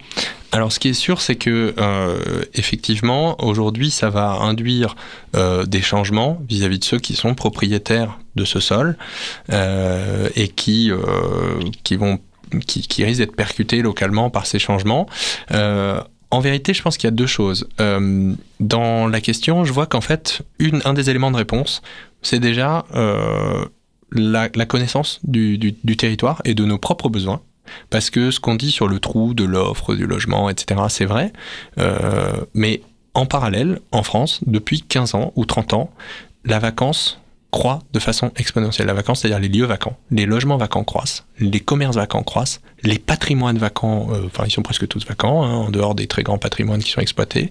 Alors, 0.53 0.73
ce 0.73 0.81
qui 0.81 0.89
est 0.89 0.95
sûr, 0.95 1.21
c'est 1.21 1.37
que 1.37 1.75
euh, 1.79 2.43
effectivement, 2.55 3.43
aujourd'hui, 3.45 3.91
ça 3.91 4.11
va 4.11 4.33
induire 4.33 4.97
euh, 5.37 5.65
des 5.65 5.81
changements 5.81 6.41
vis-à-vis 6.49 6.77
-vis 6.77 6.81
de 6.81 6.85
ceux 6.85 6.99
qui 6.99 7.15
sont 7.15 7.35
propriétaires 7.35 8.19
de 8.35 8.45
ce 8.45 8.59
sol 8.59 8.97
euh, 9.53 10.29
et 10.35 10.49
qui 10.49 10.91
qui 11.85 11.97
vont 11.97 12.19
qui, 12.67 13.05
risquent 13.05 13.21
d'être 13.21 13.37
percutés 13.37 13.81
localement 13.81 14.29
par 14.29 14.47
ces 14.47 14.59
changements. 14.59 15.07
En 16.33 16.39
vérité, 16.39 16.75
je 16.75 16.83
pense 16.83 16.97
qu'il 16.97 17.09
y 17.09 17.13
a 17.13 17.17
deux 17.23 17.27
choses. 17.27 17.69
Dans 17.79 19.09
la 19.09 19.21
question, 19.21 19.65
je 19.65 19.73
vois 19.73 19.87
qu'en 19.87 20.01
fait, 20.01 20.43
un 20.85 20.95
des 20.95 21.11
éléments 21.11 21.33
de 21.33 21.37
réponse, 21.37 21.83
c'est 22.23 22.41
déjà 22.41 22.85
la, 24.13 24.67
connaissance 24.67 25.21
du, 25.23 25.59
du 25.59 25.97
territoire 25.97 26.41
et 26.45 26.55
de 26.55 26.65
nos 26.65 26.79
propres 26.79 27.09
besoins. 27.09 27.41
Parce 27.91 28.11
que 28.11 28.31
ce 28.31 28.41
qu'on 28.41 28.55
dit 28.55 28.71
sur 28.71 28.89
le 28.89 28.99
trou 28.99 29.35
de 29.35 29.45
l'offre, 29.45 29.95
du 29.95 30.07
logement, 30.07 30.49
etc., 30.51 30.83
c'est 30.89 31.05
vrai. 31.05 31.33
Euh, 31.79 32.33
mais 32.55 32.83
en 33.15 33.27
parallèle, 33.27 33.81
en 33.93 34.03
France, 34.03 34.41
depuis 34.47 34.83
15 34.83 35.15
ans 35.15 35.33
ou 35.37 35.45
30 35.45 35.75
ans, 35.75 35.91
la 36.45 36.59
vacance 36.59 37.21
croît 37.51 37.81
de 37.93 37.99
façon 37.99 38.31
exponentielle. 38.37 38.87
La 38.87 38.95
vacance, 38.95 39.21
c'est-à-dire 39.21 39.41
les 39.41 39.49
lieux 39.49 39.67
vacants. 39.67 39.97
Les 40.11 40.27
logements 40.27 40.57
vacants 40.57 40.85
croissent, 40.85 41.25
les 41.39 41.61
commerces 41.61 41.97
vacants 41.97 42.23
croissent, 42.23 42.61
les 42.83 42.99
patrimoines 42.99 43.59
vacants, 43.59 44.09
euh, 44.13 44.27
enfin 44.27 44.45
ils 44.47 44.51
sont 44.51 44.63
presque 44.63 44.87
tous 44.89 45.05
vacants, 45.07 45.45
hein, 45.45 45.53
en 45.53 45.71
dehors 45.71 45.95
des 45.95 46.07
très 46.07 46.23
grands 46.23 46.39
patrimoines 46.39 46.83
qui 46.83 46.91
sont 46.91 47.01
exploités. 47.01 47.51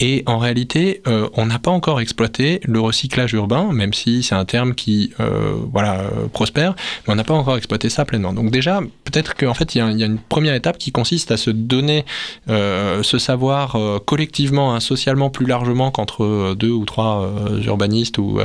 Et 0.00 0.22
en 0.26 0.38
réalité, 0.38 1.02
euh, 1.06 1.28
on 1.34 1.46
n'a 1.46 1.58
pas 1.58 1.70
encore 1.70 2.00
exploité 2.00 2.60
le 2.64 2.80
recyclage 2.80 3.32
urbain, 3.32 3.72
même 3.72 3.92
si 3.92 4.22
c'est 4.22 4.34
un 4.34 4.44
terme 4.44 4.74
qui 4.74 5.12
euh, 5.20 5.54
voilà 5.72 6.04
prospère, 6.32 6.74
mais 7.06 7.12
on 7.12 7.16
n'a 7.16 7.24
pas 7.24 7.34
encore 7.34 7.56
exploité 7.56 7.88
ça 7.88 8.04
pleinement. 8.04 8.32
Donc 8.32 8.50
déjà, 8.50 8.80
peut-être 9.04 9.34
qu'en 9.34 9.54
fait 9.54 9.74
il 9.74 9.78
y, 9.78 10.02
a 10.02 10.06
une 10.06 10.18
première 10.18 10.54
étape 10.54 10.78
qui 10.78 10.92
consiste 10.92 11.30
à 11.30 11.36
se 11.36 11.50
donner 11.50 12.04
ce 12.48 13.18
savoir 13.18 13.76
collectivement, 14.04 14.74
hein, 14.74 14.80
socialement 14.80 15.30
plus 15.30 15.46
largement 15.46 15.90
qu'entre 15.90 16.54
deux 16.54 16.70
ou 16.70 16.84
trois 16.84 17.30
urbanistes 17.64 18.18
ou, 18.18 18.40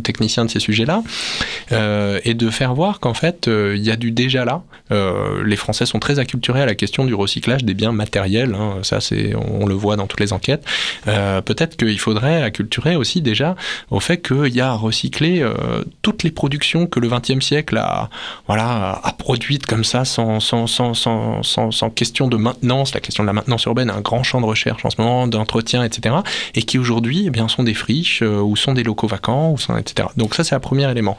techniciens 0.00 0.44
de 0.44 0.50
ces 0.50 0.60
sujets-là, 0.60 1.02
et 2.24 2.34
de 2.34 2.50
faire 2.50 2.74
voir 2.74 3.00
qu'en 3.00 3.14
fait 3.14 3.46
il 3.48 3.82
y 3.82 3.90
a 3.90 3.96
du 3.96 4.10
déjà 4.10 4.44
là. 4.44 4.62
Euh, 4.92 5.42
les 5.44 5.56
Français 5.56 5.86
sont 5.86 5.98
très 5.98 6.18
acculturés 6.18 6.60
à 6.60 6.66
la 6.66 6.74
question 6.74 7.04
du 7.04 7.14
recyclage 7.14 7.64
des 7.64 7.74
biens 7.74 7.92
matériels. 7.92 8.54
Hein. 8.54 8.78
Ça, 8.82 9.00
c'est, 9.00 9.34
on 9.34 9.66
le 9.66 9.74
voit 9.74 9.96
dans 9.96 10.06
toutes 10.06 10.20
les 10.20 10.32
enquêtes. 10.32 10.64
Euh, 11.08 11.40
peut-être 11.40 11.76
qu'il 11.76 11.98
faudrait 11.98 12.42
acculturer 12.42 12.96
aussi 12.96 13.22
déjà 13.22 13.56
au 13.90 14.00
fait 14.00 14.18
qu'il 14.18 14.54
y 14.54 14.60
a 14.60 14.70
à 14.70 14.74
recycler 14.74 15.42
euh, 15.42 15.84
toutes 16.02 16.22
les 16.22 16.30
productions 16.30 16.86
que 16.86 17.00
le 17.00 17.08
XXe 17.08 17.44
siècle 17.44 17.78
a, 17.78 18.10
voilà, 18.46 19.00
a 19.02 19.12
produites 19.12 19.66
comme 19.66 19.84
ça, 19.84 20.04
sans, 20.04 20.40
sans, 20.40 20.66
sans, 20.66 20.94
sans, 20.94 21.42
sans, 21.42 21.90
question 21.90 22.28
de 22.28 22.36
maintenance. 22.36 22.94
La 22.94 23.00
question 23.00 23.24
de 23.24 23.26
la 23.26 23.32
maintenance 23.32 23.64
urbaine, 23.64 23.90
un 23.90 24.00
grand 24.00 24.22
champ 24.22 24.40
de 24.40 24.46
recherche 24.46 24.84
en 24.84 24.90
ce 24.90 25.00
moment, 25.00 25.26
d'entretien, 25.26 25.82
etc. 25.82 26.16
Et 26.54 26.62
qui 26.62 26.78
aujourd'hui, 26.78 27.24
eh 27.26 27.30
bien, 27.30 27.48
sont 27.48 27.62
des 27.62 27.74
friches 27.74 28.22
euh, 28.22 28.40
ou 28.40 28.56
sont 28.56 28.74
des 28.74 28.82
locaux 28.82 29.06
vacants, 29.06 29.52
ou 29.52 29.58
sont, 29.58 29.74
Donc 30.16 30.34
ça, 30.34 30.44
c'est 30.44 30.54
un 30.54 30.60
premier 30.60 30.90
élément. 30.90 31.16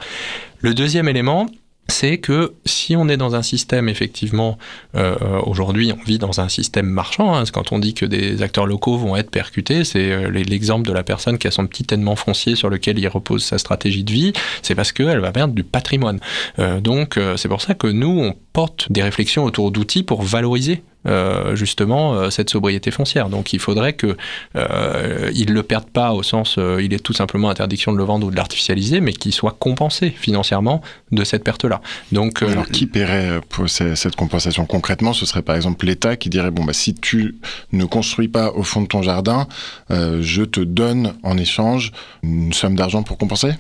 Le 0.59 0.73
deuxième 0.73 1.07
élément, 1.07 1.47
c'est 1.87 2.17
que 2.17 2.53
si 2.65 2.95
on 2.95 3.07
est 3.07 3.17
dans 3.17 3.35
un 3.35 3.43
système, 3.43 3.89
effectivement, 3.89 4.57
euh, 4.95 5.15
aujourd'hui 5.45 5.93
on 5.93 6.03
vit 6.03 6.17
dans 6.17 6.41
un 6.41 6.49
système 6.49 6.87
marchand, 6.87 7.35
hein, 7.35 7.43
quand 7.51 7.71
on 7.71 7.79
dit 7.79 7.93
que 7.93 8.05
des 8.05 8.41
acteurs 8.41 8.65
locaux 8.65 8.97
vont 8.97 9.15
être 9.15 9.29
percutés, 9.29 9.83
c'est 9.83 10.11
euh, 10.11 10.29
l'exemple 10.29 10.87
de 10.87 10.93
la 10.93 11.03
personne 11.03 11.37
qui 11.37 11.47
a 11.47 11.51
son 11.51 11.67
petit 11.67 11.85
élément 11.91 12.15
foncier 12.15 12.55
sur 12.55 12.69
lequel 12.69 12.97
il 12.97 13.07
repose 13.07 13.43
sa 13.43 13.57
stratégie 13.57 14.03
de 14.03 14.11
vie, 14.11 14.33
c'est 14.61 14.75
parce 14.75 14.91
qu'elle 14.91 15.19
va 15.19 15.31
perdre 15.31 15.53
du 15.53 15.63
patrimoine. 15.63 16.19
Euh, 16.59 16.81
donc 16.81 17.19
c'est 17.37 17.47
pour 17.47 17.61
ça 17.61 17.75
que 17.75 17.87
nous, 17.87 18.19
on 18.19 18.35
porte 18.53 18.91
des 18.91 19.03
réflexions 19.03 19.43
autour 19.43 19.71
d'outils 19.71 20.03
pour 20.03 20.23
valoriser 20.23 20.83
euh, 21.05 21.55
justement 21.55 22.13
euh, 22.13 22.29
cette 22.29 22.49
sobriété 22.49 22.91
foncière. 22.91 23.29
Donc 23.29 23.53
il 23.53 23.59
faudrait 23.59 23.93
que 23.93 24.17
euh, 24.55 25.31
ne 25.31 25.51
le 25.51 25.63
perdent 25.63 25.89
pas 25.89 26.13
au 26.13 26.23
sens 26.23 26.55
euh, 26.57 26.81
il 26.81 26.93
est 26.93 26.99
tout 26.99 27.13
simplement 27.13 27.49
interdiction 27.49 27.93
de 27.93 27.97
le 27.97 28.03
vendre 28.03 28.27
ou 28.27 28.31
de 28.31 28.35
l'artificialiser, 28.35 29.01
mais 29.01 29.13
qu'il 29.13 29.33
soit 29.33 29.55
compensé 29.59 30.09
financièrement 30.09 30.81
de 31.11 31.23
cette 31.23 31.43
perte-là. 31.43 31.81
Donc 32.11 32.41
alors 32.41 32.67
qui 32.67 32.87
paierait 32.87 33.39
pour 33.49 33.69
cette 33.69 34.15
compensation 34.15 34.65
concrètement? 34.65 35.13
Ce 35.13 35.25
serait 35.25 35.41
par 35.41 35.55
exemple 35.55 35.85
l'État 35.85 36.15
qui 36.15 36.29
dirait 36.29 36.51
bon 36.51 36.63
bah 36.63 36.73
si 36.73 36.93
tu 36.93 37.35
ne 37.71 37.85
construis 37.85 38.27
pas 38.27 38.51
au 38.51 38.63
fond 38.63 38.81
de 38.81 38.87
ton 38.87 39.01
jardin, 39.01 39.47
je 39.89 40.43
te 40.43 40.59
donne 40.59 41.13
en 41.23 41.37
échange 41.37 41.91
une 42.23 42.53
somme 42.53 42.75
d'argent 42.75 43.03
pour 43.03 43.17
compenser? 43.17 43.51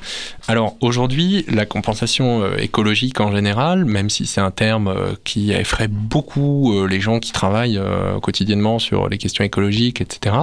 Alors 0.47 0.75
aujourd'hui 0.81 1.45
la 1.47 1.65
compensation 1.65 2.55
écologique 2.57 3.19
en 3.19 3.31
général, 3.31 3.85
même 3.85 4.09
si 4.09 4.25
c'est 4.25 4.41
un 4.41 4.51
terme 4.51 4.93
qui 5.23 5.51
effraie 5.51 5.87
beaucoup 5.87 6.85
les 6.87 6.99
gens 6.99 7.19
qui 7.19 7.31
travaille 7.35 7.77
euh, 7.77 8.19
quotidiennement 8.21 8.79
sur 8.79 9.09
les 9.09 9.17
questions 9.17 9.43
écologiques, 9.43 9.99
etc., 10.01 10.35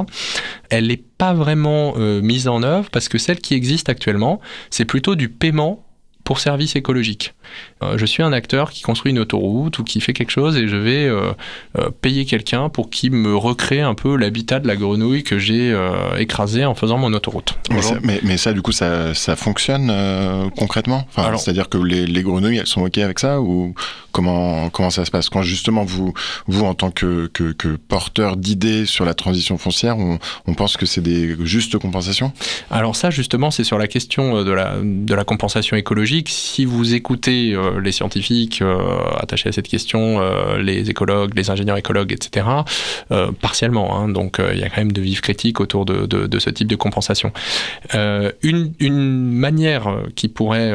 elle 0.68 0.88
n'est 0.88 1.02
pas 1.18 1.32
vraiment 1.32 1.94
euh, 1.96 2.20
mise 2.20 2.48
en 2.48 2.62
œuvre 2.62 2.90
parce 2.90 3.08
que 3.08 3.18
celle 3.18 3.40
qui 3.40 3.54
existe 3.54 3.88
actuellement, 3.88 4.40
c'est 4.70 4.84
plutôt 4.84 5.14
du 5.14 5.28
paiement 5.28 5.86
pour 6.22 6.38
services 6.38 6.76
écologiques. 6.76 7.34
Euh, 7.82 7.98
je 7.98 8.06
suis 8.06 8.22
un 8.22 8.32
acteur 8.32 8.70
qui 8.70 8.82
construit 8.82 9.12
une 9.12 9.18
autoroute 9.18 9.78
ou 9.78 9.84
qui 9.84 10.00
fait 10.00 10.12
quelque 10.12 10.30
chose 10.30 10.56
et 10.56 10.68
je 10.68 10.76
vais 10.76 11.06
euh, 11.06 11.32
euh, 11.78 11.90
payer 12.00 12.24
quelqu'un 12.24 12.68
pour 12.68 12.90
qu'il 12.90 13.12
me 13.12 13.36
recrée 13.36 13.80
un 13.80 13.94
peu 13.94 14.16
l'habitat 14.16 14.60
de 14.60 14.66
la 14.66 14.76
grenouille 14.76 15.22
que 15.22 15.38
j'ai 15.38 15.72
euh, 15.72 16.16
écrasé 16.16 16.64
en 16.64 16.74
faisant 16.74 16.98
mon 16.98 17.12
autoroute. 17.12 17.54
Mais 17.70 17.82
ça, 17.82 17.96
mais, 18.02 18.20
mais 18.22 18.36
ça, 18.36 18.52
du 18.52 18.62
coup, 18.62 18.72
ça, 18.72 19.14
ça 19.14 19.36
fonctionne 19.36 19.92
concrètement? 20.56 21.06
Enfin, 21.14 21.36
C'est-à-dire 21.36 21.68
que 21.68 21.78
les, 21.78 22.06
les, 22.06 22.22
grenouilles, 22.22 22.58
elles 22.58 22.66
sont 22.66 22.82
OK 22.82 22.98
avec 22.98 23.18
ça 23.18 23.40
ou 23.40 23.74
comment, 24.12 24.70
comment 24.70 24.90
ça 24.90 25.04
se 25.04 25.10
passe? 25.10 25.28
Quand 25.28 25.42
justement, 25.42 25.84
vous, 25.84 26.12
vous 26.46 26.64
en 26.64 26.74
tant 26.74 26.90
que, 26.90 27.26
que, 27.28 27.52
que 27.52 27.76
porteur 27.76 28.36
d'idées 28.36 28.86
sur 28.86 29.04
la 29.04 29.14
transition 29.14 29.58
foncière, 29.58 29.98
on, 29.98 30.18
on 30.46 30.54
pense 30.54 30.76
que 30.76 30.86
c'est 30.86 31.00
des 31.00 31.36
justes 31.44 31.78
compensations? 31.78 32.32
Alors 32.70 32.96
ça, 32.96 33.10
justement, 33.10 33.50
c'est 33.50 33.64
sur 33.64 33.78
la 33.78 33.88
question 33.88 34.44
de 34.44 34.52
la, 34.52 34.76
de 34.82 35.14
la 35.14 35.24
compensation 35.24 35.76
écologique. 35.76 36.28
Si 36.28 36.64
vous 36.64 36.94
écoutez 36.94 37.41
euh, 37.50 37.80
les 37.80 37.92
scientifiques 37.92 38.62
euh, 38.62 38.78
attachés 39.18 39.48
à 39.48 39.52
cette 39.52 39.68
question, 39.68 40.20
euh, 40.20 40.58
les 40.58 40.88
écologues, 40.90 41.34
les 41.34 41.50
ingénieurs 41.50 41.76
écologues, 41.76 42.12
etc., 42.12 42.46
partiellement. 43.40 43.98
Hein, 43.98 44.08
donc 44.08 44.40
il 44.52 44.58
y 44.58 44.62
a 44.62 44.68
quand 44.68 44.78
même 44.78 44.92
de 44.92 45.00
vives 45.00 45.20
critiques 45.20 45.60
autour 45.60 45.84
de, 45.84 46.38
ce 46.38 46.50
type 46.50 46.68
de 46.68 46.76
compensation. 46.76 47.32
une, 48.42 48.72
manière 49.32 49.96
qui 50.14 50.28
pourrait 50.28 50.74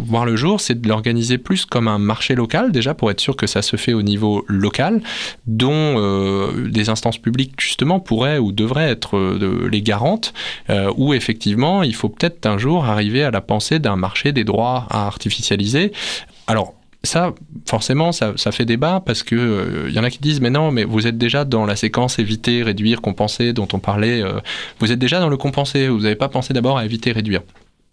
voir 0.00 0.24
le 0.24 0.36
jour, 0.36 0.60
c'est 0.60 0.80
de 0.80 0.88
l'organiser 0.88 1.38
plus 1.38 1.64
comme 1.64 1.88
un 1.88 1.98
marché 1.98 2.34
local, 2.34 2.72
déjà 2.72 2.94
pour 2.94 3.10
être 3.10 3.20
sûr 3.20 3.36
que 3.36 3.46
ça 3.46 3.62
se 3.62 3.76
fait 3.76 3.92
au 3.92 4.02
niveau 4.02 4.44
local, 4.48 5.00
dont 5.46 6.50
des 6.68 6.88
instances 6.88 7.18
publiques 7.18 7.60
justement 7.60 8.00
pourraient 8.00 8.38
ou 8.38 8.52
devraient 8.52 8.90
être 8.90 9.18
les 9.70 9.82
garantes, 9.82 10.32
euh, 10.70 10.92
où 10.96 11.14
effectivement 11.14 11.82
il 11.82 11.94
faut 11.94 12.08
peut-être 12.08 12.46
un 12.46 12.58
jour 12.58 12.84
arriver 12.84 13.22
à 13.22 13.30
la 13.30 13.40
pensée 13.40 13.78
d'un 13.78 13.96
marché 13.96 14.32
des 14.32 14.44
droits 14.44 14.86
à 14.90 15.06
artificialiser. 15.06 15.92
Alors 16.46 16.74
ça, 17.06 17.32
forcément, 17.66 18.12
ça, 18.12 18.34
fait 18.52 18.64
débat 18.64 19.02
parce 19.04 19.22
que 19.22 19.34
il 19.34 19.40
euh, 19.40 19.90
y 19.90 19.98
en 19.98 20.04
a 20.04 20.10
qui 20.10 20.18
disent 20.18 20.40
mais 20.40 20.50
non, 20.50 20.70
mais 20.70 20.84
vous 20.84 21.06
êtes 21.06 21.16
déjà 21.16 21.44
dans 21.44 21.64
la 21.64 21.76
séquence 21.76 22.18
éviter, 22.18 22.62
réduire, 22.62 23.00
compenser 23.00 23.52
dont 23.52 23.68
on 23.72 23.78
parlait. 23.78 24.22
Euh, 24.22 24.40
vous 24.80 24.92
êtes 24.92 24.98
déjà 24.98 25.20
dans 25.20 25.28
le 25.28 25.36
compenser. 25.36 25.88
Vous 25.88 26.00
n'avez 26.00 26.16
pas 26.16 26.28
pensé 26.28 26.52
d'abord 26.52 26.78
à 26.78 26.84
éviter, 26.84 27.12
réduire. 27.12 27.42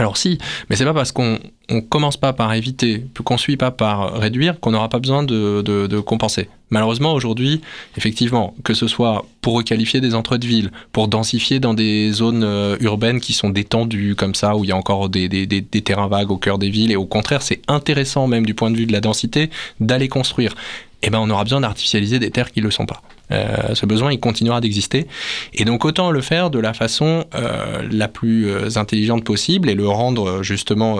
Alors 0.04 0.18
si, 0.18 0.38
mais 0.70 0.76
c'est 0.76 0.84
pas 0.84 0.94
parce 0.94 1.14
qu'on 1.14 1.40
ne 1.70 1.80
commence 1.80 2.18
pas 2.18 2.34
par 2.34 2.54
éviter, 2.54 3.06
qu'on 3.24 3.38
suit 3.38 3.56
pas 3.56 3.72
par 3.72 4.16
réduire, 4.16 4.60
qu'on 4.60 4.72
n'aura 4.72 4.90
pas 4.90 5.00
besoin 5.00 5.24
de, 5.24 6.00
compenser. 6.02 6.50
Malheureusement, 6.72 7.14
aujourd'hui, 7.14 7.62
effectivement, 7.96 8.54
que 8.66 8.74
ce 8.74 8.88
soit 8.88 9.26
pour 9.40 9.54
requalifier 9.54 10.02
des 10.02 10.14
entrées 10.14 10.40
de 10.40 10.46
ville, 10.46 10.72
pour 10.92 11.08
densifier 11.08 11.62
dans 11.62 11.74
des 11.74 12.12
zones 12.12 12.44
euh, 12.44 12.76
urbaines 12.82 13.22
qui 13.22 13.32
sont 13.32 13.50
détendues 13.50 14.16
comme 14.16 14.36
ça, 14.36 14.58
où 14.58 14.66
il 14.66 14.72
y 14.72 14.74
a 14.74 14.76
encore 14.76 15.08
des, 15.08 15.48
terrains 15.86 16.10
vagues 16.10 16.32
au 16.32 16.38
cœur 16.38 16.58
des 16.58 16.70
villes, 16.70 16.92
et 16.92 16.98
au 16.98 17.06
contraire, 17.06 17.42
c'est 17.42 17.62
intéressant 17.70 18.28
même 18.28 18.46
du 18.46 18.54
point 18.54 18.72
de 18.72 18.76
vue 18.76 18.86
de 18.86 18.92
la 18.92 19.00
densité 19.00 19.50
d'aller 19.80 20.10
construire. 20.10 20.54
Eh 21.04 21.10
ben, 21.10 21.20
on 21.20 21.30
aura 21.30 21.44
besoin 21.44 21.62
d'artificialiser 21.62 22.18
des 22.18 22.32
terres 22.32 22.52
qui 22.52 22.62
ne 22.62 22.66
le 22.66 22.72
sont 22.72 22.86
pas. 22.86 23.02
Euh, 23.32 23.76
ce 23.76 23.86
besoin, 23.86 24.12
il 24.12 24.20
continuera 24.20 24.62
d'exister. 24.62 25.08
Et 25.54 25.66
donc, 25.66 25.86
autant 25.86 26.12
le 26.12 26.22
faire 26.22 26.50
de 26.50 26.60
la 26.60 26.74
façon 26.74 27.26
euh, 27.36 27.82
la 27.92 28.08
plus 28.08 28.50
euh, 28.50 28.78
intelligente 28.78 29.24
possible 29.24 29.70
et 29.70 29.76
le 29.76 29.88
rendre 29.88 30.44
justement 30.44 30.98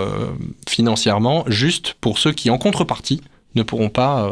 financièrement 0.68 1.46
juste 1.48 1.96
pour 2.02 2.18
ceux 2.20 2.34
qui, 2.34 2.50
en 2.50 2.58
contrepartie, 2.58 3.22
ne 3.56 3.64
pourront 3.64 3.90
pas 3.90 4.30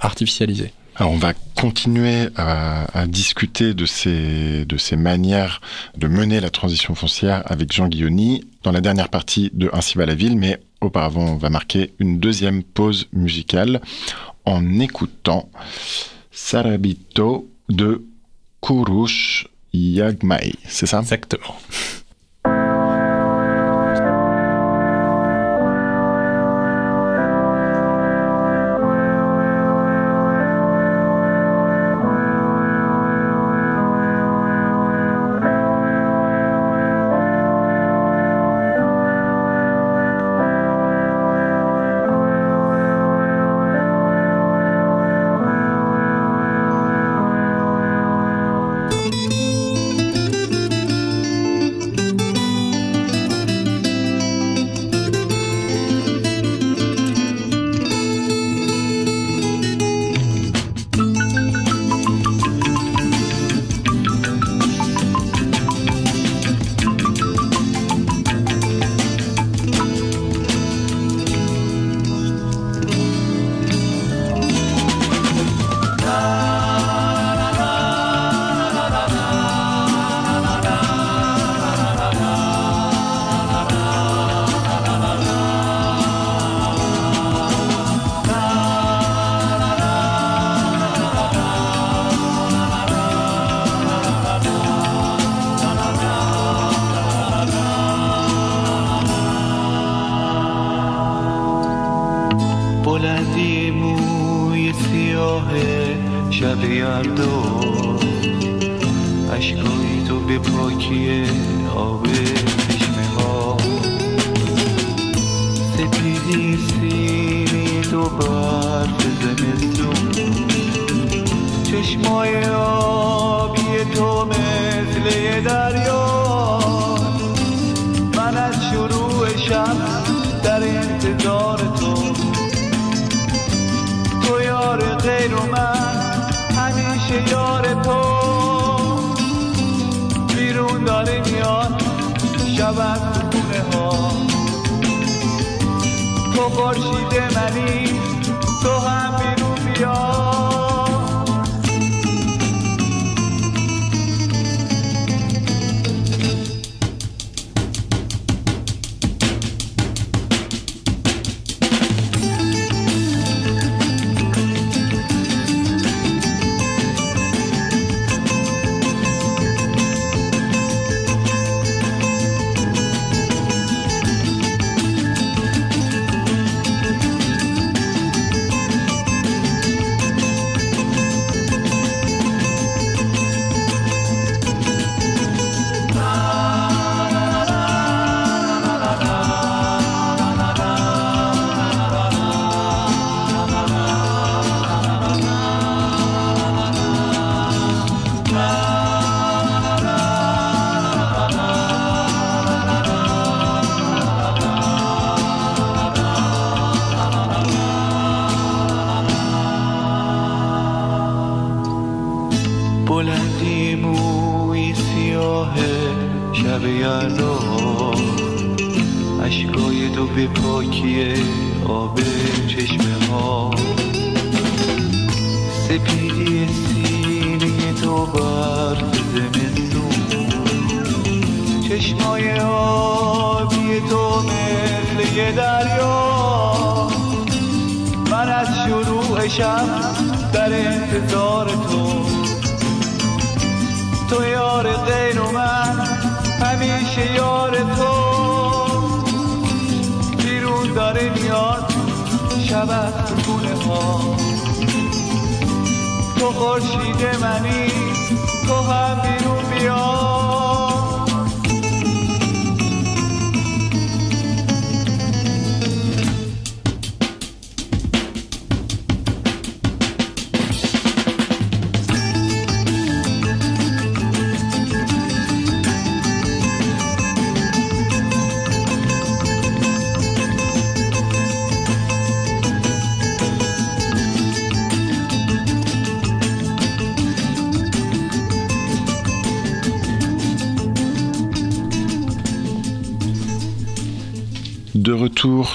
artificialiser. 0.00 0.72
Alors 0.96 1.12
on 1.12 1.16
va 1.16 1.32
continuer 1.56 2.28
à, 2.36 3.06
discuter 3.06 3.74
de 3.74 3.84
ces, 3.84 4.64
de 4.64 4.76
ces 4.76 4.96
manières 4.96 5.60
de 5.96 6.06
mener 6.06 6.40
la 6.40 6.50
transition 6.50 6.94
foncière 6.94 7.42
avec 7.46 7.72
Jean 7.72 7.88
Guilloni 7.88 8.44
dans 8.62 8.70
la 8.70 8.80
dernière 8.80 9.08
partie 9.08 9.50
de 9.52 9.68
Ainsi 9.72 9.98
va 9.98 10.06
la 10.06 10.14
ville, 10.14 10.36
mais 10.36 10.60
auparavant 10.80 11.24
on 11.24 11.36
va 11.36 11.50
marquer 11.50 11.92
une 11.98 12.20
deuxième 12.20 12.62
pause 12.62 13.08
musicale 13.12 13.80
en 14.44 14.78
écoutant 14.80 15.48
Sarabito 16.30 17.48
de 17.68 18.04
Kurush 18.60 19.48
Yagmai, 19.72 20.54
c'est 20.66 20.86
ça? 20.86 21.00
Exactement. 21.00 21.56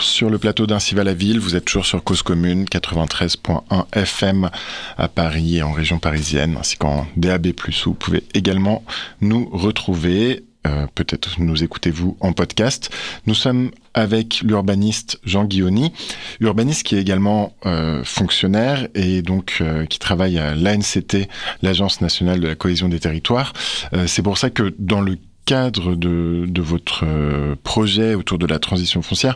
Sur 0.01 0.31
le 0.31 0.39
plateau 0.39 0.65
d'Ainsi 0.65 0.95
va 0.95 1.03
la 1.03 1.13
ville, 1.13 1.39
vous 1.39 1.55
êtes 1.55 1.65
toujours 1.65 1.85
sur 1.85 2.03
Cause 2.03 2.23
Commune 2.23 2.65
93.1 2.65 3.85
FM 3.93 4.49
à 4.97 5.07
Paris 5.07 5.57
et 5.57 5.63
en 5.63 5.71
région 5.71 5.99
parisienne, 5.99 6.57
ainsi 6.59 6.75
qu'en 6.75 7.05
DAB+. 7.17 7.49
Vous 7.85 7.93
pouvez 7.93 8.23
également 8.33 8.83
nous 9.21 9.47
retrouver, 9.51 10.43
euh, 10.65 10.87
peut-être 10.95 11.39
nous 11.39 11.63
écoutez-vous 11.63 12.17
en 12.19 12.33
podcast. 12.33 12.89
Nous 13.27 13.35
sommes 13.35 13.69
avec 13.93 14.41
l'urbaniste 14.41 15.19
Jean 15.23 15.45
Guilloni, 15.45 15.93
urbaniste 16.39 16.81
qui 16.81 16.95
est 16.95 17.01
également 17.01 17.53
euh, 17.67 18.03
fonctionnaire 18.03 18.87
et 18.95 19.21
donc 19.21 19.57
euh, 19.61 19.85
qui 19.85 19.99
travaille 19.99 20.39
à 20.39 20.55
l'ANCT, 20.55 21.29
l'Agence 21.61 22.01
nationale 22.01 22.39
de 22.39 22.47
la 22.47 22.55
cohésion 22.55 22.89
des 22.89 22.99
territoires. 22.99 23.53
C'est 24.07 24.23
pour 24.23 24.39
ça 24.39 24.49
que 24.49 24.73
dans 24.79 25.01
le 25.01 25.17
cadre 25.49 25.95
de, 25.95 26.61
votre 26.61 27.05
euh, 27.07 27.55
projet 27.63 28.13
autour 28.13 28.37
de 28.37 28.45
la 28.45 28.59
transition 28.59 29.01
foncière, 29.01 29.35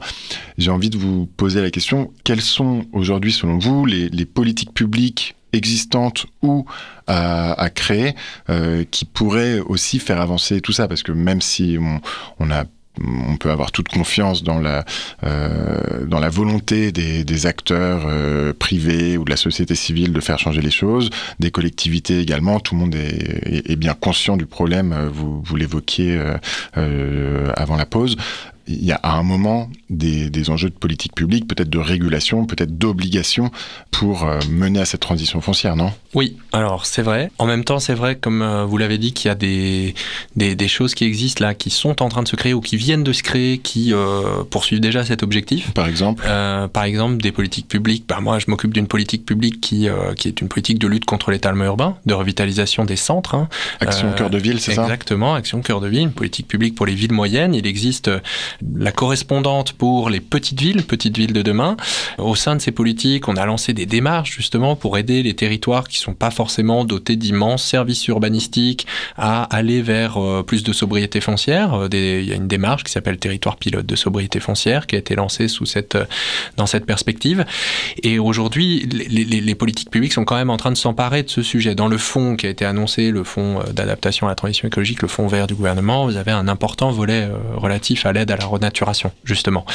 j'ai 0.60 0.70
envie 0.70 0.92
de 0.92 0.98
vous 0.98 1.26
poser 1.26 1.60
la 1.60 1.72
question, 1.72 2.14
quelles 2.24 2.42
sont 2.42 2.86
aujourd'hui 2.92 3.32
selon 3.32 3.58
vous 3.58 3.88
les, 3.88 4.26
politiques 4.26 4.76
publiques 4.76 5.36
existantes 5.54 6.28
ou 6.44 6.68
à, 7.08 7.60
à 7.60 7.70
créer 7.72 8.14
euh, 8.52 8.84
qui 8.92 9.06
pourraient 9.06 9.60
aussi 9.62 9.98
faire 9.98 10.22
avancer 10.22 10.62
tout 10.62 10.72
ça? 10.72 10.88
Parce 10.88 11.02
que 11.02 11.12
même 11.12 11.42
si 11.42 11.78
on, 11.80 12.00
on 12.38 12.52
a 12.52 12.66
on 13.02 13.38
peut 13.38 13.50
avoir 13.50 13.72
toute 13.72 13.88
confiance 13.88 14.44
dans 14.44 14.60
la, 14.60 14.86
euh, 15.24 16.06
volonté 16.30 16.92
des, 16.92 17.46
acteurs 17.46 18.04
euh, 18.06 18.54
privés 18.54 19.18
ou 19.18 19.26
de 19.26 19.30
la 19.30 19.38
société 19.38 19.76
civile 19.76 20.14
de 20.14 20.20
faire 20.20 20.40
changer 20.40 20.62
les 20.62 20.72
choses, 20.72 21.10
des 21.40 21.52
collectivités 21.52 22.20
également. 22.20 22.60
Tout 22.60 22.76
le 22.76 22.82
monde 22.82 22.96
est, 22.96 23.76
bien 23.76 23.94
conscient 23.94 24.38
du 24.38 24.46
problème. 24.46 25.10
Vous, 25.12 25.56
l'évoquiez 25.56 26.22
euh, 26.78 27.52
avant 27.56 27.76
la 27.76 27.86
pause 27.86 28.16
il 28.66 28.86
y 28.86 28.94
a 28.94 29.00
à 29.04 29.18
un 29.18 29.24
moment 29.24 29.70
des, 29.90 30.30
des 30.30 30.50
enjeux 30.50 30.70
de 30.70 30.76
politique 30.76 31.14
publique, 31.14 31.50
peut-être 31.50 31.70
de 31.70 31.80
régulation, 31.80 32.46
peut-être 32.46 32.78
d'obligation 32.78 33.52
pour 33.92 34.26
mener 34.50 34.80
à 34.80 34.86
cette 34.86 35.02
transition 35.02 35.42
foncière, 35.42 35.76
non? 35.76 35.92
Oui, 36.14 36.38
alors 36.52 36.86
c'est 36.86 37.02
vrai. 37.02 37.32
En 37.40 37.46
même 37.46 37.64
temps, 37.64 37.80
c'est 37.80 37.94
vrai, 37.94 38.16
comme 38.16 38.42
euh, 38.42 38.66
vous 38.66 38.78
l'avez 38.78 38.98
dit, 38.98 39.14
qu'il 39.14 39.30
y 39.30 39.32
a 39.32 39.36
des, 39.36 39.96
des, 40.36 40.56
des, 40.56 40.68
choses 40.68 40.94
qui 40.94 41.06
existent 41.06 41.44
là, 41.44 41.56
qui 41.56 41.70
sont 41.72 42.02
en 42.02 42.10
train 42.10 42.22
de 42.22 42.28
se 42.28 42.36
créer 42.36 42.54
ou 42.54 42.62
qui 42.62 42.78
viennent 42.78 43.04
de 43.04 43.14
se 43.14 43.24
créer, 43.24 43.58
qui 43.58 43.94
euh, 43.94 44.44
poursuivent 44.50 44.80
déjà 44.80 45.04
cet 45.04 45.24
objectif. 45.24 45.72
Par 45.74 45.88
exemple 45.88 46.24
euh, 46.28 46.68
Par 46.68 46.84
exemple, 46.84 47.18
des 47.18 47.32
politiques 47.32 47.68
publiques. 47.68 48.06
Bah, 48.08 48.20
moi, 48.22 48.38
je 48.38 48.46
m'occupe 48.48 48.74
d'une 48.74 48.88
politique 48.88 49.26
publique 49.26 49.60
qui, 49.60 49.88
qui 50.18 50.28
est 50.28 50.42
une 50.42 50.48
politique 50.48 50.80
de 50.80 50.88
lutte 50.88 51.06
contre 51.06 51.32
l'étalement 51.32 51.66
urbain, 51.66 51.98
de 52.06 52.14
revitalisation 52.14 52.86
des 52.86 52.96
centres. 52.96 53.36
Hein. 53.36 53.50
Action 53.80 54.12
cœur 54.14 54.30
de 54.30 54.38
ville, 54.38 54.60
c'est 54.60 54.74
ça? 54.74 54.84
Exactement, 54.84 55.34
Action 55.34 55.62
cœur 55.62 55.82
de 55.82 55.88
ville, 55.88 56.02
une 56.02 56.12
politique 56.12 56.48
publique 56.48 56.76
pour 56.76 56.86
les 56.86 56.96
villes 56.96 57.14
moyennes. 57.14 57.56
Il 57.56 57.66
existe 57.66 58.12
la 58.76 58.92
correspondante 58.92 59.74
pour 59.74 60.10
les 60.10 60.20
petites 60.20 60.60
villes, 60.60 60.84
petites 60.84 61.18
villes 61.18 61.34
de 61.34 61.42
demain. 61.42 61.76
Au 62.20 62.36
sein 62.36 62.56
de 62.56 62.62
ces 62.62 62.72
politiques, 62.72 63.28
on 63.28 63.36
a 63.36 63.46
lancé 63.46 63.74
des 63.74 63.86
démarches 63.86 64.36
justement 64.36 64.76
pour 64.76 64.98
aider 64.98 65.24
les 65.24 65.34
territoires 65.34 65.88
qui 65.88 65.98
sont 65.98 66.03
pas 66.12 66.32
forcément 66.32 66.84
dotés 66.84 67.16
d'immenses 67.16 67.64
services 67.64 68.08
urbanistiques 68.08 68.86
à 69.18 69.44
aller 69.44 69.82
vers 69.82 70.18
euh, 70.18 70.44
plus 70.44 70.64
de 70.64 70.74
sobriété 70.74 71.22
foncière. 71.22 71.74
Euh, 71.74 71.88
il 71.92 72.26
y 72.26 72.34
a 72.34 72.36
une 72.36 72.48
démarche 72.48 72.84
qui 72.84 72.92
s'appelle 72.92 73.18
territoire 73.18 73.58
pilote 73.58 73.86
de 73.86 73.96
sobriété 73.96 74.40
foncière 74.40 74.88
qui 74.88 74.96
a 74.96 75.00
été 75.00 75.16
lancée 75.16 75.48
euh, 75.96 76.06
dans 76.58 76.66
cette 76.66 76.86
perspective. 76.86 77.46
Et 78.02 78.20
aujourd'hui, 78.20 78.88
les, 78.90 79.56
politiques 79.56 79.92
publiques 79.92 80.14
sont 80.14 80.26
quand 80.26 80.36
même 80.36 80.50
en 80.50 80.58
train 80.58 80.72
de 80.72 80.78
s'emparer 80.78 81.24
de 81.24 81.30
ce 81.30 81.42
sujet. 81.42 81.76
Dans 81.76 81.88
le 81.88 81.98
fonds 81.98 82.36
qui 82.36 82.48
a 82.48 82.50
été 82.50 82.66
annoncé, 82.66 83.12
le 83.12 83.24
fonds 83.24 83.60
d'adaptation 83.72 84.28
à 84.28 84.32
la 84.32 84.36
transition 84.36 84.68
écologique, 84.68 85.02
le 85.02 85.08
fonds 85.08 85.28
vert 85.28 85.48
du 85.48 85.54
gouvernement, 85.54 86.06
vous 86.06 86.18
avez 86.18 86.32
un 86.32 86.48
important 86.48 86.92
volet 86.92 87.30
relatif 87.56 88.06
à 88.06 88.14
l'aide 88.14 88.32
à 88.32 88.36
la 88.36 88.46
renaturation, 88.46 89.12
justement. 89.24 89.66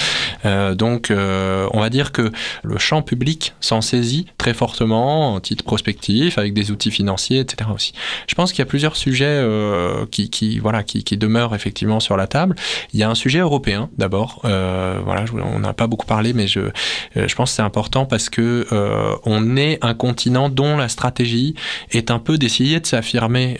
Donc, 0.45 1.13
on 1.13 1.81
va 1.81 1.91
dire 1.91 2.11
que 2.11 2.33
le 2.65 2.79
champ 2.79 3.03
public 3.03 3.55
s'en 3.61 3.81
saisit 3.81 4.27
très 4.37 4.53
fortement 4.53 5.35
en 5.35 5.41
titre 5.41 5.65
prospectif, 5.65 6.18
avec 6.37 6.53
des 6.53 6.71
outils 6.71 6.91
financiers, 6.91 7.41
etc. 7.41 7.71
aussi. 7.75 7.93
Je 8.27 8.35
pense 8.35 8.53
qu'il 8.53 8.61
y 8.61 8.63
a 8.63 8.67
plusieurs 8.67 8.97
sujets 8.97 9.27
euh, 9.27 10.07
qui, 10.11 10.59
voilà, 10.59 10.83
qui, 10.83 11.17
demeurent 11.19 11.55
effectivement 11.55 12.01
sur 12.01 12.17
la 12.17 12.27
table. 12.27 12.55
Il 12.93 13.01
y 13.01 13.03
a 13.03 13.11
un 13.11 13.15
sujet 13.15 13.41
européen, 13.41 13.89
d'abord. 13.99 14.41
Euh, 14.45 15.01
voilà, 15.05 15.25
on 15.33 15.59
n'a 15.59 15.73
pas 15.73 15.87
beaucoup 15.87 16.07
parlé, 16.07 16.33
mais 16.33 16.47
je, 16.47 16.61
je 17.17 17.35
pense 17.35 17.51
que 17.51 17.57
c'est 17.57 17.63
important 17.63 18.05
parce 18.05 18.29
que 18.29 18.67
euh, 18.71 19.15
on 19.25 19.57
est 19.57 19.79
un 19.83 19.95
continent 19.95 20.49
dont 20.49 20.77
la 20.77 20.89
stratégie 20.89 21.55
est 21.91 22.11
un 22.11 22.19
peu 22.19 22.39
d'essayer 22.39 22.79
de 22.79 22.87
s'affirmer 22.87 23.59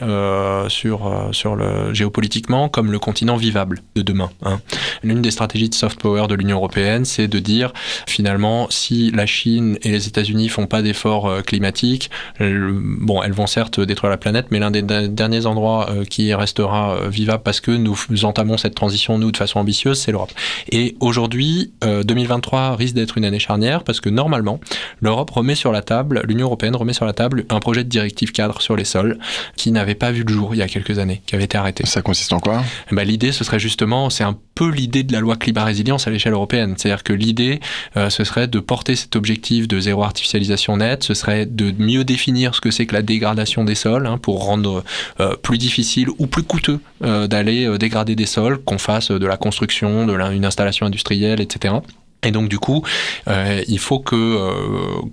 sur, 0.69 1.29
sur 1.33 1.57
le 1.57 1.93
géopolitiquement 1.95 2.69
comme 2.69 2.93
le 2.93 2.99
continent 2.99 3.37
vivable 3.37 3.81
de 3.95 4.03
demain. 4.03 4.31
Hein. 4.43 4.61
L'une 5.03 5.23
des 5.23 5.31
stratégies 5.31 5.69
de 5.69 5.75
soft 5.75 6.01
power 6.01 6.27
de 6.29 6.35
l'Union 6.35 6.59
européenne, 6.59 7.05
c'est 7.05 7.29
de 7.29 7.39
dire 7.39 7.73
finalement 8.07 8.69
si 8.71 9.11
la 9.11 9.27
Chine 9.27 9.79
et 9.83 9.91
les 9.91 10.09
États-Unis 10.09 10.49
font 10.49 10.67
pas 10.67 10.83
d'efforts 10.83 11.27
euh, 11.27 11.43
climatiques, 11.43 12.11
euh, 12.53 12.73
bon, 12.73 13.23
elles 13.23 13.33
vont 13.33 13.47
certes 13.47 13.81
détruire 13.81 14.11
la 14.11 14.17
planète, 14.17 14.47
mais 14.51 14.59
l'un 14.59 14.71
des 14.71 14.83
derniers 14.83 15.47
endroits 15.47 15.91
euh, 15.91 16.05
qui 16.05 16.33
restera 16.35 16.97
euh, 16.97 17.09
vivable 17.09 17.43
parce 17.43 17.61
que 17.61 17.71
nous 17.71 18.25
entamons 18.25 18.57
cette 18.57 18.75
transition 18.75 19.19
nous 19.19 19.33
de 19.33 19.37
façon 19.37 19.61
ambitieuse, 19.61 19.99
c'est 19.99 20.13
l'Europe. 20.13 20.33
Et 20.71 20.97
aujourd'hui, 21.01 21.73
2023 21.83 22.77
risque 22.77 22.95
d'être 22.95 23.19
une 23.19 23.25
année 23.25 23.39
charnière 23.39 23.85
parce 23.85 24.01
que 24.01 24.09
normalement, 24.09 24.61
l'Europe 25.01 25.31
remet 25.31 25.55
sur 25.55 25.73
la 25.73 25.83
table, 25.83 26.23
l'Union 26.27 26.47
européenne 26.47 26.77
remet 26.77 26.93
sur 26.93 27.05
la 27.05 27.13
table 27.13 27.45
un 27.51 27.61
projet 27.61 27.85
de 27.85 27.89
directive 27.89 28.33
cadre 28.33 28.61
sur 28.61 28.77
les 28.77 28.85
sols 28.85 29.19
qui 29.57 29.71
n'avait 29.71 29.95
pas 29.95 30.11
vu 30.11 30.25
le 30.25 30.33
jour 30.33 30.55
il 30.55 30.59
y 30.59 30.63
a 30.63 30.69
quelques 30.69 30.99
années, 30.99 31.23
qui 31.27 31.35
avait 31.35 31.45
été 31.45 31.59
arrêté. 31.59 31.87
Ça 31.87 32.03
consiste 32.03 32.33
en 32.33 32.41
quoi? 32.41 32.63
Bah, 32.93 33.05
L'idée, 33.05 33.33
ce 33.33 33.45
serait 33.45 33.59
justement, 33.59 34.11
c'est 34.11 34.25
un 34.25 34.37
peu 34.55 34.71
l'idée 34.71 35.03
de 35.03 35.13
la 35.13 35.21
loi 35.21 35.37
climat 35.37 35.65
résilience 35.65 36.07
à 36.07 36.11
l'échelle 36.11 36.33
européenne. 36.33 36.75
C'est-à-dire 36.77 37.05
que 37.05 37.13
l'idée, 37.13 37.61
euh, 37.97 38.11
ce 38.11 38.25
serait 38.25 38.49
de 38.49 38.59
porter 38.61 38.97
cet 38.97 39.17
objectif 39.17 39.69
de 39.69 39.79
zéro 39.81 40.03
artificialisation 40.03 40.77
nette, 40.77 41.05
ce 41.05 41.15
serait 41.15 41.47
de 41.47 41.73
mieux 41.79 42.05
définir 42.05 42.38
ce 42.53 42.61
que 42.61 42.71
c'est 42.71 42.87
que 42.87 42.95
la 42.95 43.03
dégradation 43.03 43.65
des 43.65 43.75
sols 43.75 44.07
hein, 44.07 44.19
pour 44.19 44.45
rendre 44.45 44.85
euh, 45.21 45.35
plus 45.37 45.59
difficile 45.59 46.09
ou 46.19 46.27
plus 46.27 46.43
coûteux 46.43 46.81
euh, 47.03 47.27
d'aller 47.27 47.67
euh, 47.67 47.79
dégrader 47.79 48.17
des 48.17 48.27
sols, 48.27 48.59
qu'on 48.59 48.79
fasse 48.79 49.11
de 49.11 49.27
la 49.27 49.37
construction, 49.37 50.07
de 50.07 50.13
la, 50.13 50.27
installation 50.29 50.87
industrielle, 50.87 51.41
etc. 51.41 51.75
Et 52.23 52.31
donc 52.31 52.49
du 52.49 52.59
coup, 52.59 52.83
il 53.27 53.79
faut 53.79 54.01
que 54.01 54.39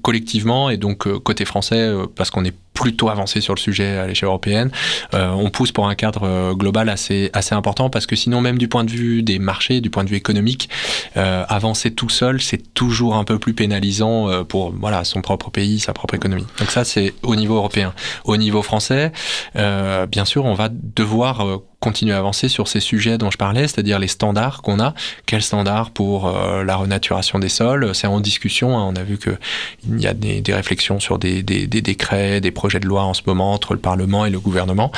collectivement, 0.01 0.69
et 0.69 0.77
donc 0.77 1.07
côté 1.19 1.45
français, 1.45 1.91
parce 2.15 2.31
qu'on 2.31 2.45
est 2.45 2.55
plutôt 2.75 3.09
avancé 3.09 3.41
sur 3.41 3.55
le 3.55 3.59
sujet 3.59 3.97
à 3.97 4.05
l'échelle 4.05 4.27
européenne, 4.27 4.69
on 5.13 5.49
pousse 5.49 5.71
pour 5.71 5.87
un 5.87 5.95
cadre 5.95 6.53
global 6.53 6.89
assez, 6.89 7.31
assez 7.33 7.55
important, 7.55 7.89
parce 7.89 8.05
que 8.05 8.15
sinon 8.15 8.41
même 8.41 8.59
du 8.59 8.67
point 8.67 8.83
de 8.83 8.91
vue 8.91 9.23
des 9.23 9.39
marchés, 9.39 9.81
du 9.81 9.89
point 9.89 10.03
de 10.03 10.09
vue 10.09 10.17
économique, 10.17 10.69
avancer 11.15 11.91
tout 11.91 12.09
seul, 12.09 12.41
c'est 12.41 12.73
toujours 12.73 13.15
un 13.15 13.23
peu 13.23 13.39
plus 13.39 13.53
pénalisant 13.53 14.43
pour 14.43 14.71
voilà, 14.71 15.03
son 15.03 15.21
propre 15.21 15.49
pays, 15.49 15.79
sa 15.79 15.93
propre 15.93 16.13
économie. 16.15 16.45
Donc 16.59 16.69
ça, 16.69 16.83
c'est 16.83 17.13
au 17.23 17.35
niveau 17.35 17.55
européen. 17.55 17.93
Au 18.25 18.37
niveau 18.37 18.61
français, 18.61 19.11
bien 19.55 20.25
sûr, 20.25 20.45
on 20.45 20.53
va 20.53 20.69
devoir 20.69 21.61
continuer 21.85 22.13
à 22.13 22.17
avancer 22.17 22.49
sur 22.49 22.67
ces 22.67 22.79
sujets 22.79 23.19
dont 23.19 23.29
je 23.29 23.37
parlais, 23.37 23.67
c'est-à-dire 23.67 23.99
les 23.99 24.07
standards 24.07 24.63
qu'on 24.63 24.79
a. 24.79 24.95
Quels 25.27 25.43
standards 25.43 25.91
pour 25.91 26.25
euh, 26.25 26.63
la 26.63 26.77
renaturation 26.77 27.37
des 27.37 27.47
sols? 27.47 27.93
C'est 27.93 28.07
en 28.07 28.19
discussion. 28.19 28.75
Hein. 28.75 28.91
On 28.91 28.95
a 28.95 29.03
vu 29.03 29.19
qu'il 29.19 29.99
y 29.99 30.07
a 30.07 30.15
des, 30.15 30.41
des, 30.41 30.53
réflexions 30.55 30.99
sur 30.99 31.19
des, 31.19 31.43
des, 31.43 31.67
des, 31.67 31.83
décrets, 31.83 32.41
des 32.41 32.49
projets 32.49 32.64
de 32.73 32.87
loi 32.87 33.03
en 33.03 33.13
ce 33.13 33.21
moment 33.25 33.53
entre 33.53 33.73
le 33.73 33.79
Parlement 33.79 34.25
et 34.25 34.29
le 34.29 34.39
gouvernement. 34.39 34.91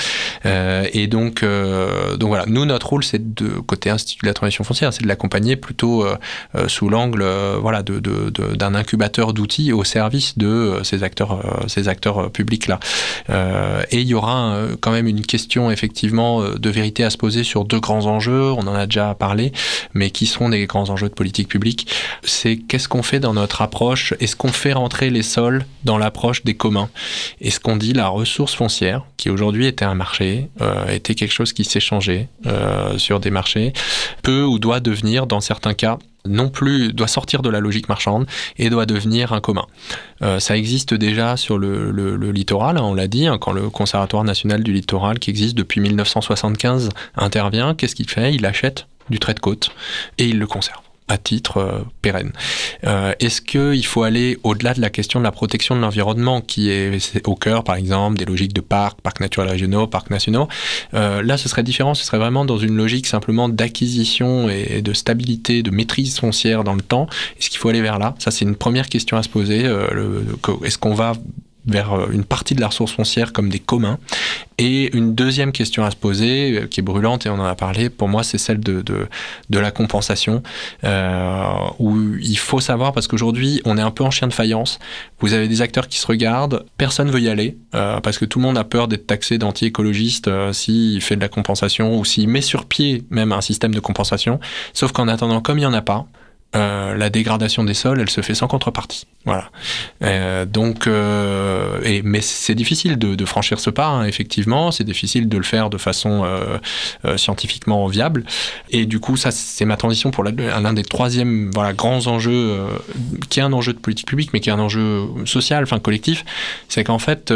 et 0.46 1.08
donc, 1.08 1.44
donc 1.44 2.30
voilà, 2.30 2.46
nous, 2.48 2.66
notre 2.66 2.88
rôle, 2.88 3.04
c'est 3.04 3.34
de 3.34 3.48
côté 3.48 3.90
Institut 3.90 4.24
de 4.24 4.28
la 4.28 4.34
transition 4.34 4.64
foncière, 4.64 4.94
c'est 4.94 5.04
de 5.04 5.08
l'accompagner 5.08 5.56
plutôt 5.56 6.06
sous 6.68 6.90
l'angle 6.90 7.26
voilà, 7.62 7.84
d'un 7.84 8.00
de, 8.00 8.30
de, 8.30 8.76
incubateur 8.76 9.34
d'outils 9.34 9.74
au 9.74 9.84
service 9.84 10.38
de 10.38 10.80
ces 10.84 11.04
acteurs, 11.04 11.64
ces 11.68 11.88
acteurs 11.88 12.32
publics-là. 12.32 12.80
et 13.92 14.02
il 14.02 14.08
y 14.08 14.14
aura 14.14 14.58
quand 14.82 14.92
même 14.92 15.08
une 15.08 15.26
question 15.26 15.72
effectivement 15.72 16.42
de 16.42 16.70
vérité 16.70 17.04
à 17.04 17.10
se 17.10 17.18
poser 17.18 17.44
sur 17.44 17.66
deux 17.66 17.80
grands 17.80 18.06
enjeux, 18.06 18.52
on 18.52 18.68
en 18.68 18.76
a 18.76 18.86
déjà 18.86 19.14
parlé, 19.16 19.52
mais 19.94 20.12
qui 20.12 20.26
sont 20.26 20.50
des 20.50 20.66
grands 20.66 20.90
enjeux 20.90 21.10
de 21.10 21.14
politique 21.14 21.48
publique. 21.48 21.88
C'est 22.24 22.58
qu'est-ce 22.58 22.88
qu'on 22.88 23.04
fait 23.04 23.20
dans 23.20 23.34
notre 23.34 23.62
approche? 23.62 24.14
Est-ce 24.20 24.36
qu'on 24.36 24.52
fait 24.52 24.74
rentrer 24.74 25.10
les 25.10 25.24
sols 25.24 25.66
dans 25.84 25.98
l'approche 25.98 26.44
des 26.44 26.56
communs? 26.56 26.90
Qu'on 27.60 27.78
dit 27.78 27.94
la 27.94 28.08
ressource 28.08 28.54
foncière, 28.56 29.04
qui 29.18 29.30
aujourd'hui 29.30 29.68
était 29.68 29.86
un 29.86 29.96
marché, 29.96 30.50
euh, 30.62 30.88
était 30.90 31.16
quelque 31.16 31.34
chose 31.34 31.54
qui 31.54 31.64
changé 31.80 32.28
euh, 32.46 32.98
sur 32.98 33.20
des 33.20 33.32
marchés, 33.32 33.74
peut 34.24 34.44
ou 34.44 34.60
doit 34.60 34.80
devenir, 34.80 35.28
dans 35.28 35.42
certains 35.42 35.74
cas, 35.74 35.98
non 36.26 36.50
plus 36.50 36.94
doit 36.94 37.08
sortir 37.08 37.42
de 37.42 37.50
la 37.50 37.60
logique 37.60 37.88
marchande 37.88 38.26
et 38.58 38.70
doit 38.70 38.86
devenir 38.86 39.34
un 39.34 39.40
commun. 39.40 39.66
Euh, 40.22 40.40
ça 40.40 40.58
existe 40.58 40.94
déjà 40.94 41.38
sur 41.38 41.58
le, 41.58 42.32
littoral, 42.32 42.78
hein, 42.78 42.84
on 42.84 42.94
l'a 42.94 43.08
dit, 43.08 43.28
hein, 43.28 43.38
quand 43.40 43.54
le 43.54 43.70
Conservatoire 43.70 44.24
national 44.24 44.64
du 44.64 44.74
littoral, 44.74 45.20
qui 45.20 45.30
existe 45.30 45.56
depuis 45.56 45.82
1975, 45.82 46.90
intervient, 47.16 47.76
qu'est-ce 47.76 47.96
qu'il 47.96 48.10
fait? 48.10 48.34
Il 48.34 48.46
achète 48.46 48.88
du 49.10 49.20
trait 49.20 49.34
de 49.34 49.40
côte 49.40 49.72
et 50.18 50.26
il 50.26 50.38
le 50.40 50.48
conserve 50.48 50.82
à 51.08 51.18
titre 51.18 51.58
euh, 51.58 51.80
pérenne. 52.02 52.32
Euh, 52.86 53.14
est-ce 53.20 53.42
qu'il 53.42 53.86
faut 53.86 54.04
aller 54.04 54.38
au-delà 54.44 54.74
de 54.74 54.82
la 54.82 54.90
question 54.90 55.20
de 55.20 55.24
la 55.24 55.32
protection 55.32 55.76
de 55.76 55.82
l'environnement, 55.82 56.42
qui 56.42 56.70
est, 56.70 57.28
au 57.28 57.36
cœur, 57.36 57.64
par 57.64 57.76
exemple, 57.76 58.18
des 58.18 58.26
logiques 58.26 58.54
de 58.54 58.62
parcs, 58.62 59.00
parcs 59.02 59.20
naturels 59.20 59.50
régionaux, 59.50 59.88
parcs 59.88 60.10
nationaux 60.10 60.48
euh, 60.94 61.22
Là, 61.22 61.38
ce 61.38 61.50
serait 61.50 61.64
différent, 61.64 61.94
ce 61.94 62.04
serait 62.04 62.18
vraiment 62.18 62.46
dans 62.46 62.58
une 62.58 62.76
logique 62.76 63.08
simplement 63.08 63.50
d'acquisition 63.50 64.50
et 64.50 64.82
de 64.82 64.94
stabilité, 64.94 65.64
de 65.64 65.72
maîtrise 65.72 66.20
foncière 66.20 66.64
dans 66.64 66.76
le 66.76 66.82
temps. 66.82 67.08
Est-ce 67.40 67.50
qu'il 67.50 67.60
faut 67.60 67.70
aller 67.70 67.82
vers 67.82 68.00
là? 68.00 68.16
Ça, 68.20 68.32
c'est 68.32 68.46
une 68.46 68.56
première 68.56 68.90
question 68.90 69.18
à 69.18 69.24
se 69.24 69.30
poser. 69.30 69.66
Est-ce 70.64 70.78
qu'on 70.78 70.94
va 70.94 71.14
vers 71.68 71.94
euh, 71.94 72.08
une 72.12 72.24
partie 72.24 72.56
de 72.56 72.62
la 72.62 72.68
ressource 72.68 72.92
foncière 72.92 73.34
comme 73.34 73.50
des 73.50 73.60
communs. 73.60 74.00
Et 74.58 74.96
une 74.98 75.14
deuxième 75.14 75.52
question 75.52 75.84
à 75.84 75.92
se 75.92 75.96
poser, 75.96 76.60
euh, 76.60 76.68
qui 76.68 76.80
est 76.80 76.84
brûlante 76.84 77.26
et 77.26 77.30
on 77.30 77.36
en 77.36 77.46
a 77.46 77.56
parlé, 77.56 77.90
pour 77.90 78.08
moi, 78.08 78.24
c'est 78.24 78.38
celle 78.38 78.60
de, 78.60 78.82
de, 78.82 79.60
la 79.60 79.72
compensation, 79.72 80.42
euh, 80.84 81.44
où 81.80 82.16
il 82.22 82.38
faut 82.38 82.60
savoir, 82.60 82.94
parce 82.94 83.08
qu'aujourd'hui, 83.08 83.62
on 83.66 83.78
est 83.78 83.82
un 83.82 83.92
peu 83.92 84.04
en 84.04 84.12
chien 84.12 84.28
de 84.28 84.34
faïence. 84.34 84.80
Vous 85.20 85.34
avez 85.34 85.48
des 85.48 85.62
acteurs 85.62 85.88
qui 85.88 86.00
se 86.00 86.08
regardent, 86.08 86.66
personne 86.78 87.12
veut 87.12 87.22
y 87.22 87.30
aller, 87.30 87.58
parce 87.72 88.18
que 88.18 88.26
tout 88.26 88.40
le 88.40 88.46
monde 88.46 88.58
a 88.58 88.64
peur 88.64 88.88
d'être 88.88 89.08
taxé 89.08 89.38
d'anti-écologiste 89.38 90.28
euh, 90.28 90.54
s'il 90.54 91.02
fait 91.02 91.16
de 91.16 91.22
la 91.22 91.30
compensation 91.30 91.98
ou 91.98 92.06
s'il 92.06 92.28
met 92.28 92.42
sur 92.42 92.66
pied 92.66 93.04
même 93.10 93.32
un 93.32 93.42
système 93.42 93.74
de 93.74 93.80
compensation. 93.80 94.40
Sauf 94.74 94.92
qu'en 94.92 95.08
attendant, 95.08 95.42
comme 95.42 95.58
il 95.58 95.62
n'y 95.62 95.68
en 95.68 95.74
a 95.74 95.82
pas, 95.82 96.08
euh, 96.56 96.96
la 96.96 97.10
dégradation 97.10 97.66
des 97.66 97.74
sols, 97.74 98.00
elle 98.00 98.10
se 98.10 98.22
fait 98.22 98.34
sans 98.34 98.48
contrepartie. 98.48 99.06
Voilà. 99.26 99.50
Euh, 100.02 100.46
donc, 100.46 100.88
euh, 100.88 102.02
mais 102.06 102.22
c'est 102.22 102.56
difficile 102.56 102.98
de, 102.98 103.26
franchir 103.26 103.60
ce 103.60 103.70
pas, 103.70 103.88
hein, 103.88 104.06
effectivement. 104.06 104.72
C'est 104.72 104.86
difficile 104.86 105.28
de 105.28 105.38
le 105.38 105.44
faire 105.44 105.70
de 105.70 105.78
façon 105.78 106.26
scientifiquement 107.18 107.88
viable. 107.88 108.24
Et 108.70 108.86
du 108.86 109.00
coup, 109.00 109.18
ça, 109.18 109.32
c'est 109.32 109.66
ma 109.66 109.76
transition 109.76 110.12
pour 110.12 110.24
l'un 110.24 110.74
des 110.74 110.84
troisièmes 110.84 111.52
voilà, 111.54 111.74
grands 111.74 112.08
enjeux, 112.08 112.58
qui 113.30 113.40
est 113.40 113.44
un 113.44 113.54
enjeu 113.54 113.74
de 113.74 113.80
politique 113.80 114.08
publique, 114.08 114.32
mais 114.34 114.40
qui 114.40 114.50
est 114.50 114.54
un 114.54 114.60
enjeu 114.60 115.08
social, 115.26 115.64
enfin 115.64 115.80
collectif. 115.80 116.24
C'est 116.70 116.84
qu'en 116.84 117.00
fait, 117.00 117.34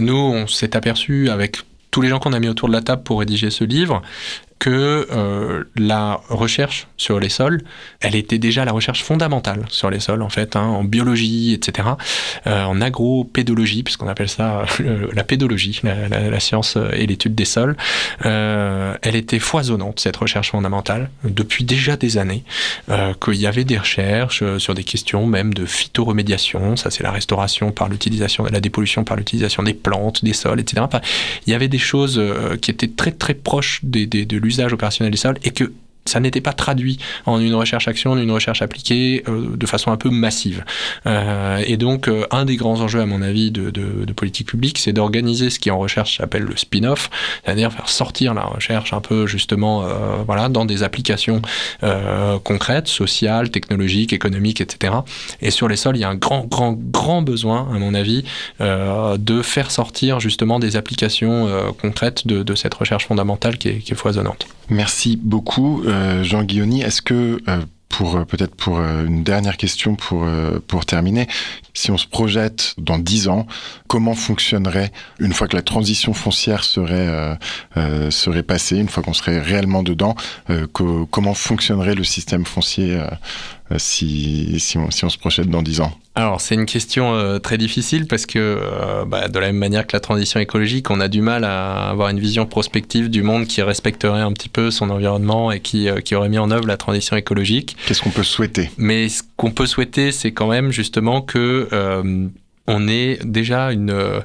nous, 0.00 0.16
on 0.16 0.46
s'est 0.46 0.76
aperçu 0.76 1.30
avec 1.30 1.58
tous 1.94 2.00
les 2.00 2.08
gens 2.08 2.18
qu'on 2.18 2.32
a 2.32 2.40
mis 2.40 2.48
autour 2.48 2.66
de 2.66 2.72
la 2.74 2.82
table 2.82 3.04
pour 3.04 3.20
rédiger 3.20 3.50
ce 3.50 3.62
livre, 3.62 4.02
que 4.58 5.06
euh, 5.12 5.64
la 5.76 6.20
recherche 6.28 6.86
sur 6.96 7.20
les 7.20 7.28
sols, 7.28 7.62
elle 8.00 8.14
était 8.14 8.38
déjà 8.38 8.64
la 8.64 8.72
recherche 8.72 9.02
fondamentale 9.02 9.64
sur 9.68 9.90
les 9.90 10.00
sols, 10.00 10.22
en 10.22 10.28
fait, 10.28 10.56
hein, 10.56 10.62
en 10.62 10.84
biologie, 10.84 11.52
etc., 11.52 11.88
euh, 12.46 12.64
en 12.64 12.80
agropédologie, 12.80 13.82
puisqu'on 13.82 14.08
appelle 14.08 14.28
ça 14.28 14.64
euh, 14.80 15.08
la 15.12 15.24
pédologie, 15.24 15.80
la, 15.82 16.40
science 16.40 16.78
et 16.92 17.06
l'étude 17.06 17.34
des 17.34 17.44
sols. 17.44 17.76
elle 18.20 19.16
était 19.16 19.38
foisonnante, 19.38 20.00
cette 20.00 20.16
recherche 20.16 20.50
fondamentale, 20.50 21.10
depuis 21.24 21.64
déjà 21.64 21.96
des 21.96 22.18
années, 22.18 22.44
qu'il 23.20 23.36
y 23.36 23.46
avait 23.46 23.64
des 23.64 23.78
recherches 23.78 24.42
sur 24.58 24.74
des 24.74 24.84
questions 24.84 25.26
même 25.26 25.54
de 25.54 25.64
phytoremédiation, 25.64 26.76
ça 26.76 26.90
c'est 26.90 27.02
la 27.02 27.12
restauration 27.12 27.70
par 27.70 27.88
l'utilisation, 27.88 28.44
la 28.44 28.60
dépollution 28.60 29.04
par 29.04 29.16
l'utilisation 29.16 29.62
des 29.62 29.74
plantes, 29.74 30.24
des 30.24 30.32
sols, 30.32 30.60
etc. 30.60 30.86
il 31.46 31.52
y 31.52 31.54
avait 31.54 31.68
des 31.68 31.78
choses 31.78 32.20
qui 32.60 32.70
étaient 32.70 32.88
très 32.88 33.12
très 33.12 33.34
proches 33.34 33.80
des, 33.82 34.06
des, 34.06 34.26
de 34.26 34.38
l'usage 34.44 34.72
opérationnel 34.72 35.10
des 35.10 35.18
sols 35.18 35.38
et 35.42 35.50
que 35.50 35.72
ça 36.04 36.20
n'était 36.20 36.40
pas 36.40 36.52
traduit 36.52 36.98
en 37.26 37.40
une 37.40 37.54
recherche-action, 37.54 38.12
en 38.12 38.18
une 38.18 38.30
recherche 38.30 38.62
appliquée 38.62 39.24
euh, 39.28 39.56
de 39.56 39.66
façon 39.66 39.90
un 39.90 39.96
peu 39.96 40.10
massive. 40.10 40.64
Euh, 41.06 41.62
et 41.66 41.76
donc, 41.76 42.08
euh, 42.08 42.26
un 42.30 42.44
des 42.44 42.56
grands 42.56 42.80
enjeux, 42.80 43.00
à 43.00 43.06
mon 43.06 43.22
avis, 43.22 43.50
de, 43.50 43.70
de, 43.70 44.04
de 44.04 44.12
politique 44.12 44.48
publique, 44.48 44.78
c'est 44.78 44.92
d'organiser 44.92 45.50
ce 45.50 45.58
qui 45.58 45.70
en 45.70 45.78
recherche 45.78 46.18
s'appelle 46.18 46.42
le 46.42 46.56
spin-off, 46.56 47.10
c'est-à-dire 47.44 47.72
faire 47.72 47.88
sortir 47.88 48.34
la 48.34 48.42
recherche 48.42 48.92
un 48.92 49.00
peu 49.00 49.26
justement 49.26 49.84
euh, 49.84 50.16
voilà, 50.26 50.48
dans 50.48 50.64
des 50.64 50.82
applications 50.82 51.42
concrètes, 52.44 52.88
sociales, 52.88 53.50
technologiques, 53.50 54.12
économiques, 54.12 54.60
etc. 54.60 54.94
Et 55.40 55.50
sur 55.50 55.68
les 55.68 55.76
sols, 55.76 55.96
il 55.96 56.00
y 56.00 56.04
a 56.04 56.08
un 56.08 56.14
grand, 56.14 56.46
grand, 56.46 56.72
grand 56.72 57.22
besoin, 57.22 57.68
à 57.74 57.78
mon 57.78 57.94
avis, 57.94 58.24
de 58.60 59.42
faire 59.42 59.70
sortir 59.70 60.20
justement 60.20 60.58
des 60.58 60.76
applications 60.76 61.48
concrètes 61.80 62.26
de, 62.26 62.42
de, 62.42 62.54
cette 62.54 62.74
recherche 62.74 63.06
fondamentale 63.06 63.58
qui 63.58 63.68
est, 63.68 63.78
qui 63.78 63.92
est 63.92 63.96
foisonnante. 63.96 64.46
Merci 64.70 65.18
beaucoup, 65.20 65.82
euh, 65.84 66.22
Jean 66.22 66.42
Guilloni. 66.42 66.82
Est-ce 66.82 67.02
que 67.02 67.38
euh, 67.48 67.60
pour 67.88 68.16
euh, 68.16 68.24
peut-être 68.24 68.54
pour 68.54 68.80
une 68.80 69.22
dernière 69.22 69.56
question 69.56 69.94
pour 69.94 70.26
pour 70.66 70.86
terminer, 70.86 71.28
si 71.74 71.90
on 71.90 71.98
se 71.98 72.06
projette 72.06 72.74
dans 72.78 72.98
dix 72.98 73.28
ans, 73.28 73.46
comment 73.88 74.14
fonctionnerait 74.14 74.90
une 75.20 75.32
fois 75.32 75.48
que 75.48 75.56
la 75.56 75.62
transition 75.62 76.14
foncière 76.14 76.64
serait 76.64 77.38
serait 78.10 78.42
passée, 78.42 78.78
une 78.78 78.88
fois 78.88 79.02
qu'on 79.02 79.12
serait 79.12 79.38
réellement 79.38 79.82
dedans, 79.82 80.16
comment 80.72 81.34
fonctionnerait 81.34 81.94
le 81.94 82.04
système 82.04 82.44
foncier 82.44 82.98
si 83.78 84.58
si 84.60 84.78
on, 84.78 84.90
si 84.90 85.04
on 85.04 85.10
se 85.10 85.18
projette 85.18 85.48
dans 85.48 85.62
dix 85.62 85.80
ans 85.80 85.92
alors 86.16 86.40
c'est 86.40 86.54
une 86.54 86.66
question 86.66 87.14
euh, 87.14 87.38
très 87.40 87.58
difficile 87.58 88.06
parce 88.06 88.24
que 88.24 88.38
euh, 88.38 89.04
bah, 89.04 89.26
de 89.26 89.38
la 89.38 89.46
même 89.46 89.56
manière 89.56 89.84
que 89.84 89.96
la 89.96 90.00
transition 90.00 90.38
écologique, 90.38 90.90
on 90.90 91.00
a 91.00 91.08
du 91.08 91.20
mal 91.20 91.42
à 91.42 91.90
avoir 91.90 92.08
une 92.08 92.20
vision 92.20 92.46
prospective 92.46 93.10
du 93.10 93.24
monde 93.24 93.46
qui 93.46 93.62
respecterait 93.62 94.20
un 94.20 94.32
petit 94.32 94.48
peu 94.48 94.70
son 94.70 94.90
environnement 94.90 95.50
et 95.50 95.58
qui, 95.58 95.88
euh, 95.88 96.00
qui 96.00 96.14
aurait 96.14 96.28
mis 96.28 96.38
en 96.38 96.52
œuvre 96.52 96.68
la 96.68 96.76
transition 96.76 97.16
écologique. 97.16 97.76
Qu'est-ce 97.86 98.00
qu'on 98.00 98.10
peut 98.10 98.22
souhaiter? 98.22 98.70
Mais 98.76 99.08
ce 99.08 99.22
qu'on 99.36 99.50
peut 99.50 99.66
souhaiter, 99.66 100.12
c'est 100.12 100.30
quand 100.30 100.46
même 100.46 100.70
justement 100.70 101.20
que 101.20 101.68
on 102.66 102.88
ait 102.88 103.18
déjà 103.24 103.72
une, 103.72 103.90
euh, 103.90 104.20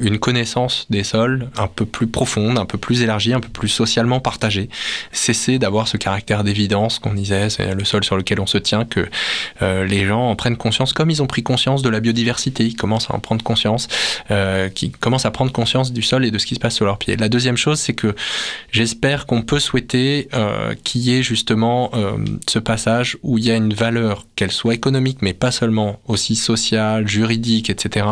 une 0.00 0.18
connaissance 0.18 0.86
des 0.90 1.02
sols 1.02 1.48
un 1.56 1.66
peu 1.66 1.84
plus 1.84 2.06
profonde, 2.06 2.58
un 2.58 2.66
peu 2.66 2.78
plus 2.78 3.02
élargie, 3.02 3.32
un 3.32 3.40
peu 3.40 3.48
plus 3.48 3.68
socialement 3.68 4.20
partagée. 4.20 4.68
Cesser 5.10 5.58
d'avoir 5.58 5.88
ce 5.88 5.96
caractère 5.96 6.44
d'évidence 6.44 6.98
qu'on 6.98 7.14
disait, 7.14 7.50
c'est 7.50 7.74
le 7.74 7.84
sol 7.84 8.04
sur 8.04 8.16
lequel 8.16 8.40
on 8.40 8.46
se 8.46 8.58
tient, 8.58 8.84
que 8.84 9.08
euh, 9.62 9.84
les 9.84 10.06
gens 10.06 10.28
en 10.28 10.36
prennent 10.36 10.56
conscience, 10.56 10.92
comme 10.92 11.10
ils 11.10 11.22
ont 11.22 11.26
pris 11.26 11.42
conscience 11.42 11.82
de 11.82 11.88
la 11.88 12.00
biodiversité, 12.00 12.64
ils 12.64 12.76
commencent 12.76 13.10
à 13.10 13.14
en 13.14 13.18
prendre 13.18 13.42
conscience, 13.42 13.88
euh, 14.30 14.68
qui 14.68 14.90
commencent 14.90 15.26
à 15.26 15.30
prendre 15.30 15.52
conscience 15.52 15.92
du 15.92 16.02
sol 16.02 16.24
et 16.24 16.30
de 16.30 16.38
ce 16.38 16.46
qui 16.46 16.54
se 16.54 16.60
passe 16.60 16.76
sur 16.76 16.84
leurs 16.84 16.98
pieds. 16.98 17.16
La 17.16 17.28
deuxième 17.28 17.56
chose, 17.56 17.80
c'est 17.80 17.94
que 17.94 18.14
j'espère 18.70 19.26
qu'on 19.26 19.42
peut 19.42 19.60
souhaiter 19.60 20.28
euh, 20.34 20.74
qu'il 20.84 21.02
y 21.02 21.16
ait 21.16 21.22
justement 21.22 21.90
euh, 21.94 22.16
ce 22.48 22.58
passage 22.58 23.18
où 23.22 23.38
il 23.38 23.44
y 23.44 23.50
a 23.50 23.56
une 23.56 23.74
valeur, 23.74 24.26
qu'elle 24.42 24.50
soit 24.50 24.74
économique, 24.74 25.18
mais 25.22 25.34
pas 25.34 25.52
seulement, 25.52 26.00
aussi 26.08 26.34
sociale, 26.34 27.06
juridique, 27.06 27.70
etc., 27.70 28.06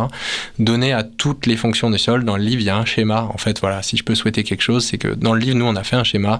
donné 0.60 0.92
à 0.92 1.02
toutes 1.02 1.46
les 1.46 1.56
fonctions 1.56 1.90
des 1.90 1.98
sols. 1.98 2.24
Dans 2.24 2.36
le 2.36 2.44
livre, 2.44 2.60
il 2.60 2.66
y 2.66 2.70
a 2.70 2.76
un 2.76 2.84
schéma. 2.84 3.28
En 3.34 3.36
fait, 3.36 3.58
voilà, 3.58 3.82
si 3.82 3.96
je 3.96 4.04
peux 4.04 4.14
souhaiter 4.14 4.44
quelque 4.44 4.62
chose, 4.62 4.84
c'est 4.84 4.96
que 4.96 5.08
dans 5.08 5.34
le 5.34 5.40
livre, 5.40 5.56
nous, 5.56 5.64
on 5.64 5.74
a 5.74 5.82
fait 5.82 5.96
un 5.96 6.04
schéma. 6.04 6.38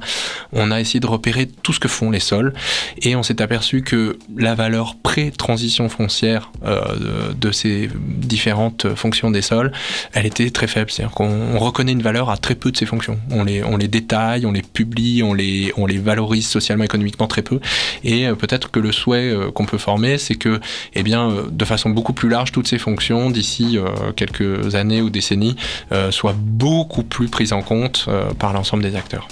On 0.53 0.71
a 0.71 0.81
essayé 0.81 1.01
de 1.01 1.09
repérer 1.09 1.49
tout 1.65 1.73
ce 1.73 1.81
que 1.81 1.89
font 1.89 2.13
les 2.13 2.21
sols 2.21 2.55
et 3.03 3.17
on 3.17 3.25
s'est 3.25 3.43
aperçu 3.43 3.83
que 3.83 4.17
la 4.37 4.55
valeur 4.55 4.95
pré-transition 4.95 5.89
foncière 5.89 6.53
euh, 6.65 7.33
de, 7.35 7.51
ces 7.51 7.91
différentes 7.95 8.95
fonctions 8.95 9.33
des 9.33 9.43
sols, 9.43 9.73
elle 10.13 10.27
était 10.27 10.51
très 10.51 10.69
faible. 10.69 10.93
C'est-à-dire 10.93 11.15
qu'on 11.17 11.59
reconnaît 11.59 11.93
une 11.93 12.03
valeur 12.03 12.31
à 12.31 12.37
très 12.37 12.55
peu 12.55 12.71
de 12.71 12.77
ces 12.77 12.87
fonctions. 12.87 13.19
On 13.33 13.43
les, 13.43 13.65
on 13.65 13.77
les 13.77 13.89
détaille, 13.89 14.47
on 14.47 14.53
les 14.53 14.63
publie, 14.63 15.25
on 15.25 15.35
les, 15.35 15.73
on 15.77 15.87
les 15.87 15.99
valorise 15.99 16.47
socialement, 16.47 16.85
économiquement 16.85 17.27
très 17.27 17.43
peu. 17.43 17.59
Et 18.05 18.29
euh, 18.29 18.37
peut-être 18.37 18.71
que 18.71 18.79
le 18.79 18.93
souhait 18.93 19.33
euh, 19.33 19.51
qu'on 19.51 19.67
peut 19.67 19.80
c'est 20.19 20.35
que, 20.35 20.61
eh 20.95 21.03
bien, 21.03 21.47
de 21.51 21.65
façon 21.65 21.91
beaucoup 21.91 22.13
plus 22.13 22.29
large, 22.29 22.53
toutes 22.53 22.69
ces 22.69 22.79
fonctions 22.79 23.31
d'ici 23.31 23.79
euh, 23.79 24.13
quelques 24.15 24.75
années 24.75 25.03
ou 25.03 25.11
décennies 25.11 25.57
euh, 25.93 26.11
soient 26.11 26.35
beaucoup 26.37 27.03
plus 27.03 27.29
prises 27.29 27.53
en 27.53 27.63
compte 27.63 28.07
euh, 28.09 28.31
par 28.39 28.53
l'ensemble 28.53 28.83
des 28.83 28.97
acteurs. 28.97 29.29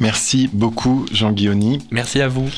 Merci 0.00 0.48
beaucoup 0.52 1.06
Jean 1.12 1.32
Guilloni. 1.32 1.78
Merci 1.90 2.20
à 2.20 2.28
vous. 2.28 2.48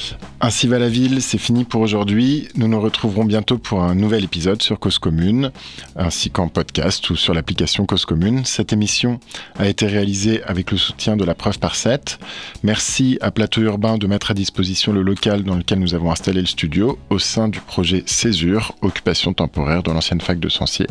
Ainsi 0.41 0.67
va 0.67 0.79
la 0.79 0.89
ville, 0.89 1.23
c'est 1.23 1.39
fini 1.39 1.65
pour 1.65 1.81
aujourd'hui. 1.81 2.49
Nous 2.57 2.69
nous 2.69 2.81
retrouverons 2.81 3.25
bientôt 3.25 3.59
pour 3.59 3.83
un 3.83 3.95
nouvel 3.95 4.25
épisode 4.25 4.63
sur 4.63 4.79
Cause 4.79 4.99
Commune, 4.99 5.51
ainsi 5.97 6.31
qu'en 6.31 6.49
podcast 6.49 7.09
ou 7.11 7.17
sur 7.17 7.35
l'application 7.35 7.87
Cause 7.87 8.05
Commune. 8.05 8.45
Cette 8.45 8.73
émission 8.73 9.21
a 9.59 9.69
été 9.69 9.87
réalisée 9.87 10.43
avec 10.45 10.71
le 10.71 10.77
soutien 10.77 11.17
de 11.17 11.25
la 11.25 11.35
preuve 11.35 11.59
par 11.59 11.75
7. 11.75 12.19
Merci 12.63 13.19
à 13.21 13.31
Plateau 13.31 13.63
Urbain 13.63 13.99
de 13.99 14.07
mettre 14.07 14.33
à 14.33 14.35
disposition 14.35 14.93
le 14.93 15.03
local 15.03 15.45
dans 15.45 15.55
lequel 15.55 15.79
nous 15.79 15.95
avons 15.95 16.11
installé 16.11 16.41
le 16.41 16.47
studio 16.47 16.99
au 17.11 17.19
sein 17.19 17.49
du 17.49 17.61
projet 17.61 18.03
Césure, 18.07 18.75
occupation 18.83 19.33
temporaire 19.33 19.83
de 19.83 19.93
l'ancienne 19.93 20.21
fac 20.21 20.41
de 20.41 20.49
Sancier 20.49 20.87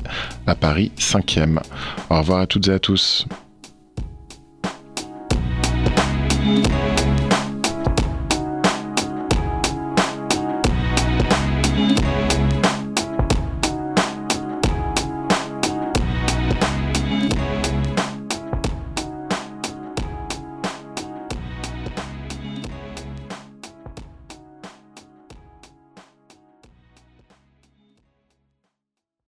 à 0.47 0.55
Paris 0.55 0.91
5e. 0.97 1.59
Au 2.09 2.20
revoir 2.20 2.39
à 2.39 2.47
toutes 2.47 2.68
et 2.68 2.74
à 2.74 2.80
tous. 2.80 3.26